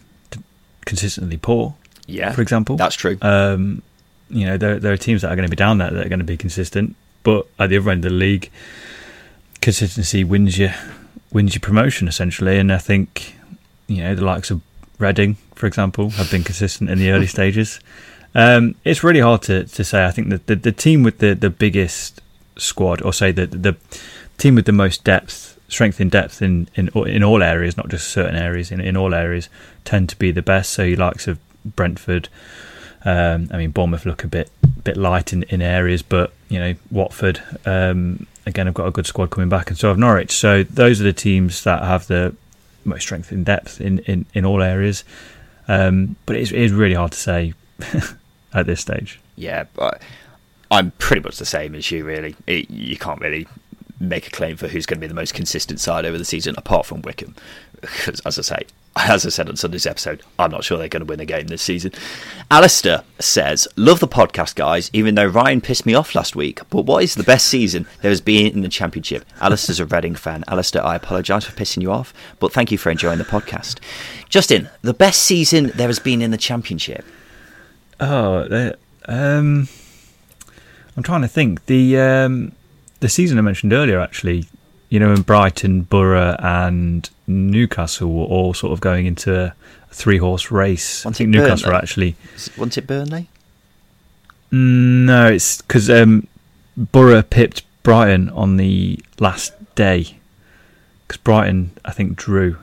consistently 0.85 1.37
poor. 1.37 1.75
Yeah, 2.05 2.31
for 2.31 2.41
example, 2.41 2.75
that's 2.75 2.95
true. 2.95 3.17
Um, 3.21 3.81
you 4.29 4.45
know, 4.45 4.57
there 4.57 4.79
there 4.79 4.93
are 4.93 4.97
teams 4.97 5.21
that 5.21 5.31
are 5.31 5.35
going 5.35 5.47
to 5.47 5.51
be 5.51 5.55
down 5.55 5.77
there 5.77 5.91
that 5.91 6.05
are 6.05 6.09
going 6.09 6.19
to 6.19 6.25
be 6.25 6.37
consistent, 6.37 6.95
but 7.23 7.47
at 7.59 7.69
the 7.69 7.77
other 7.77 7.91
end 7.91 8.05
of 8.05 8.11
the 8.11 8.17
league, 8.17 8.49
consistency 9.61 10.23
wins 10.23 10.57
you 10.57 10.71
wins 11.31 11.53
you 11.53 11.61
promotion 11.61 12.07
essentially. 12.07 12.57
And 12.59 12.71
I 12.71 12.77
think 12.77 13.35
you 13.87 14.03
know 14.03 14.15
the 14.15 14.25
likes 14.25 14.51
of 14.51 14.61
Reading, 14.99 15.35
for 15.55 15.65
example, 15.65 16.11
have 16.11 16.29
been 16.29 16.43
consistent 16.43 16.89
in 16.89 16.99
the 16.99 17.11
early 17.11 17.27
stages. 17.37 17.79
Um, 18.35 18.75
it's 18.85 19.03
really 19.03 19.19
hard 19.19 19.41
to, 19.43 19.65
to 19.65 19.83
say. 19.83 20.05
I 20.05 20.11
think 20.11 20.29
that 20.29 20.47
the, 20.47 20.55
the 20.55 20.71
team 20.71 21.03
with 21.03 21.17
the, 21.17 21.33
the 21.33 21.49
biggest 21.49 22.21
squad, 22.57 23.01
or 23.01 23.11
say 23.11 23.31
the 23.31 23.47
the 23.47 23.75
team 24.37 24.55
with 24.55 24.65
the 24.65 24.71
most 24.71 25.03
depth, 25.03 25.59
strength 25.67 25.99
in 25.99 26.09
depth 26.09 26.41
in, 26.41 26.69
in 26.75 26.89
in 27.07 27.23
all 27.23 27.43
areas, 27.43 27.75
not 27.75 27.89
just 27.89 28.07
certain 28.07 28.35
areas, 28.35 28.71
in, 28.71 28.79
in 28.79 28.95
all 28.95 29.13
areas, 29.13 29.49
tend 29.83 30.09
to 30.09 30.15
be 30.15 30.31
the 30.31 30.41
best. 30.41 30.71
So 30.71 30.83
you 30.83 30.95
likes 30.95 31.27
of 31.27 31.37
Brentford. 31.65 32.29
Um, 33.05 33.49
I 33.51 33.57
mean, 33.57 33.71
Bournemouth 33.71 34.05
look 34.05 34.23
a 34.23 34.27
bit 34.27 34.49
bit 34.83 34.97
light 34.97 35.33
in, 35.33 35.43
in 35.43 35.61
areas, 35.61 36.01
but 36.01 36.33
you 36.49 36.59
know 36.59 36.75
Watford 36.91 37.41
um, 37.65 38.27
again 38.45 38.65
have 38.65 38.75
got 38.75 38.87
a 38.87 38.91
good 38.91 39.05
squad 39.05 39.29
coming 39.29 39.49
back, 39.49 39.69
and 39.69 39.77
so 39.77 39.89
have 39.89 39.97
Norwich. 39.97 40.31
So 40.31 40.63
those 40.63 41.01
are 41.01 41.05
the 41.05 41.13
teams 41.13 41.63
that 41.63 41.83
have 41.83 42.07
the 42.07 42.35
most 42.85 43.03
strength 43.03 43.31
in 43.31 43.43
depth 43.43 43.79
in, 43.79 43.99
in, 43.99 44.25
in 44.33 44.45
all 44.45 44.61
areas. 44.61 45.03
Um, 45.67 46.15
but 46.25 46.35
it 46.35 46.51
is 46.51 46.71
really 46.71 46.95
hard 46.95 47.13
to 47.13 47.17
say 47.17 47.53
at 48.53 48.65
this 48.65 48.81
stage. 48.81 49.19
Yeah, 49.35 49.65
but 49.73 50.01
I'm 50.69 50.91
pretty 50.91 51.21
much 51.21 51.37
the 51.37 51.45
same 51.45 51.75
as 51.75 51.89
you. 51.91 52.05
Really, 52.05 52.35
it, 52.47 52.69
you 52.69 52.97
can't 52.97 53.21
really 53.21 53.47
make 53.99 54.27
a 54.27 54.31
claim 54.31 54.57
for 54.57 54.67
who's 54.67 54.85
going 54.85 54.97
to 54.97 55.01
be 55.01 55.07
the 55.07 55.13
most 55.13 55.33
consistent 55.33 55.79
side 55.79 56.05
over 56.05 56.17
the 56.17 56.25
season, 56.25 56.55
apart 56.57 56.85
from 56.85 57.01
Wycombe, 57.01 57.35
Because, 57.79 58.19
as 58.21 58.37
I 58.37 58.41
say, 58.41 58.65
as 58.95 59.25
I 59.25 59.29
said 59.29 59.49
on 59.49 59.55
Sunday's 59.55 59.87
episode, 59.87 60.21
I'm 60.37 60.51
not 60.51 60.63
sure 60.63 60.77
they're 60.77 60.87
going 60.87 61.01
to 61.01 61.09
win 61.09 61.19
a 61.19 61.25
game 61.25 61.47
this 61.47 61.61
season. 61.61 61.91
Alistair 62.51 63.03
says, 63.19 63.67
Love 63.75 63.99
the 63.99 64.07
podcast, 64.07 64.55
guys, 64.55 64.89
even 64.93 65.15
though 65.15 65.25
Ryan 65.25 65.61
pissed 65.61 65.85
me 65.85 65.95
off 65.95 66.13
last 66.13 66.35
week. 66.35 66.61
But 66.69 66.83
what 66.83 67.03
is 67.03 67.15
the 67.15 67.23
best 67.23 67.47
season 67.47 67.87
there 68.01 68.11
has 68.11 68.21
been 68.21 68.53
in 68.53 68.61
the 68.61 68.69
Championship? 68.69 69.25
Alistair's 69.41 69.79
a 69.79 69.85
Reading 69.85 70.15
fan. 70.15 70.43
Alistair, 70.47 70.85
I 70.85 70.95
apologise 70.95 71.45
for 71.45 71.55
pissing 71.59 71.81
you 71.81 71.91
off, 71.91 72.13
but 72.39 72.53
thank 72.53 72.71
you 72.71 72.77
for 72.77 72.91
enjoying 72.91 73.17
the 73.17 73.23
podcast. 73.23 73.79
Justin, 74.29 74.69
the 74.81 74.93
best 74.93 75.23
season 75.23 75.71
there 75.75 75.87
has 75.87 75.99
been 75.99 76.21
in 76.21 76.31
the 76.31 76.37
Championship? 76.37 77.03
Oh, 77.99 78.73
um, 79.05 79.67
I'm 80.95 81.03
trying 81.03 81.21
to 81.21 81.27
think. 81.27 81.65
The 81.65 81.99
um, 81.99 82.51
the 82.99 83.09
season 83.09 83.37
I 83.37 83.41
mentioned 83.41 83.73
earlier, 83.73 83.99
actually, 83.99 84.45
you 84.93 84.99
know, 84.99 85.11
in 85.11 85.23
Brighton, 85.23 85.81
Borough, 85.81 86.35
and 86.37 87.09
Newcastle 87.25 88.13
were 88.13 88.25
all 88.25 88.53
sort 88.53 88.73
of 88.73 88.79
going 88.79 89.07
into 89.07 89.45
a 89.45 89.55
three 89.89 90.19
horse 90.19 90.51
race. 90.51 91.03
Wasn't 91.03 91.15
I 91.15 91.17
think 91.17 91.29
Newcastle 91.31 91.65
Burnley? 91.65 91.73
were 91.73 91.81
actually. 91.81 92.15
Wasn't 92.55 92.77
it 92.77 92.85
Burnley? 92.85 93.27
Mm, 94.51 95.05
No, 95.05 95.27
it's 95.29 95.63
because 95.63 95.89
um, 95.89 96.27
Borough 96.77 97.23
pipped 97.23 97.63
Brighton 97.81 98.29
on 98.29 98.57
the 98.57 98.99
last 99.19 99.53
day. 99.73 100.17
Because 101.07 101.19
Brighton, 101.23 101.71
I 101.83 101.91
think, 101.91 102.15
drew. 102.15 102.57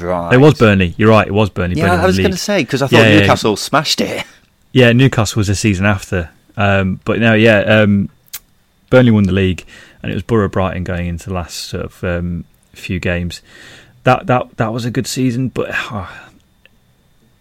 Right. 0.00 0.32
It 0.32 0.38
was 0.38 0.54
Burnley. 0.54 0.94
You're 0.96 1.10
right. 1.10 1.26
It 1.26 1.34
was 1.34 1.50
Burnley. 1.50 1.76
Yeah, 1.76 1.88
Burnley 1.88 2.02
I 2.04 2.06
was 2.06 2.18
going 2.18 2.30
to 2.30 2.38
say, 2.38 2.62
because 2.62 2.80
I 2.80 2.86
thought 2.86 2.96
Yeah, 2.96 3.02
yeah, 3.02 3.12
yeah. 3.16 3.20
Newcastle 3.20 3.56
smashed 3.56 4.00
it. 4.00 4.24
Yeah, 4.72 4.92
Newcastle 4.92 5.40
was 5.40 5.50
a 5.50 5.54
season 5.54 5.84
after. 5.84 6.30
Um, 6.56 7.00
but 7.04 7.18
no, 7.18 7.34
yeah, 7.34 7.58
um, 7.60 8.08
Burnley 8.88 9.10
won 9.10 9.24
the 9.24 9.32
league, 9.32 9.66
and 10.02 10.10
it 10.10 10.14
was 10.14 10.22
Borough 10.22 10.48
Brighton 10.48 10.84
going 10.84 11.06
into 11.06 11.28
the 11.28 11.34
last 11.34 11.56
sort 11.56 11.84
of 11.84 12.04
um, 12.04 12.44
few 12.72 12.98
games. 13.00 13.42
That 14.04 14.26
that 14.26 14.56
that 14.56 14.72
was 14.72 14.84
a 14.84 14.90
good 14.90 15.06
season, 15.06 15.48
but 15.48 15.68
ah, 15.72 16.30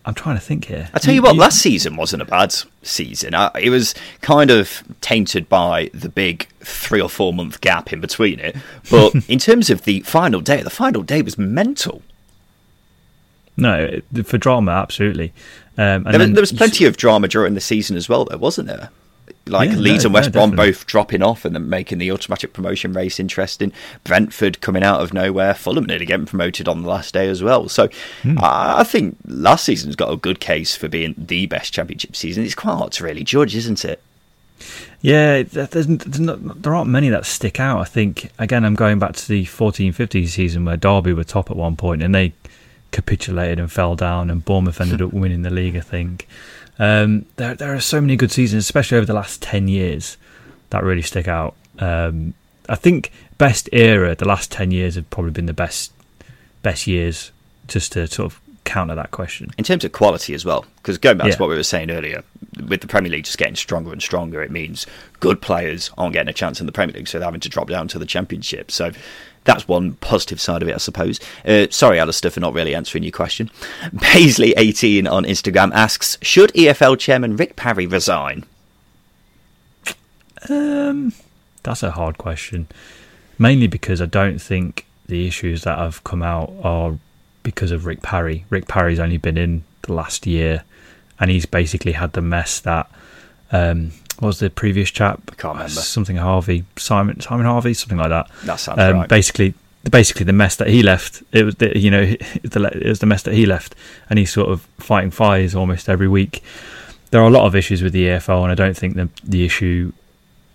I'm 0.06 0.14
trying 0.14 0.36
to 0.36 0.42
think 0.42 0.66
here. 0.66 0.90
I 0.94 1.00
tell 1.00 1.14
you 1.14 1.22
what, 1.22 1.36
last 1.36 1.60
season 1.62 1.96
wasn't 1.96 2.22
a 2.22 2.26
bad 2.26 2.54
season. 2.84 3.34
Uh, 3.34 3.52
It 3.60 3.70
was 3.70 3.94
kind 4.22 4.50
of 4.52 4.84
tainted 5.02 5.48
by 5.48 5.90
the 5.94 6.10
big 6.10 6.48
three 6.62 7.00
or 7.02 7.10
four 7.10 7.32
month 7.34 7.62
gap 7.62 7.94
in 7.94 8.02
between 8.02 8.40
it. 8.40 8.56
But 8.90 9.14
in 9.30 9.40
terms 9.40 9.70
of 9.70 9.84
the 9.84 10.02
final 10.02 10.42
day, 10.42 10.62
the 10.64 10.70
final 10.70 11.04
day 11.04 11.22
was 11.22 11.38
mental. 11.38 12.02
no 13.56 14.00
for 14.26 14.38
drama, 14.38 14.72
absolutely. 14.72 15.32
Um, 15.78 16.06
and 16.06 16.06
There 16.06 16.12
was, 16.14 16.20
then 16.20 16.34
there 16.34 16.42
was 16.42 16.52
you 16.52 16.58
plenty 16.58 16.86
of 16.86 16.98
drama 16.98 17.28
during 17.28 17.54
the 17.54 17.62
season 17.62 17.96
as 17.96 18.10
well, 18.10 18.26
though, 18.26 18.38
wasn't 18.38 18.68
there? 18.68 18.90
Like 19.50 19.72
Yeah, 19.72 19.76
Leeds 19.78 20.04
no, 20.04 20.08
and 20.08 20.14
West 20.14 20.30
no, 20.30 20.32
Brom 20.34 20.50
definitely. 20.52 20.72
both 20.72 20.86
dropping 20.86 21.22
off 21.24 21.44
and 21.46 21.56
then 21.56 21.70
making 21.70 21.98
the 21.98 22.12
automatic 22.12 22.54
promotion 22.54 22.94
race 22.94 23.20
interesting. 23.20 23.72
Brentford 24.04 24.62
coming 24.62 24.84
out 24.84 25.02
of 25.02 25.14
nowhere. 25.14 25.54
Fulham 25.54 25.86
nearly 25.86 26.06
getting 26.06 26.26
promoted 26.26 26.68
on 26.68 26.84
the 26.84 26.90
last 26.90 27.14
day 27.14 27.28
as 27.28 27.42
well. 27.44 27.68
So 27.70 27.90
Hmm. 28.24 28.38
I 28.40 28.80
I 28.80 28.84
think 28.84 29.18
last 29.26 29.66
season's 29.66 29.96
got 29.96 30.12
a 30.12 30.18
good 30.18 30.40
case 30.40 30.76
for 30.76 30.88
being 30.88 31.16
the 31.18 31.46
best 31.48 31.74
championship 31.74 32.16
season. 32.16 32.44
It's 32.44 32.56
quite 32.56 32.76
hard 32.76 32.92
to 32.94 33.04
really 33.04 33.24
judge, 33.24 33.56
isn't 33.56 33.84
it? 33.84 34.02
Yeah, 35.02 35.44
there's, 35.44 35.88
there's 35.88 36.20
not, 36.20 36.62
there 36.62 36.76
aren't 36.76 36.90
many 36.90 37.08
that 37.10 37.26
stick 37.26 37.60
out. 37.60 37.80
I 37.80 37.86
think 37.86 38.30
again, 38.38 38.66
I'm 38.66 38.76
going 38.76 39.00
back 39.00 39.14
to 39.14 39.28
the 39.28 39.46
14-15 39.46 40.28
season 40.28 40.66
where 40.66 40.76
Derby 40.76 41.14
were 41.14 41.24
top 41.24 41.50
at 41.50 41.56
one 41.56 41.78
point 41.78 42.04
and 42.04 42.14
they 42.14 42.34
capitulated 42.92 43.60
and 43.60 43.72
fell 43.72 43.96
down, 43.96 44.30
and 44.30 44.44
Bournemouth 44.44 44.82
ended 44.82 45.02
up 45.02 45.14
winning 45.14 45.44
the 45.44 45.50
league. 45.52 45.76
I 45.78 45.82
think 45.82 46.28
um, 46.80 47.26
there 47.36 47.54
there 47.56 47.74
are 47.76 47.80
so 47.82 48.00
many 48.02 48.16
good 48.16 48.32
seasons, 48.32 48.64
especially 48.64 48.98
over 48.98 49.06
the 49.06 49.14
last 49.14 49.42
ten 49.42 49.68
years, 49.68 50.18
that 50.72 50.84
really 50.84 51.02
stick 51.02 51.28
out. 51.28 51.56
Um, 51.80 52.34
I 52.68 52.76
think 52.76 53.12
best 53.38 53.70
era, 53.72 54.16
the 54.16 54.28
last 54.28 54.52
ten 54.52 54.72
years 54.72 54.96
have 54.96 55.10
probably 55.10 55.32
been 55.32 55.46
the 55.46 55.54
best 55.54 55.92
best 56.62 56.88
years, 56.88 57.32
just 57.68 57.92
to 57.94 58.08
sort 58.08 58.32
of 58.34 58.40
counter 58.66 58.94
that 58.94 59.10
question. 59.12 59.50
in 59.58 59.64
terms 59.64 59.84
of 59.84 59.92
quality 59.92 60.34
as 60.36 60.46
well. 60.46 60.64
Because 60.78 60.98
going 61.00 61.18
back 61.18 61.28
Yeah. 61.28 61.34
to 61.36 61.40
what 61.42 61.50
we 61.50 61.56
were 61.56 61.64
saying 61.64 61.90
earlier, 61.90 62.24
with 62.68 62.82
the 62.82 62.88
Premier 62.88 63.12
League 63.12 63.24
just 63.24 63.38
getting 63.40 63.56
stronger 63.56 63.92
and 63.92 64.02
stronger, 64.02 64.44
it 64.44 64.52
means 64.52 64.86
good 65.20 65.42
players 65.42 65.90
aren't 65.98 66.14
getting 66.14 66.30
a 66.30 66.34
chance 66.34 66.60
in 66.60 66.66
the 66.68 66.72
Premier 66.72 66.96
League, 66.96 67.08
so 67.08 67.18
they're 67.18 67.26
having 67.26 67.40
to 67.40 67.50
drop 67.50 67.68
down 67.70 67.88
to 67.88 67.98
the 67.98 68.06
Championship. 68.06 68.70
So 68.70 68.92
that's 69.44 69.68
one 69.68 69.94
positive 69.96 70.40
side 70.40 70.62
of 70.62 70.68
it, 70.68 70.76
I 70.76 70.78
suppose. 70.78 71.20
Uh, 71.46 71.68
sorry, 71.70 72.00
Alistair, 72.00 72.32
for 72.32 72.40
not 72.40 72.54
really 72.54 72.76
answering 72.76 73.04
your 73.04 73.12
question. 73.12 73.50
Paisley18 73.96 75.10
on 75.10 75.24
Instagram 75.26 75.72
asks 75.74 76.18
Should 76.22 76.54
EFL 76.54 76.98
chairman 77.00 77.36
Rick 77.36 77.56
Parry 77.56 77.86
resign? 77.86 78.46
Um, 80.50 81.14
that's 81.64 81.84
a 81.84 81.92
hard 81.92 82.18
question. 82.18 82.68
Mainly 83.38 83.68
because 83.68 84.02
I 84.02 84.06
don't 84.06 84.40
think 84.40 84.86
the 85.08 85.28
issues 85.28 85.64
that 85.64 85.78
have 85.78 86.04
come 86.04 86.22
out 86.22 86.54
are 86.64 86.98
because 87.44 87.72
of 87.72 87.86
Rick 87.86 88.02
Parry. 88.02 88.46
Rick 88.50 88.68
Parry's 88.68 89.00
only 89.00 89.18
been 89.18 89.38
in 89.38 89.64
the 89.84 89.94
last 89.94 90.28
year, 90.28 90.64
and 91.20 91.32
he's 91.32 91.46
basically 91.46 91.94
had 91.94 92.14
the 92.14 92.22
mess 92.22 92.60
that 92.60 92.90
um, 93.52 93.92
was 94.22 94.40
the 94.40 94.50
previous 94.50 94.90
chap? 94.92 95.22
I 95.32 95.36
can't 95.36 95.54
remember. 95.56 95.70
Something 95.70 96.18
Harvey, 96.18 96.66
Simon, 96.78 97.20
Simon 97.20 97.46
Harvey, 97.46 97.74
something 97.74 97.98
like 97.98 98.10
that. 98.10 98.30
That 98.44 98.56
sounds 98.60 98.80
Um, 98.80 98.96
right. 98.98 99.10
Basically, 99.10 99.54
basically 99.90 100.26
the 100.26 100.34
mess 100.34 100.56
that 100.58 100.68
he 100.68 100.84
left. 100.84 101.24
It 101.32 101.44
was 101.44 101.56
the, 101.56 101.78
you 101.78 101.92
know 101.92 102.06
the, 102.44 102.72
it 102.82 102.88
was 102.90 103.00
the 103.00 103.06
mess 103.06 103.24
that 103.24 103.34
he 103.34 103.46
left, 103.46 103.76
and 104.10 104.20
he's 104.20 104.32
sort 104.32 104.50
of 104.50 104.62
fighting 104.78 105.12
fires 105.12 105.56
almost 105.56 105.90
every 105.90 106.08
week. 106.08 106.44
There 107.12 107.22
are 107.22 107.28
a 107.28 107.32
lot 107.32 107.46
of 107.46 107.56
issues 107.56 107.82
with 107.82 107.94
the 107.94 108.06
EFL, 108.06 108.44
and 108.44 108.52
I 108.52 108.56
don't 108.56 108.78
think 108.78 108.96
the 108.96 109.10
the 109.24 109.46
issue. 109.46 109.94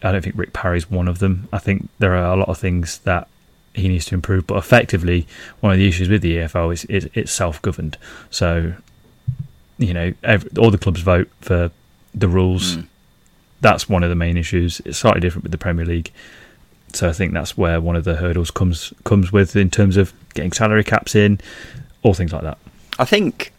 I 0.02 0.12
don't 0.12 0.22
think 0.22 0.36
Rick 0.36 0.52
Parry's 0.52 0.90
one 0.90 1.08
of 1.08 1.18
them. 1.18 1.48
I 1.52 1.58
think 1.58 1.88
there 1.98 2.14
are 2.14 2.34
a 2.34 2.36
lot 2.36 2.48
of 2.50 2.58
things 2.58 2.98
that 2.98 3.26
he 3.72 3.88
needs 3.88 4.04
to 4.06 4.14
improve, 4.14 4.46
but 4.46 4.56
effectively, 4.58 5.26
one 5.60 5.72
of 5.72 5.78
the 5.78 5.88
issues 5.88 6.08
with 6.10 6.20
the 6.20 6.36
EFL 6.36 6.72
is, 6.74 6.84
is 6.84 7.08
it's 7.14 7.32
self-governed. 7.32 7.96
So, 8.30 8.74
you 9.78 9.94
know, 9.94 10.12
every, 10.22 10.50
all 10.58 10.70
the 10.70 10.78
clubs 10.78 11.00
vote 11.00 11.28
for 11.40 11.70
the 12.14 12.28
rules. 12.28 12.76
Mm. 12.76 12.86
That's 13.64 13.88
one 13.88 14.02
of 14.02 14.10
the 14.10 14.14
main 14.14 14.36
issues. 14.36 14.80
It's 14.84 14.98
slightly 14.98 15.22
different 15.22 15.44
with 15.44 15.52
the 15.52 15.56
Premier 15.56 15.86
League. 15.86 16.12
So 16.92 17.08
I 17.08 17.12
think 17.12 17.32
that's 17.32 17.56
where 17.56 17.80
one 17.80 17.96
of 17.96 18.04
the 18.04 18.16
hurdles 18.16 18.50
comes 18.50 18.92
comes 19.04 19.32
with 19.32 19.56
in 19.56 19.70
terms 19.70 19.96
of 19.96 20.12
getting 20.34 20.52
salary 20.52 20.84
caps 20.84 21.14
in, 21.14 21.40
all 22.02 22.12
things 22.12 22.30
like 22.30 22.42
that. 22.42 22.58
I 22.98 23.06
think 23.06 23.54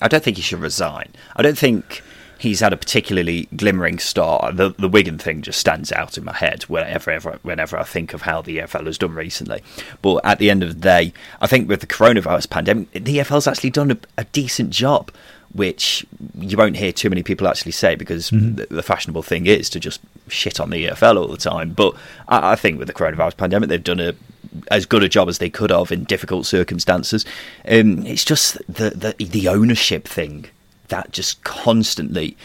I 0.00 0.06
don't 0.06 0.22
think 0.22 0.36
he 0.36 0.42
should 0.44 0.60
resign. 0.60 1.08
I 1.34 1.42
don't 1.42 1.58
think 1.58 2.00
he's 2.40 2.60
had 2.60 2.72
a 2.72 2.76
particularly 2.76 3.48
glimmering 3.54 3.98
start. 3.98 4.56
The 4.56 4.70
the 4.70 4.88
Wigan 4.88 5.18
thing 5.18 5.42
just 5.42 5.60
stands 5.60 5.92
out 5.92 6.16
in 6.16 6.24
my 6.24 6.32
head 6.32 6.62
whenever 6.64 7.10
ever, 7.10 7.38
whenever 7.42 7.76
I 7.76 7.84
think 7.84 8.14
of 8.14 8.22
how 8.22 8.40
the 8.40 8.58
EFL 8.58 8.86
has 8.86 8.98
done 8.98 9.14
recently. 9.14 9.62
But 10.02 10.24
at 10.24 10.38
the 10.38 10.50
end 10.50 10.62
of 10.62 10.70
the 10.70 10.80
day, 10.80 11.12
I 11.40 11.46
think 11.46 11.68
with 11.68 11.80
the 11.80 11.86
coronavirus 11.86 12.50
pandemic, 12.50 12.90
the 12.92 13.18
EFL's 13.18 13.46
actually 13.46 13.70
done 13.70 13.90
a, 13.92 13.98
a 14.18 14.24
decent 14.24 14.70
job. 14.70 15.12
Which 15.52 16.06
you 16.38 16.56
won't 16.56 16.76
hear 16.76 16.92
too 16.92 17.10
many 17.10 17.24
people 17.24 17.48
actually 17.48 17.72
say 17.72 17.96
because 17.96 18.30
the, 18.30 18.68
the 18.70 18.84
fashionable 18.84 19.24
thing 19.24 19.46
is 19.46 19.68
to 19.70 19.80
just 19.80 20.00
shit 20.28 20.60
on 20.60 20.70
the 20.70 20.86
EFL 20.86 21.16
all 21.16 21.26
the 21.26 21.36
time. 21.36 21.72
But 21.72 21.96
I, 22.28 22.52
I 22.52 22.54
think 22.54 22.78
with 22.78 22.86
the 22.86 22.94
coronavirus 22.94 23.36
pandemic, 23.36 23.68
they've 23.68 23.82
done 23.82 23.98
a 23.98 24.14
as 24.70 24.86
good 24.86 25.02
a 25.02 25.08
job 25.08 25.28
as 25.28 25.38
they 25.38 25.50
could 25.50 25.70
have 25.70 25.90
in 25.90 26.04
difficult 26.04 26.46
circumstances. 26.46 27.24
Um, 27.68 28.06
it's 28.06 28.24
just 28.24 28.58
the, 28.68 28.90
the 28.90 29.24
the 29.24 29.48
ownership 29.48 30.06
thing 30.06 30.46
that 30.90 31.10
just 31.10 31.42
constantly 31.42 32.36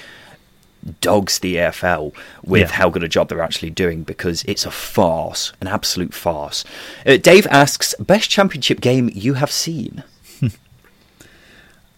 dogs 1.01 1.39
the 1.39 1.55
EFL 1.55 2.13
with 2.43 2.61
Yeah. 2.61 2.67
how 2.75 2.89
good 2.89 3.03
a 3.03 3.07
job 3.07 3.27
they're 3.29 3.41
actually 3.41 3.71
doing 3.71 4.03
because 4.03 4.43
it's 4.43 4.65
a 4.65 4.71
farce, 4.71 5.51
an 5.59 5.67
absolute 5.67 6.13
farce. 6.13 6.63
Uh, 7.05 7.17
Dave 7.17 7.47
asks, 7.47 7.93
best 7.99 8.29
championship 8.29 8.81
game 8.81 9.09
you 9.13 9.33
have 9.35 9.51
seen? 9.51 10.03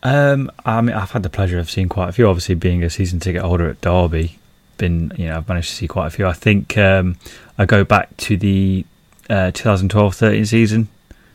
Um, 0.03 0.51
I 0.65 0.79
mean, 0.81 0.95
I've 0.95 1.11
had 1.11 1.23
the 1.23 1.29
pleasure 1.29 1.57
of 1.59 1.69
seeing 1.69 1.89
quite 1.89 2.09
a 2.09 2.11
few. 2.11 2.27
Obviously, 2.27 2.55
being 2.55 2.83
a 2.83 2.89
season 2.89 3.19
ticket 3.19 3.41
holder 3.41 3.67
at 3.67 3.81
Derby, 3.81 4.37
been 4.77 5.11
you 5.17 5.25
know 5.27 5.37
I've 5.37 5.49
managed 5.49 5.69
to 5.69 5.75
see 5.75 5.87
quite 5.87 6.07
a 6.07 6.09
few. 6.11 6.27
I 6.27 6.33
think 6.33 6.77
um, 6.77 7.17
I 7.57 7.65
go 7.65 7.83
back 7.83 8.15
to 8.17 8.37
the 8.37 8.85
uh, 9.29 9.51
2012-13 9.53 10.47
season, 10.47 10.87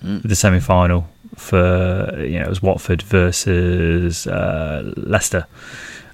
Mm. 0.03 0.23
the 0.23 0.35
semi 0.35 0.59
final 0.59 1.09
for 1.37 2.14
you 2.18 2.39
know 2.39 2.45
it 2.45 2.49
was 2.49 2.62
Watford 2.62 3.03
versus 3.03 4.26
uh, 4.26 4.93
Leicester, 4.97 5.47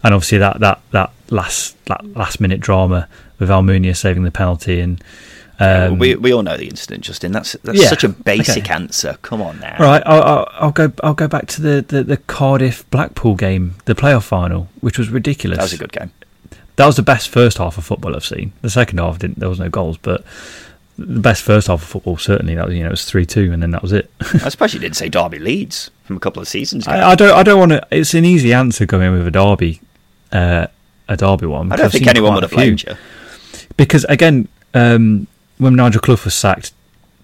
and 0.03 0.15
obviously 0.15 0.39
that 0.39 0.61
that 0.61 0.81
that 0.93 1.11
last 1.31 1.83
that 1.87 2.05
last 2.17 2.41
minute 2.41 2.61
drama 2.61 3.09
with 3.39 3.49
Almunia 3.49 3.97
saving 3.97 4.23
the 4.25 4.31
penalty 4.31 4.81
and. 4.81 5.03
Um, 5.61 5.99
we 5.99 6.15
we 6.15 6.33
all 6.33 6.45
know 6.45 6.57
the 6.57 6.69
incident, 6.69 7.03
Justin. 7.03 7.33
That's 7.33 7.57
that's 7.65 7.83
Yeah, 7.83 7.89
such 7.89 8.05
a 8.05 8.09
basic 8.09 8.67
okay. 8.67 8.75
answer. 8.75 9.19
Come 9.23 9.43
on 9.43 9.59
now. 9.59 9.77
Right, 9.81 10.01
I'll, 10.07 10.23
I'll, 10.23 10.49
I'll 10.53 10.71
go. 10.71 10.93
I'll 11.03 11.15
go 11.15 11.27
back 11.27 11.49
to 11.49 11.61
the, 11.61 11.83
the, 11.83 12.05
the 12.05 12.17
Cardiff 12.17 12.89
Blackpool 12.91 13.35
game, 13.35 13.75
the 13.87 13.97
playoff 13.97 14.23
final, 14.23 14.69
which 14.81 14.99
was 14.99 15.09
ridiculous. 15.09 15.57
That 15.59 15.65
was 15.65 15.73
a 15.73 15.79
good 15.79 15.91
game. 15.91 16.13
That 16.77 16.87
was 16.87 16.95
the 16.95 17.03
best 17.03 17.29
first 17.29 17.59
half 17.59 17.77
of 17.77 17.85
football 17.85 18.15
I've 18.15 18.25
seen. 18.25 18.53
The 18.63 18.71
second 18.71 18.99
half 18.99 19.19
didn't. 19.19 19.41
There 19.41 19.49
was 19.49 19.59
no 19.59 19.69
goals, 19.69 19.99
but 19.99 20.23
the 20.99 21.21
best 21.21 21.43
first 21.43 21.69
half 21.69 21.83
of 21.83 21.89
football 21.89 22.17
certainly. 22.17 22.55
That 22.55 22.67
was 22.67 22.75
you 22.75 22.83
know 22.83 22.89
it 22.89 22.93
was 22.93 23.05
three 23.05 23.25
two, 23.25 23.53
and 23.53 23.63
then 23.63 23.71
that 23.71 23.83
was 23.83 23.93
it. 23.93 24.11
I 24.21 24.49
suppose 24.49 24.75
you 24.75 24.81
didn't 24.81 24.97
say 24.97 25.09
Derby 25.09 25.39
Leeds 25.39 25.91
from 26.05 26.17
a 26.17 26.21
couple 26.21 26.43
of 26.43 26.49
seasons 26.49 26.87
ago. 26.87 26.97
I, 26.97 27.11
I 27.11 27.15
don't. 27.15 27.33
I 27.33 27.43
don't 27.43 27.59
want 27.59 27.73
to. 27.73 27.87
It's 27.91 28.15
an 28.15 28.25
easy 28.25 28.53
answer 28.53 28.85
going 28.85 29.13
with 29.13 29.27
a 29.27 29.31
derby, 29.31 29.81
uh, 30.33 30.67
a 31.09 31.17
derby 31.17 31.47
one. 31.47 31.73
I 31.73 31.77
don't 31.77 31.93
think 31.93 32.07
anyone 32.07 32.35
would 32.35 32.43
have 32.43 32.53
blamed 32.53 32.83
you. 32.83 32.97
because 33.77 34.05
again, 34.05 34.49
um, 34.75 35.27
when 35.59 35.77
Nigel 35.77 36.01
Clough 36.01 36.19
was 36.25 36.35
sacked, 36.35 36.73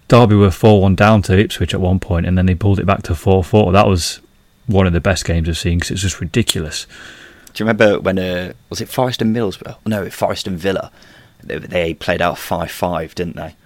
Derby 0.09 0.37
were 0.37 0.51
four 0.51 0.81
one 0.81 0.95
down 0.95 1.23
to 1.23 1.39
Ipswich 1.39 1.75
at 1.75 1.81
one 1.81 1.99
point, 1.99 2.27
and 2.27 2.39
then 2.39 2.47
they 2.47 2.55
pulled 2.55 2.79
it 2.79 2.87
back 2.87 3.03
to 3.05 3.15
four 3.15 3.43
four. 3.43 3.73
That 3.73 3.89
was 3.89 4.21
one 4.67 4.87
of 4.87 4.93
the 4.93 5.01
best 5.01 5.25
games 5.25 5.49
I've 5.49 5.59
seen 5.59 5.79
because 5.79 5.91
it's 5.91 6.03
just 6.03 6.21
ridiculous. 6.21 6.87
Do 7.53 7.63
you 7.63 7.69
remember 7.69 8.01
when 8.01 8.19
uh, 8.19 8.53
was 8.71 8.81
it 8.81 8.89
Forest 8.89 9.23
and 9.23 9.35
Middlesbrough? 9.35 9.77
No, 9.87 10.09
Forest 10.11 10.47
and 10.47 10.59
Villa. 10.59 10.91
They, 11.43 11.59
they 11.59 11.95
played 11.95 12.23
out 12.23 12.39
five 12.39 12.71
five, 12.71 13.15
didn't 13.15 13.37
they? 13.37 13.57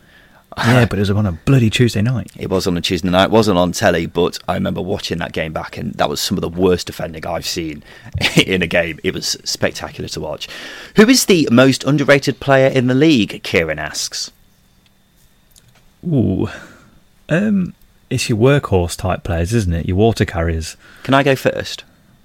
Yeah, 0.57 0.87
but 0.87 0.99
it 0.99 1.03
was 1.03 1.11
on 1.11 1.27
a 1.27 1.33
bloody 1.33 1.71
Tuesday 1.71 2.03
night. 2.03 2.31
It 2.37 2.51
was 2.51 2.67
on 2.67 2.77
a 2.77 2.81
Tuesday 2.81 3.11
night. 3.11 3.27
It 3.27 3.31
wasn't 3.31 3.59
on 3.59 3.73
telly, 3.73 4.07
but 4.07 4.39
I 4.49 4.55
remember 4.55 4.81
watching 4.81 5.19
that 5.19 5.33
game 5.33 5.53
back, 5.53 5.77
and 5.77 5.95
that 5.95 6.09
was 6.09 6.21
some 6.21 6.37
of 6.37 6.41
the 6.41 6.49
worst 6.49 6.87
defending 6.87 7.27
I've 7.27 7.47
seen 7.47 7.85
in 8.47 8.63
a 8.63 8.67
game. 8.67 8.99
It 9.05 9.15
was 9.15 9.37
spectacular 9.45 10.09
to 10.09 10.21
watch. 10.21 10.49
Who 10.97 11.09
is 11.09 11.27
the 11.27 11.49
most 11.53 11.85
underrated 11.85 12.41
player 12.41 12.69
in 12.69 12.87
the 12.87 12.95
league? 12.95 13.43
Kieran 13.43 13.79
asks. 13.79 14.33
Ooh, 16.07 16.49
um, 17.29 17.75
it's 18.11 18.29
your 18.29 18.39
workhorse 18.39 18.97
type 18.97 19.25
players, 19.25 19.53
isn't 19.53 19.73
it? 19.73 19.87
Your 19.87 19.97
water 19.97 20.25
carriers. 20.25 20.77
Can 21.03 21.15
I 21.15 21.23
go 21.23 21.37
first? 21.37 21.85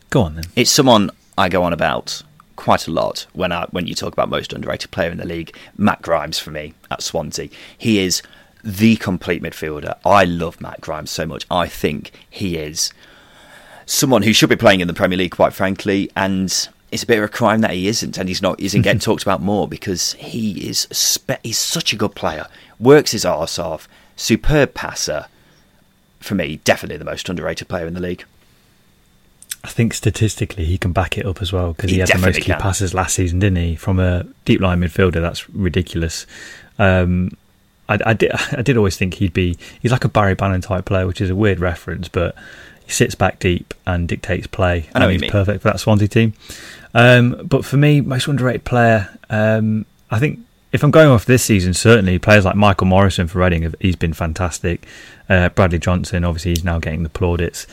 Go 0.09 0.21
on 0.21 0.35
then. 0.35 0.45
It's 0.55 0.71
someone 0.71 1.11
I 1.37 1.49
go 1.49 1.63
on 1.63 1.73
about 1.73 2.23
quite 2.63 2.87
a 2.87 2.91
lot 2.91 3.27
when 3.33 3.51
I 3.51 3.65
when 3.71 3.87
you 3.87 3.93
talk 3.93 4.13
about 4.13 4.29
most 4.29 4.53
underrated 4.53 4.89
player 4.89 5.11
in 5.11 5.17
the 5.17 5.25
league. 5.25 5.53
Matt 5.77 6.01
Grimes 6.01 6.39
for 6.39 6.49
me 6.49 6.73
at 6.89 7.03
Swansea. 7.03 7.49
He 7.77 7.99
is 7.99 8.21
the 8.63 8.95
complete 8.95 9.43
midfielder. 9.43 9.97
I 10.05 10.23
love 10.23 10.61
Matt 10.61 10.79
Grimes 10.79 11.11
so 11.11 11.25
much. 11.25 11.45
I 11.51 11.67
think 11.67 12.11
he 12.29 12.57
is 12.57 12.93
someone 13.85 14.23
who 14.23 14.31
should 14.31 14.47
be 14.47 14.55
playing 14.55 14.79
in 14.79 14.87
the 14.87 14.93
Premier 14.93 15.17
League, 15.17 15.35
quite 15.35 15.51
frankly, 15.51 16.09
and 16.15 16.45
it's 16.89 17.03
a 17.03 17.05
bit 17.05 17.17
of 17.17 17.25
a 17.25 17.27
crime 17.27 17.59
that 17.59 17.71
he 17.71 17.89
isn't, 17.89 18.17
and 18.17 18.29
he's 18.29 18.41
not 18.41 18.57
isn't 18.61 18.81
getting 18.81 18.99
talked 19.07 19.23
about 19.23 19.41
more 19.41 19.67
because 19.67 20.13
he 20.13 20.65
is 20.65 20.87
spe- 20.89 21.43
he's 21.43 21.57
such 21.57 21.91
a 21.91 21.97
good 21.97 22.15
player. 22.15 22.47
Works 22.79 23.11
his 23.11 23.25
arse 23.25 23.59
off, 23.59 23.89
superb 24.15 24.73
passer. 24.73 25.25
For 26.21 26.35
me, 26.35 26.61
definitely 26.63 26.95
the 26.95 27.03
most 27.03 27.27
underrated 27.27 27.67
player 27.67 27.87
in 27.87 27.93
the 27.93 27.99
league. 27.99 28.23
I 29.63 29.69
think 29.69 29.93
statistically 29.93 30.65
he 30.65 30.77
can 30.77 30.91
back 30.91 31.17
it 31.17 31.25
up 31.25 31.41
as 31.41 31.53
well 31.53 31.73
because 31.73 31.89
He 31.89 31.95
he, 31.95 31.99
had 32.01 32.09
the 32.09 32.17
most 32.17 32.37
key 32.37 32.51
can. 32.51 32.59
passes 32.59 32.93
last 32.93 33.15
season, 33.15 33.39
didn't 33.39 33.57
he? 33.57 33.75
From 33.75 33.99
a 33.99 34.25
deep 34.45 34.59
line 34.59 34.81
midfielder, 34.81 35.21
that's 35.21 35.49
ridiculous. 35.49 36.25
Um, 36.77 37.37
I, 37.87 37.99
I 38.05 38.13
did, 38.13 38.31
I 38.51 38.61
did 38.61 38.75
always 38.77 38.97
think 38.97 39.15
he'd 39.15 39.33
be. 39.33 39.57
He's 39.81 39.91
like 39.91 40.03
a 40.03 40.09
Barry 40.09 40.35
Bannan 40.35 40.61
type 40.61 40.85
player, 40.85 41.07
which 41.07 41.21
is 41.21 41.29
a 41.29 41.35
weird 41.35 41.59
reference, 41.59 42.09
but 42.09 42.35
he 42.85 42.91
sits 42.91 43.15
back 43.15 43.39
deep 43.39 43.73
and 43.87 44.07
dictates 44.07 44.47
play. 44.47 44.89
I 44.93 44.99
know 44.99 45.05
and 45.05 45.13
he's 45.13 45.21
mean. 45.21 45.31
perfect 45.31 45.61
for 45.61 45.69
that 45.69 45.79
Swansea 45.79 46.09
team. 46.09 46.33
Um, 46.93 47.45
but 47.45 47.63
for 47.63 47.77
me, 47.77 48.01
most 48.01 48.27
underrated 48.27 48.65
player, 48.65 49.17
um, 49.29 49.85
I 50.11 50.19
think 50.19 50.39
if 50.73 50.83
I'm 50.83 50.91
going 50.91 51.07
off 51.07 51.25
this 51.25 51.43
season, 51.43 51.73
certainly 51.73 52.19
players 52.19 52.43
like 52.45 52.55
Michael 52.55 52.87
Morrison 52.87 53.27
for 53.27 53.39
Reading, 53.39 53.61
have, 53.61 53.75
he's 53.79 53.95
been 53.95 54.13
fantastic. 54.13 54.85
Uh, 55.29 55.49
Bradley 55.49 55.79
Johnson, 55.79 56.23
obviously, 56.25 56.51
he's 56.51 56.63
now 56.63 56.79
getting 56.79 57.03
the 57.03 57.09
plaudits. 57.09 57.65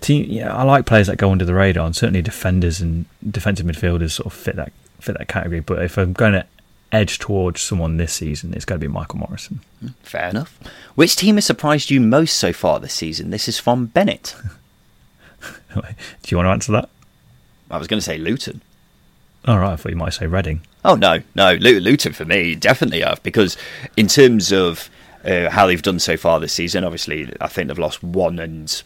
Team, 0.00 0.26
yeah, 0.28 0.54
I 0.54 0.64
like 0.64 0.84
players 0.84 1.06
that 1.06 1.16
go 1.16 1.30
under 1.30 1.44
the 1.44 1.54
radar, 1.54 1.86
and 1.86 1.94
certainly 1.94 2.22
defenders 2.22 2.80
and 2.80 3.06
defensive 3.28 3.66
midfielders 3.66 4.12
sort 4.12 4.26
of 4.26 4.32
fit 4.32 4.56
that 4.56 4.72
fit 5.00 5.16
that 5.16 5.28
category. 5.28 5.60
But 5.60 5.82
if 5.82 5.96
I'm 5.96 6.12
going 6.12 6.32
to 6.32 6.46
edge 6.90 7.18
towards 7.18 7.60
someone 7.60 7.96
this 7.96 8.12
season, 8.12 8.52
it's 8.54 8.64
going 8.64 8.80
to 8.80 8.86
be 8.86 8.92
Michael 8.92 9.18
Morrison. 9.18 9.60
Fair 10.02 10.28
enough. 10.28 10.58
Which 10.94 11.16
team 11.16 11.36
has 11.36 11.46
surprised 11.46 11.90
you 11.90 12.00
most 12.00 12.36
so 12.36 12.52
far 12.52 12.80
this 12.80 12.94
season? 12.94 13.30
This 13.30 13.48
is 13.48 13.58
from 13.58 13.86
Bennett. 13.86 14.34
Do 15.74 15.82
you 16.28 16.36
want 16.36 16.46
to 16.46 16.50
answer 16.50 16.72
that? 16.72 16.88
I 17.70 17.78
was 17.78 17.86
going 17.86 17.98
to 17.98 18.04
say 18.04 18.18
Luton. 18.18 18.62
All 19.46 19.58
right, 19.58 19.72
I 19.72 19.76
thought 19.76 19.90
you 19.90 19.96
might 19.96 20.14
say 20.14 20.26
Reading. 20.26 20.62
Oh 20.84 20.94
no, 20.94 21.20
no, 21.34 21.54
Luton 21.54 22.12
for 22.12 22.24
me 22.24 22.54
definitely 22.54 23.00
have 23.02 23.22
because 23.22 23.56
in 23.96 24.06
terms 24.08 24.52
of 24.52 24.90
uh, 25.28 25.50
how 25.50 25.66
they've 25.66 25.82
done 25.82 25.98
so 25.98 26.16
far 26.16 26.40
this 26.40 26.52
season, 26.52 26.84
obviously 26.84 27.32
I 27.40 27.48
think 27.48 27.68
they've 27.68 27.78
lost 27.78 28.02
one 28.02 28.38
and 28.38 28.82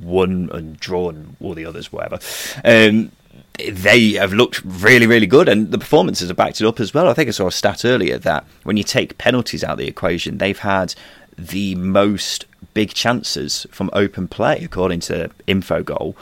one 0.00 0.50
and 0.52 0.78
drawn 0.78 1.36
all 1.40 1.54
the 1.54 1.66
others, 1.66 1.90
whatever. 1.90 2.18
Um, 2.64 3.10
they 3.56 4.12
have 4.12 4.32
looked 4.32 4.62
really, 4.64 5.06
really 5.06 5.26
good, 5.26 5.48
and 5.48 5.70
the 5.70 5.78
performances 5.78 6.28
have 6.28 6.36
backed 6.36 6.60
it 6.60 6.66
up 6.66 6.80
as 6.80 6.92
well. 6.92 7.08
I 7.08 7.14
think 7.14 7.28
I 7.28 7.32
saw 7.32 7.46
a 7.46 7.52
stat 7.52 7.84
earlier 7.84 8.18
that 8.18 8.44
when 8.64 8.76
you 8.76 8.82
take 8.82 9.16
penalties 9.16 9.62
out 9.62 9.72
of 9.72 9.78
the 9.78 9.86
equation, 9.86 10.38
they've 10.38 10.58
had 10.58 10.94
the 11.38 11.74
most 11.76 12.46
big 12.74 12.92
chances 12.94 13.66
from 13.70 13.90
open 13.92 14.28
play, 14.28 14.60
according 14.62 15.00
to 15.00 15.30
Infogol. 15.46 16.14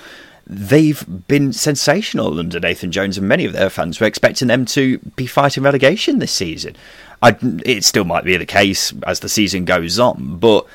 They've 0.47 1.05
been 1.27 1.53
sensational 1.53 2.39
under 2.39 2.61
Nathan 2.61 2.93
Jones, 2.93 3.17
and 3.17 3.27
many 3.27 3.47
of 3.47 3.53
their 3.55 3.71
fans 3.71 3.99
were 3.99 4.07
expecting 4.07 4.49
them 4.49 4.67
to 4.67 4.99
be 5.17 5.27
fighting 5.27 5.63
relegation 5.63 6.19
this 6.19 6.33
season. 6.33 6.77
I, 7.23 7.37
it 7.65 7.85
still 7.85 8.05
might 8.05 8.25
be 8.25 8.37
the 8.37 8.47
case 8.47 8.93
as 9.07 9.21
the 9.21 9.29
season 9.29 9.65
goes 9.65 9.99
on, 9.99 10.39
but 10.39 10.67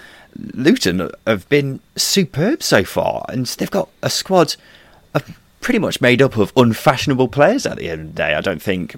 Luton 0.54 1.10
have 1.26 1.48
been 1.50 1.80
superb 1.96 2.64
so 2.64 2.84
far, 2.84 3.26
and 3.28 3.46
they've 3.46 3.70
got 3.72 3.90
a 4.02 4.10
squad 4.10 4.56
pretty 5.60 5.80
much 5.80 6.00
made 6.00 6.22
up 6.22 6.38
of 6.38 6.54
unfashionable 6.56 7.28
players 7.28 7.66
at 7.66 7.78
the 7.78 7.90
end 7.90 8.02
of 8.02 8.08
the 8.08 8.14
day. 8.14 8.34
I 8.34 8.42
don't 8.42 8.62
think 8.62 8.96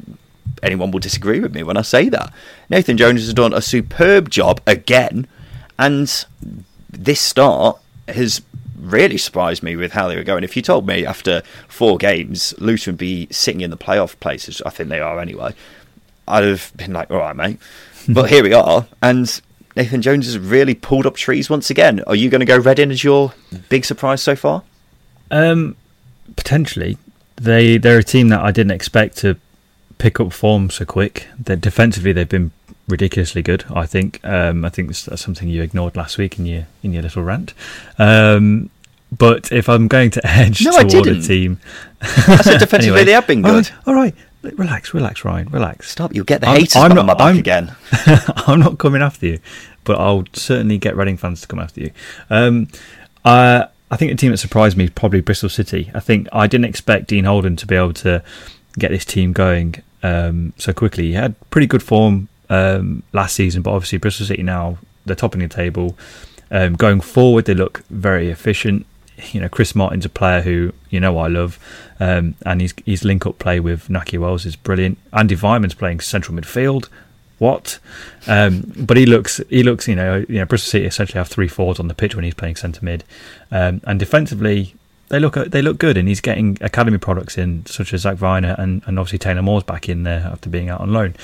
anyone 0.62 0.92
will 0.92 1.00
disagree 1.00 1.40
with 1.40 1.56
me 1.56 1.64
when 1.64 1.78
I 1.78 1.82
say 1.82 2.10
that. 2.10 2.32
Nathan 2.70 2.98
Jones 2.98 3.22
has 3.22 3.34
done 3.34 3.54
a 3.54 3.62
superb 3.62 4.30
job 4.30 4.62
again, 4.68 5.26
and 5.80 6.26
this 6.90 7.22
start 7.22 7.80
has 8.08 8.42
really 8.78 9.18
surprised 9.18 9.64
me 9.64 9.76
with 9.76 9.94
how 9.94 10.08
they 10.08 10.16
were 10.16 10.24
going. 10.24 10.44
If 10.44 10.56
you 10.56 10.62
told 10.62 10.88
me 10.88 11.06
after 11.06 11.42
four 11.68 11.98
games 11.98 12.54
Luton 12.60 12.94
would 12.94 13.00
be 13.00 13.28
sitting 13.32 13.62
in 13.62 13.72
the 13.72 13.78
playoff 13.78 14.20
places, 14.20 14.62
I 14.66 14.70
think 14.70 14.90
they 14.90 15.00
are 15.00 15.20
anyway, 15.20 15.54
I'd 16.30 16.44
have 16.44 16.72
been 16.76 16.94
like, 16.94 17.10
all 17.12 17.18
right, 17.18 17.36
mate. 17.36 17.60
But 18.08 18.30
here 18.30 18.44
we 18.44 18.54
are, 18.54 18.88
and 19.02 19.42
Nathan 19.76 20.02
Jones 20.02 20.26
has 20.26 20.38
really 20.38 20.74
pulled 20.74 21.06
up 21.06 21.16
trees 21.16 21.50
once 21.50 21.70
again. 21.70 22.02
Are 22.08 22.16
you 22.16 22.30
going 22.30 22.40
to 22.40 22.46
go 22.46 22.58
Reading 22.58 22.92
as 22.92 23.04
your 23.04 23.34
big 23.70 23.86
surprise 23.86 24.22
so 24.22 24.36
far? 24.36 24.64
Um, 25.32 25.76
potentially, 26.36 26.98
they 27.36 27.78
they're 27.78 28.00
a 28.00 28.04
team 28.04 28.30
that 28.30 28.42
I 28.42 28.52
didn't 28.52 28.72
expect 28.72 29.18
to 29.18 29.38
pick 29.98 30.20
up 30.20 30.34
form 30.34 30.70
so 30.70 30.86
quick. 30.86 31.28
They're 31.38 31.56
defensively 31.56 32.14
they've 32.14 32.28
been 32.28 32.52
ridiculously 32.88 33.42
good. 33.42 33.66
I 33.74 33.86
think. 33.86 34.20
Um, 34.24 34.66
I 34.66 34.70
think 34.70 34.90
that's 34.96 35.22
something 35.22 35.48
you 35.48 35.62
ignored 35.62 35.96
last 35.96 36.18
week 36.18 36.40
in 36.40 36.46
your 36.46 36.68
in 36.84 36.94
your 36.94 37.04
little 37.04 37.24
rant. 37.24 37.54
Um, 37.98 38.70
but 39.18 39.52
if 39.52 39.70
I'm 39.70 39.88
going 39.88 40.12
to 40.12 40.22
edge 40.28 40.64
No, 40.64 40.72
I 40.76 40.84
toward 40.84 41.08
a 41.08 41.22
team, 41.22 41.60
I 42.02 42.42
said 42.42 42.60
defensively 42.60 43.02
Anyway, 43.02 43.06
they 43.06 43.14
have 43.14 43.28
been 43.28 43.42
good. 43.42 43.54
right, 43.54 43.74
all 43.86 43.96
right, 43.96 44.16
relax, 44.42 44.94
relax, 44.94 45.24
Ryan, 45.26 45.50
relax. 45.50 45.90
Stop, 45.92 46.14
you'll 46.16 46.26
get 46.26 46.42
the 46.42 46.48
I'm- 46.48 46.60
haters 46.62 46.76
I'm 46.76 46.92
on 46.92 46.96
not- 46.96 47.06
my 47.06 47.14
back 47.14 47.22
I'm- 47.28 47.38
again. 47.38 47.76
I'm 48.48 48.60
not 48.60 48.78
coming 48.78 49.02
after 49.02 49.26
you, 49.26 49.40
but 49.84 50.00
I'll 50.00 50.26
certainly 50.34 50.78
get 50.78 50.96
Reading 50.96 51.18
fans 51.18 51.42
to 51.42 51.48
come 51.48 51.60
after 51.60 51.82
you. 51.82 51.92
Um, 52.30 52.68
I 53.26 53.68
I 53.92 53.96
think 53.98 54.12
the 54.12 54.18
team 54.18 54.30
that 54.32 54.38
surprised 54.38 54.78
me 54.78 54.84
is 54.84 54.92
probably 54.92 55.20
Bristol 55.22 55.50
City. 55.50 55.90
I 55.96 56.00
think 56.00 56.28
I 56.32 56.46
didn't 56.46 56.66
expect 56.66 57.08
Dean 57.08 57.24
Holden 57.26 57.56
to 57.56 57.66
be 57.66 57.76
able 57.76 57.94
to 57.94 58.22
get 58.78 58.92
this 58.92 59.04
team 59.04 59.34
going 59.34 59.76
um, 60.04 60.54
so 60.58 60.72
quickly. 60.74 61.06
He 61.08 61.14
had 61.14 61.34
pretty 61.50 61.66
good 61.66 61.82
form 61.82 62.28
um, 62.52 63.02
last 63.14 63.36
season, 63.36 63.64
but 63.64 63.72
obviously 63.72 63.98
Bristol 63.98 64.28
City 64.28 64.44
now 64.44 64.78
they're 65.06 65.16
topping 65.16 65.42
the 65.42 65.48
table. 65.48 65.98
Um, 66.52 66.76
going 66.76 67.02
forward, 67.02 67.46
they 67.46 67.56
look 67.56 67.84
very 67.90 68.30
efficient. 68.30 68.86
You 69.32 69.42
know, 69.42 69.50
Chris 69.50 69.74
Martin's 69.76 70.06
a 70.06 70.10
player 70.10 70.42
who 70.42 70.72
you 70.92 71.00
know 71.00 71.18
I 71.18 71.28
love, 71.28 71.58
um, 72.00 72.36
and 72.46 72.62
his 72.62 72.74
his 72.86 73.04
link 73.04 73.26
up 73.26 73.40
play 73.40 73.60
with 73.60 73.88
Nakhi 73.88 74.20
Wells 74.20 74.46
is 74.46 74.56
brilliant. 74.56 74.98
Andy 75.14 75.36
Weimann's 75.36 75.74
playing 75.74 76.00
central 76.00 76.38
midfield. 76.38 76.88
What? 77.38 77.80
Um, 78.28 78.74
but 78.78 78.98
he 78.98 79.06
looks 79.06 79.42
he 79.50 79.64
looks 79.64 79.88
you 79.88 79.96
know 79.96 80.26
you 80.28 80.40
know 80.40 80.46
Bristol 80.46 80.72
City 80.72 80.86
essentially 80.86 81.18
have 81.18 81.28
three 81.28 81.48
forwards 81.48 81.80
on 81.80 81.88
the 81.88 81.94
pitch 81.94 82.16
when 82.16 82.26
he's 82.26 82.34
playing 82.34 82.58
centre 82.58 82.84
mid, 82.84 83.04
um, 83.52 83.82
and 83.86 84.00
defensively 84.00 84.76
they 85.10 85.20
look 85.20 85.36
they 85.36 85.62
look 85.62 85.78
good, 85.78 85.98
and 85.98 86.08
he's 86.08 86.22
getting 86.22 86.58
academy 86.62 86.98
products 86.98 87.38
in 87.38 87.66
such 87.66 87.94
as 87.94 88.02
Zak 88.02 88.18
Vyner 88.18 88.58
and, 88.60 88.82
and 88.86 89.00
obviously 89.00 89.20
Taylor 89.20 89.42
Moore's 89.42 89.64
back 89.64 89.90
in 89.90 90.04
there 90.04 90.22
after 90.32 90.50
being 90.50 90.70
out 90.70 90.82
on 90.82 90.94
loan. 90.94 91.16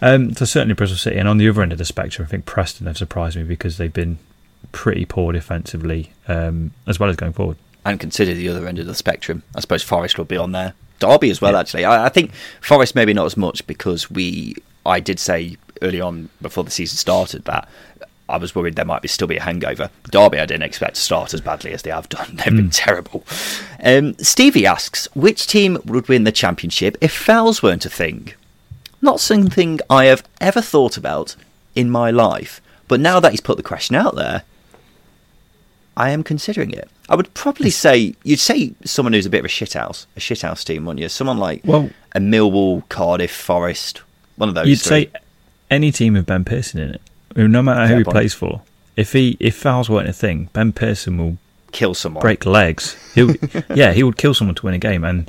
Um, 0.00 0.32
so 0.34 0.44
certainly 0.44 0.74
Bristol 0.74 0.98
City, 0.98 1.18
and 1.18 1.28
on 1.28 1.38
the 1.38 1.48
other 1.48 1.62
end 1.62 1.72
of 1.72 1.78
the 1.78 1.84
spectrum, 1.84 2.26
I 2.26 2.30
think 2.30 2.46
Preston 2.46 2.86
have 2.86 2.96
surprised 2.96 3.36
me 3.36 3.42
because 3.42 3.76
they've 3.76 3.92
been 3.92 4.18
pretty 4.72 5.04
poor 5.04 5.32
defensively 5.32 6.12
um, 6.26 6.72
as 6.86 6.98
well 6.98 7.10
as 7.10 7.16
going 7.16 7.32
forward. 7.32 7.56
And 7.84 8.00
consider 8.00 8.34
the 8.34 8.48
other 8.48 8.66
end 8.66 8.78
of 8.78 8.86
the 8.86 8.94
spectrum. 8.94 9.42
I 9.54 9.60
suppose 9.60 9.82
Forest 9.82 10.18
will 10.18 10.24
be 10.24 10.36
on 10.36 10.52
there. 10.52 10.74
Derby 11.00 11.30
as 11.30 11.40
well, 11.40 11.52
Yeah. 11.52 11.60
actually. 11.60 11.84
I, 11.84 12.06
I 12.06 12.08
think 12.08 12.32
Forest 12.60 12.94
maybe 12.94 13.12
not 13.12 13.26
as 13.26 13.36
much 13.36 13.66
because 13.66 14.10
we. 14.10 14.54
I 14.86 15.00
did 15.00 15.18
say 15.18 15.56
early 15.82 16.00
on 16.00 16.28
before 16.42 16.62
the 16.64 16.70
season 16.70 16.96
started 16.98 17.44
that 17.46 17.68
I 18.28 18.36
was 18.38 18.54
worried 18.54 18.76
there 18.76 18.84
might 18.84 19.02
be 19.02 19.08
still 19.08 19.26
be 19.26 19.36
a 19.36 19.42
hangover. 19.42 19.90
Derby, 20.10 20.38
I 20.38 20.46
didn't 20.46 20.62
expect 20.62 20.94
to 20.96 21.00
start 21.00 21.34
as 21.34 21.40
badly 21.40 21.72
as 21.72 21.82
they 21.82 21.90
have 21.90 22.08
done. 22.08 22.36
They've 22.36 22.54
been 22.54 22.70
terrible. 22.70 23.24
Um, 23.82 24.14
Stevie 24.18 24.66
asks, 24.66 25.08
which 25.14 25.46
team 25.46 25.78
would 25.84 26.08
win 26.08 26.24
the 26.24 26.32
championship 26.32 26.96
if 27.00 27.12
fouls 27.12 27.62
weren't 27.62 27.84
a 27.86 27.90
thing? 27.90 28.32
Not 29.02 29.20
something 29.20 29.80
I 29.90 30.06
have 30.06 30.22
ever 30.40 30.62
thought 30.62 30.96
about 30.96 31.36
in 31.74 31.90
my 31.90 32.10
life, 32.10 32.60
but 32.88 33.00
now 33.00 33.20
that 33.20 33.32
he's 33.32 33.40
put 33.42 33.56
the 33.58 33.62
question 33.62 33.96
out 33.96 34.14
there, 34.14 34.42
I 35.96 36.10
am 36.10 36.22
considering 36.24 36.70
it. 36.72 36.88
I 37.08 37.14
would 37.16 37.32
probably 37.34 37.70
say 37.70 38.14
you'd 38.24 38.38
say 38.40 38.72
someone 38.84 39.12
who's 39.12 39.26
a 39.26 39.30
bit 39.30 39.40
of 39.40 39.44
a 39.44 39.48
shithouse, 39.48 40.06
a 40.16 40.20
shithouse 40.20 40.64
team, 40.64 40.84
wouldn't 40.86 41.00
you? 41.00 41.08
Someone 41.08 41.38
like 41.38 41.60
Well- 41.64 41.90
a 42.14 42.18
Millwall, 42.20 42.88
Cardiff, 42.88 43.30
Forest, 43.34 44.02
one 44.36 44.48
of 44.48 44.54
those. 44.54 44.66
You'd 44.68 44.80
three. 44.80 45.04
say 45.06 45.10
any 45.70 45.92
team 45.92 46.14
with 46.14 46.26
Ben 46.26 46.44
Pearson 46.44 46.80
in 46.80 46.90
it, 46.94 47.00
no 47.36 47.62
matter 47.62 47.86
who 47.86 47.98
he 47.98 48.04
plays 48.04 48.34
for. 48.34 48.62
If 48.96 49.12
he 49.12 49.36
if 49.40 49.56
fouls 49.56 49.90
weren't 49.90 50.08
a 50.08 50.12
thing, 50.12 50.48
Ben 50.52 50.72
Pearson 50.72 51.18
will 51.18 51.38
Kill 51.72 51.94
someone. 51.94 52.22
break 52.22 52.46
legs. 52.46 52.96
He'll, 53.14 53.34
yeah, 53.74 53.92
he 53.92 54.02
would 54.04 54.16
kill 54.16 54.34
someone 54.34 54.54
to 54.54 54.64
win 54.66 54.74
a 54.74 54.78
game, 54.78 55.02
and 55.04 55.28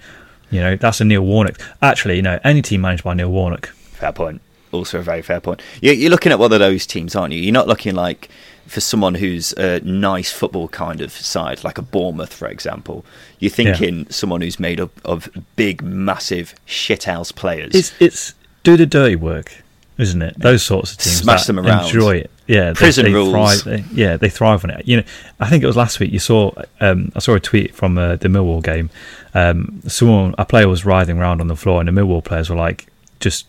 you 0.52 0.60
know 0.62 0.76
that's 0.76 1.02
a 1.02 1.04
Neil 1.06 1.22
Warnock. 1.24 1.60
Actually, 1.82 2.18
you 2.18 2.22
know, 2.22 2.40
any 2.44 2.62
team 2.62 2.82
managed 2.82 3.04
by 3.04 3.16
Neil 3.16 3.32
Warnock. 3.32 3.68
Fair 3.94 4.12
point. 4.12 4.42
Also 4.72 5.00
a 5.00 5.02
very 5.02 5.22
fair 5.24 5.40
point. 5.40 5.62
You're 5.82 6.10
looking 6.12 6.32
at 6.32 6.38
one 6.40 6.52
of 6.54 6.60
those 6.60 6.86
teams, 6.86 7.16
aren't 7.16 7.34
you? 7.34 7.40
You're 7.40 7.54
not 7.54 7.68
looking 7.68 7.96
like 7.96 8.30
for 8.68 8.82
someone 8.82 9.16
who's 9.16 9.54
a 9.54 9.80
nice 9.82 10.32
football 10.32 10.68
kind 10.68 11.02
of 11.02 11.12
side, 11.12 11.64
like 11.64 11.78
a 11.78 11.82
Bournemouth, 11.82 12.34
for 12.34 12.48
example. 12.48 13.06
You're 13.40 13.52
thinking 13.52 14.10
someone 14.10 14.42
who's 14.42 14.60
made 14.60 14.80
up 14.80 14.92
of 15.06 15.30
big, 15.56 15.82
massive 15.84 16.56
shithouse 16.68 17.34
players. 17.36 17.76
It's 17.76 17.94
it's 18.00 18.34
do 18.64 18.76
the 18.76 18.86
dirty 18.86 19.16
work, 19.16 19.64
isn't 19.98 20.22
it? 20.22 20.40
Those 20.40 20.64
sorts 20.64 20.92
of 20.94 20.98
teams 20.98 21.18
Smash 21.18 21.46
them 21.46 21.60
around. 21.60 21.86
enjoy 21.86 22.16
it. 22.18 22.32
Yeah, 22.48 22.70
they- 22.70 22.74
Prison 22.76 23.06
they 23.06 23.14
rules. 23.14 23.32
Thrive, 23.32 23.64
they- 23.64 23.84
yeah, 23.94 24.18
they 24.18 24.30
thrive 24.30 24.64
on 24.64 24.70
it. 24.72 24.88
You 24.88 24.98
know, 24.98 25.04
I 25.40 25.50
think 25.50 25.64
it 25.64 25.68
was 25.68 25.76
last 25.78 26.00
week. 26.00 26.12
You 26.12 26.20
saw, 26.20 26.52
um, 26.80 27.12
I 27.16 27.20
saw 27.20 27.34
a 27.36 27.40
tweet 27.40 27.74
from 27.76 27.98
uh, 27.98 28.16
the 28.18 28.28
Millwall 28.28 28.64
game. 28.64 28.90
Um, 29.34 29.82
someone, 29.88 30.36
a 30.38 30.46
player 30.46 30.68
was 30.68 30.86
writhing 30.86 31.18
around 31.20 31.42
on 31.42 31.48
the 31.48 31.56
floor, 31.56 31.80
and 31.82 31.88
the 31.88 31.92
Millwall 32.02 32.24
players 32.24 32.50
were 32.50 32.56
like 32.56 32.88
just 33.20 33.48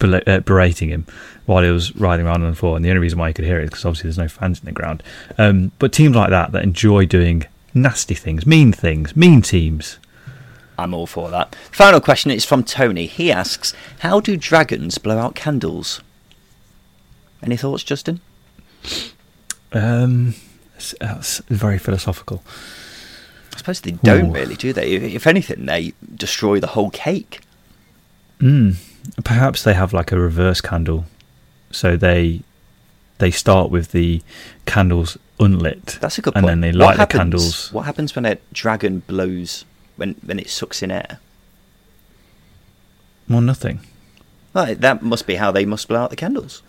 uh, 0.00 0.40
berating 0.40 0.88
him 0.90 1.06
while 1.50 1.64
he 1.64 1.70
was 1.70 1.94
riding 1.96 2.26
around 2.26 2.42
on 2.42 2.50
the 2.50 2.56
floor. 2.56 2.76
And 2.76 2.84
the 2.84 2.90
only 2.90 3.00
reason 3.00 3.18
why 3.18 3.28
you 3.28 3.34
could 3.34 3.44
hear 3.44 3.58
it 3.58 3.64
is 3.64 3.70
because 3.70 3.84
obviously 3.84 4.08
there's 4.08 4.18
no 4.18 4.28
fans 4.28 4.60
in 4.60 4.66
the 4.66 4.72
ground. 4.72 5.02
Um, 5.36 5.72
but 5.80 5.92
teams 5.92 6.14
like 6.14 6.30
that 6.30 6.52
that 6.52 6.62
enjoy 6.62 7.06
doing 7.06 7.44
nasty 7.74 8.14
things, 8.14 8.46
mean 8.46 8.72
things, 8.72 9.16
mean 9.16 9.42
teams. 9.42 9.98
I'm 10.78 10.94
all 10.94 11.06
for 11.06 11.28
that. 11.30 11.54
Final 11.72 12.00
question 12.00 12.30
is 12.30 12.44
from 12.44 12.62
Tony. 12.64 13.06
He 13.06 13.30
asks, 13.30 13.74
"How 13.98 14.20
do 14.20 14.36
dragons 14.36 14.96
blow 14.96 15.18
out 15.18 15.34
candles?" 15.34 16.00
Any 17.42 17.56
thoughts, 17.56 17.82
Justin? 17.82 18.20
Um, 19.72 20.34
it's 20.76 21.38
very 21.48 21.78
philosophical. 21.78 22.42
I 23.54 23.58
suppose 23.58 23.80
they 23.80 23.92
don't 23.92 24.30
Ooh. 24.30 24.32
really, 24.32 24.54
do 24.54 24.72
they? 24.72 24.92
If 24.92 25.02
if 25.02 25.26
anything, 25.26 25.66
they 25.66 25.92
destroy 26.14 26.60
the 26.60 26.68
whole 26.68 26.90
cake. 26.90 27.40
Mm. 28.38 28.76
Perhaps 29.24 29.64
they 29.64 29.74
have 29.74 29.92
like 29.92 30.12
a 30.12 30.18
reverse 30.18 30.60
candle, 30.60 31.04
so 31.70 31.96
they 31.96 32.42
they 33.18 33.30
start 33.30 33.70
with 33.70 33.92
the 33.92 34.22
candles 34.66 35.18
unlit. 35.38 35.98
That's 36.00 36.18
a 36.18 36.22
good 36.22 36.34
and 36.36 36.44
point. 36.44 36.50
then 36.52 36.60
they 36.60 36.72
light 36.72 36.96
the 36.98 37.06
candles. 37.06 37.72
What 37.72 37.82
happens 37.86 38.14
when 38.14 38.26
a 38.26 38.38
dragon 38.52 39.00
blows 39.06 39.64
when 39.96 40.14
when 40.24 40.38
it 40.38 40.48
sucks 40.50 40.82
in 40.82 40.90
air? 40.90 41.18
Well, 43.28 43.40
nothing. 43.40 43.80
Well, 44.52 44.74
that 44.74 45.02
must 45.02 45.26
be 45.26 45.36
how 45.36 45.50
they 45.52 45.64
must 45.64 45.86
blow 45.88 46.00
out 46.00 46.10
the 46.10 46.16
candles. 46.16 46.62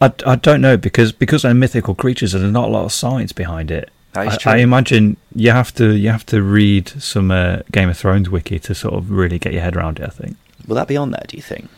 I, 0.00 0.12
I 0.26 0.36
don't 0.36 0.60
know 0.60 0.76
because 0.76 1.12
because 1.12 1.42
they're 1.42 1.54
mythical 1.54 1.94
creatures. 1.94 2.34
And 2.34 2.44
there's 2.44 2.52
not 2.52 2.68
a 2.68 2.72
lot 2.72 2.84
of 2.84 2.92
science 2.92 3.32
behind 3.32 3.70
it. 3.70 3.90
That 4.12 4.28
is 4.28 4.34
I, 4.34 4.36
true. 4.36 4.52
I 4.52 4.56
imagine 4.58 5.16
you 5.34 5.50
have 5.50 5.74
to 5.74 5.92
you 5.96 6.10
have 6.10 6.26
to 6.26 6.42
read 6.42 6.88
some 6.88 7.30
uh, 7.30 7.58
Game 7.72 7.88
of 7.88 7.96
Thrones 7.98 8.30
wiki 8.30 8.58
to 8.60 8.74
sort 8.74 8.94
of 8.94 9.10
really 9.10 9.38
get 9.38 9.52
your 9.52 9.62
head 9.62 9.76
around 9.76 9.98
it. 9.98 10.04
I 10.04 10.10
think 10.10 10.36
Will 10.68 10.76
that 10.76 10.88
be 10.88 10.96
on 10.96 11.10
there? 11.10 11.24
Do 11.26 11.36
you 11.36 11.42
think? 11.42 11.68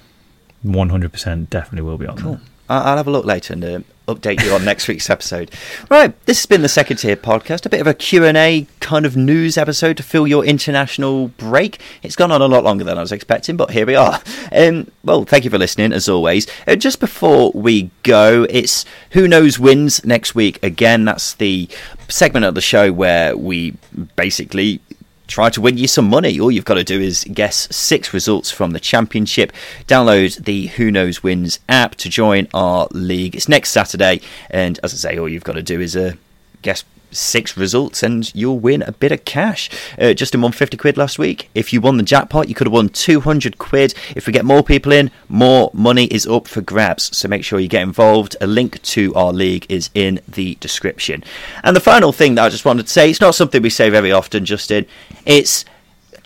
100 0.63 1.13
percent 1.13 1.49
definitely 1.51 1.89
will 1.89 1.99
be 1.99 2.07
on 2.07 2.17
Cool. 2.19 2.33
there. 2.33 2.41
I'll 2.69 2.97
have 2.97 3.07
a 3.07 3.11
look 3.11 3.25
later 3.25 3.53
and 3.53 3.65
uh, 3.65 3.81
update 4.09 4.43
you 4.45 4.53
on 4.53 4.65
next 4.65 4.89
week's 4.89 5.11
episode. 5.11 5.51
Right, 5.91 6.15
this 6.27 6.39
has 6.39 6.47
been 6.47 6.63
the 6.63 6.69
Second 6.69 6.99
Tier 6.99 7.17
Podcast, 7.17 7.67
a 7.67 7.69
bit 7.69 7.81
of 7.81 7.87
a 7.87 7.95
Q&A 7.95 8.67
kind 8.81 9.05
of 9.05 9.17
news 9.17 9.59
episode 9.59 9.97
to 9.97 10.03
fill 10.03 10.27
your 10.27 10.45
international 10.45 11.29
break. 11.29 11.81
It's 12.03 12.17
gone 12.17 12.33
on 12.33 12.41
a 12.41 12.47
lot 12.47 12.65
longer 12.65 12.85
than 12.85 12.99
I 12.99 13.01
was 13.01 13.13
expecting, 13.13 13.57
but 13.57 13.71
here 13.71 13.87
we 13.87 13.95
are. 13.95 14.21
Um, 14.53 14.91
well, 15.05 15.25
thank 15.25 15.45
you 15.45 15.51
for 15.51 15.59
listening, 15.59 15.93
as 15.93 16.09
always. 16.09 16.47
Uh, 16.67 16.77
just 16.77 17.01
before 17.01 17.51
we 17.53 17.91
go, 18.05 18.47
it's 18.49 18.85
Who 19.11 19.29
Knows 19.29 19.59
Wins 19.59 20.05
next 20.05 20.35
week. 20.35 20.63
Again, 20.63 21.05
that's 21.05 21.35
the 21.35 21.69
segment 22.09 22.45
of 22.45 22.55
the 22.55 22.61
show 22.61 22.93
where 22.93 23.37
we 23.37 23.77
basically 24.15 24.81
try 25.27 25.51
to 25.51 25.61
win 25.61 25.79
you 25.79 25.89
some 25.89 26.09
money. 26.09 26.39
All 26.39 26.51
you've 26.51 26.65
got 26.65 26.75
to 26.75 26.85
do 26.85 27.01
is 27.01 27.25
guess 27.33 27.69
six 27.75 28.13
results 28.13 28.51
from 28.51 28.73
the 28.73 28.81
championship. 28.81 29.53
Download 29.87 30.45
the 30.45 30.67
Who 30.69 30.91
Knows 30.91 31.23
Wins 31.23 31.59
app 31.69 31.95
to 31.97 32.09
join 32.09 32.49
our 32.55 32.89
league. 32.93 33.35
It's 33.35 33.49
next 33.49 33.71
Saturday, 33.71 34.21
and 34.51 34.79
as 34.83 34.93
I 34.93 34.97
say, 34.97 35.19
all 35.19 35.29
you've 35.29 35.45
got 35.45 35.55
to 35.55 35.63
do 35.63 35.81
is 35.81 35.97
uh, 35.97 36.15
guess 36.63 36.85
six 37.17 37.57
results 37.57 38.03
and 38.03 38.35
you'll 38.35 38.59
win 38.59 38.83
a 38.83 38.93
bit 38.93 39.13
of 39.13 39.25
cash. 39.25 39.71
Uh, 39.99 40.13
Justin 40.13 40.41
won 40.41 40.53
50 40.53 40.77
quid 40.77 40.97
last 40.97 41.19
week. 41.19 41.49
If 41.55 41.73
you 41.73 41.81
won 41.81 41.97
the 41.97 42.03
jackpot, 42.03 42.49
you 42.49 42.55
could 42.55 42.67
have 42.67 42.75
won 42.75 42.89
200 42.89 43.59
quid. 43.59 43.95
If 44.15 44.27
we 44.27 44.33
get 44.33 44.45
more 44.45 44.63
people 44.63 44.93
in, 44.93 45.11
more 45.29 45.71
money 45.73 46.07
is 46.07 46.27
up 46.27 46.47
for 46.47 46.61
grabs. 46.61 47.17
So 47.17 47.29
make 47.29 47.45
sure 47.45 47.61
you 47.61 47.69
get 47.69 47.83
involved. 47.83 48.37
A 48.41 48.47
link 48.47 48.83
to 48.83 49.15
our 49.15 49.33
league 49.33 49.67
is 49.69 49.91
in 49.95 50.21
the 50.29 50.57
description. 50.57 51.25
And 51.63 51.75
the 51.75 51.81
final 51.81 52.13
thing 52.13 52.35
that 52.37 52.45
I 52.45 52.49
just 52.49 52.65
wanted 52.65 52.87
to 52.87 52.93
say, 52.93 53.11
it's 53.11 53.21
not 53.21 53.35
something 53.35 53.63
we 53.63 53.71
say 53.71 53.91
very 53.91 54.13
often, 54.13 54.45
Justin. 54.45 54.87
It's 55.25 55.65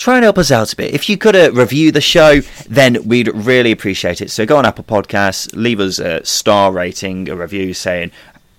try 0.01 0.17
and 0.17 0.25
help 0.25 0.39
us 0.39 0.51
out 0.51 0.73
a 0.73 0.77
bit. 0.77 0.95
If 0.95 1.09
you 1.09 1.19
could 1.19 1.37
uh, 1.37 1.53
review 1.53 1.93
the 1.93 2.01
show, 2.01 2.41
then 2.69 3.07
we'd 3.07 3.29
really 3.29 3.71
appreciate 3.71 4.23
it. 4.23 4.31
So 4.31 4.47
go 4.47 4.57
on 4.57 4.65
Apple 4.65 4.83
Podcasts, 4.83 5.55
leave 5.55 5.79
us 5.79 5.99
a 5.99 6.25
star 6.25 6.73
rating, 6.73 7.29
a 7.29 7.37
review 7.37 7.75
saying 7.75 8.11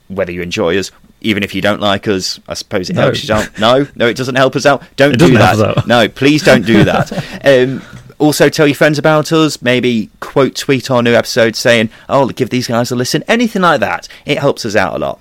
whether 0.07 0.31
you 0.31 0.41
enjoy 0.41 0.77
us. 0.77 0.91
Even 1.21 1.43
if 1.43 1.53
you 1.53 1.61
don't 1.61 1.79
like 1.81 2.07
us, 2.07 2.39
I 2.47 2.55
suppose 2.55 2.89
it 2.89 2.95
No. 2.95 3.03
helps 3.03 3.27
you 3.27 3.33
out. 3.35 3.59
No, 3.59 3.87
no, 3.95 4.07
it 4.07 4.17
doesn't 4.17 4.35
help 4.35 4.55
us 4.55 4.65
out. 4.65 4.83
Don't 4.95 5.13
It 5.13 5.19
do 5.19 5.31
that. 5.37 5.55
help 5.55 5.67
us 5.69 5.77
out. 5.77 5.87
No, 5.87 6.09
please 6.09 6.43
don't 6.43 6.65
do 6.65 6.83
that. 6.83 7.11
um, 7.45 7.81
also, 8.17 8.49
tell 8.49 8.67
your 8.67 8.75
friends 8.75 8.97
about 8.99 9.31
us. 9.31 9.61
Maybe 9.61 10.09
quote 10.19 10.55
tweet 10.55 10.89
our 10.91 11.01
new 11.01 11.13
episode 11.13 11.55
saying, 11.55 11.89
"Oh, 12.09 12.27
give 12.29 12.49
these 12.49 12.67
guys 12.67 12.91
a 12.91 12.95
listen." 12.95 13.23
Anything 13.27 13.61
like 13.63 13.79
that. 13.79 14.07
It 14.25 14.37
helps 14.39 14.65
us 14.65 14.75
out 14.75 14.95
a 14.95 14.99
lot. 14.99 15.19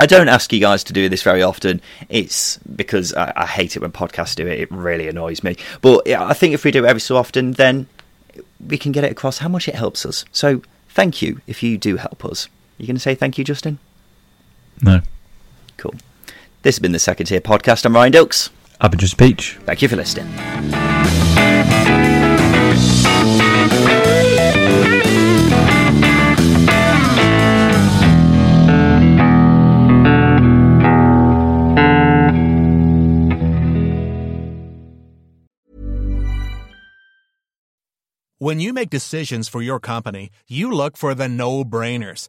I 0.00 0.06
don't 0.06 0.28
ask 0.28 0.52
you 0.52 0.58
guys 0.58 0.82
to 0.84 0.92
do 0.92 1.08
this 1.08 1.22
very 1.22 1.42
often. 1.42 1.80
It's 2.08 2.58
because 2.74 3.14
I, 3.14 3.32
I 3.36 3.46
hate 3.46 3.76
it 3.76 3.80
when 3.80 3.92
podcasts 3.92 4.34
do 4.34 4.44
it. 4.46 4.58
It 4.58 4.70
really 4.72 5.06
annoys 5.08 5.44
me. 5.44 5.56
But 5.80 6.06
yeah, 6.06 6.24
I 6.24 6.32
think 6.34 6.52
if 6.54 6.64
we 6.64 6.72
do 6.72 6.84
it 6.84 6.88
every 6.88 7.00
so 7.00 7.16
often, 7.16 7.52
then 7.52 7.86
we 8.66 8.76
can 8.78 8.90
get 8.90 9.04
it 9.04 9.12
across 9.12 9.38
how 9.38 9.48
much 9.48 9.68
it 9.68 9.76
helps 9.76 10.04
us. 10.04 10.24
So 10.32 10.62
thank 10.88 11.22
you 11.22 11.40
if 11.46 11.62
you 11.62 11.78
do 11.78 11.96
help 11.98 12.24
us. 12.24 12.48
You 12.78 12.88
going 12.88 12.96
to 12.96 13.00
say 13.00 13.14
thank 13.14 13.38
you, 13.38 13.44
Justin? 13.44 13.78
No, 14.82 15.02
Cool. 15.76 15.94
This 16.62 16.76
has 16.76 16.80
been 16.80 16.92
the 16.92 16.98
Second 16.98 17.26
Tier 17.26 17.40
Podcast. 17.40 17.84
I'm 17.84 17.94
Ryan 17.94 18.12
Dilks. 18.12 18.50
I've 18.80 18.90
been 18.90 19.00
Justin 19.00 19.18
Peach. 19.18 19.58
Thank 19.64 19.82
you 19.82 19.88
for 19.88 19.96
listening. 19.96 20.26
When 38.38 38.60
you 38.60 38.74
make 38.74 38.90
decisions 38.90 39.48
for 39.48 39.62
your 39.62 39.80
company, 39.80 40.28
you 40.46 40.70
look 40.70 40.98
for 40.98 41.14
the 41.14 41.28
no 41.28 41.64
brainers. 41.64 42.28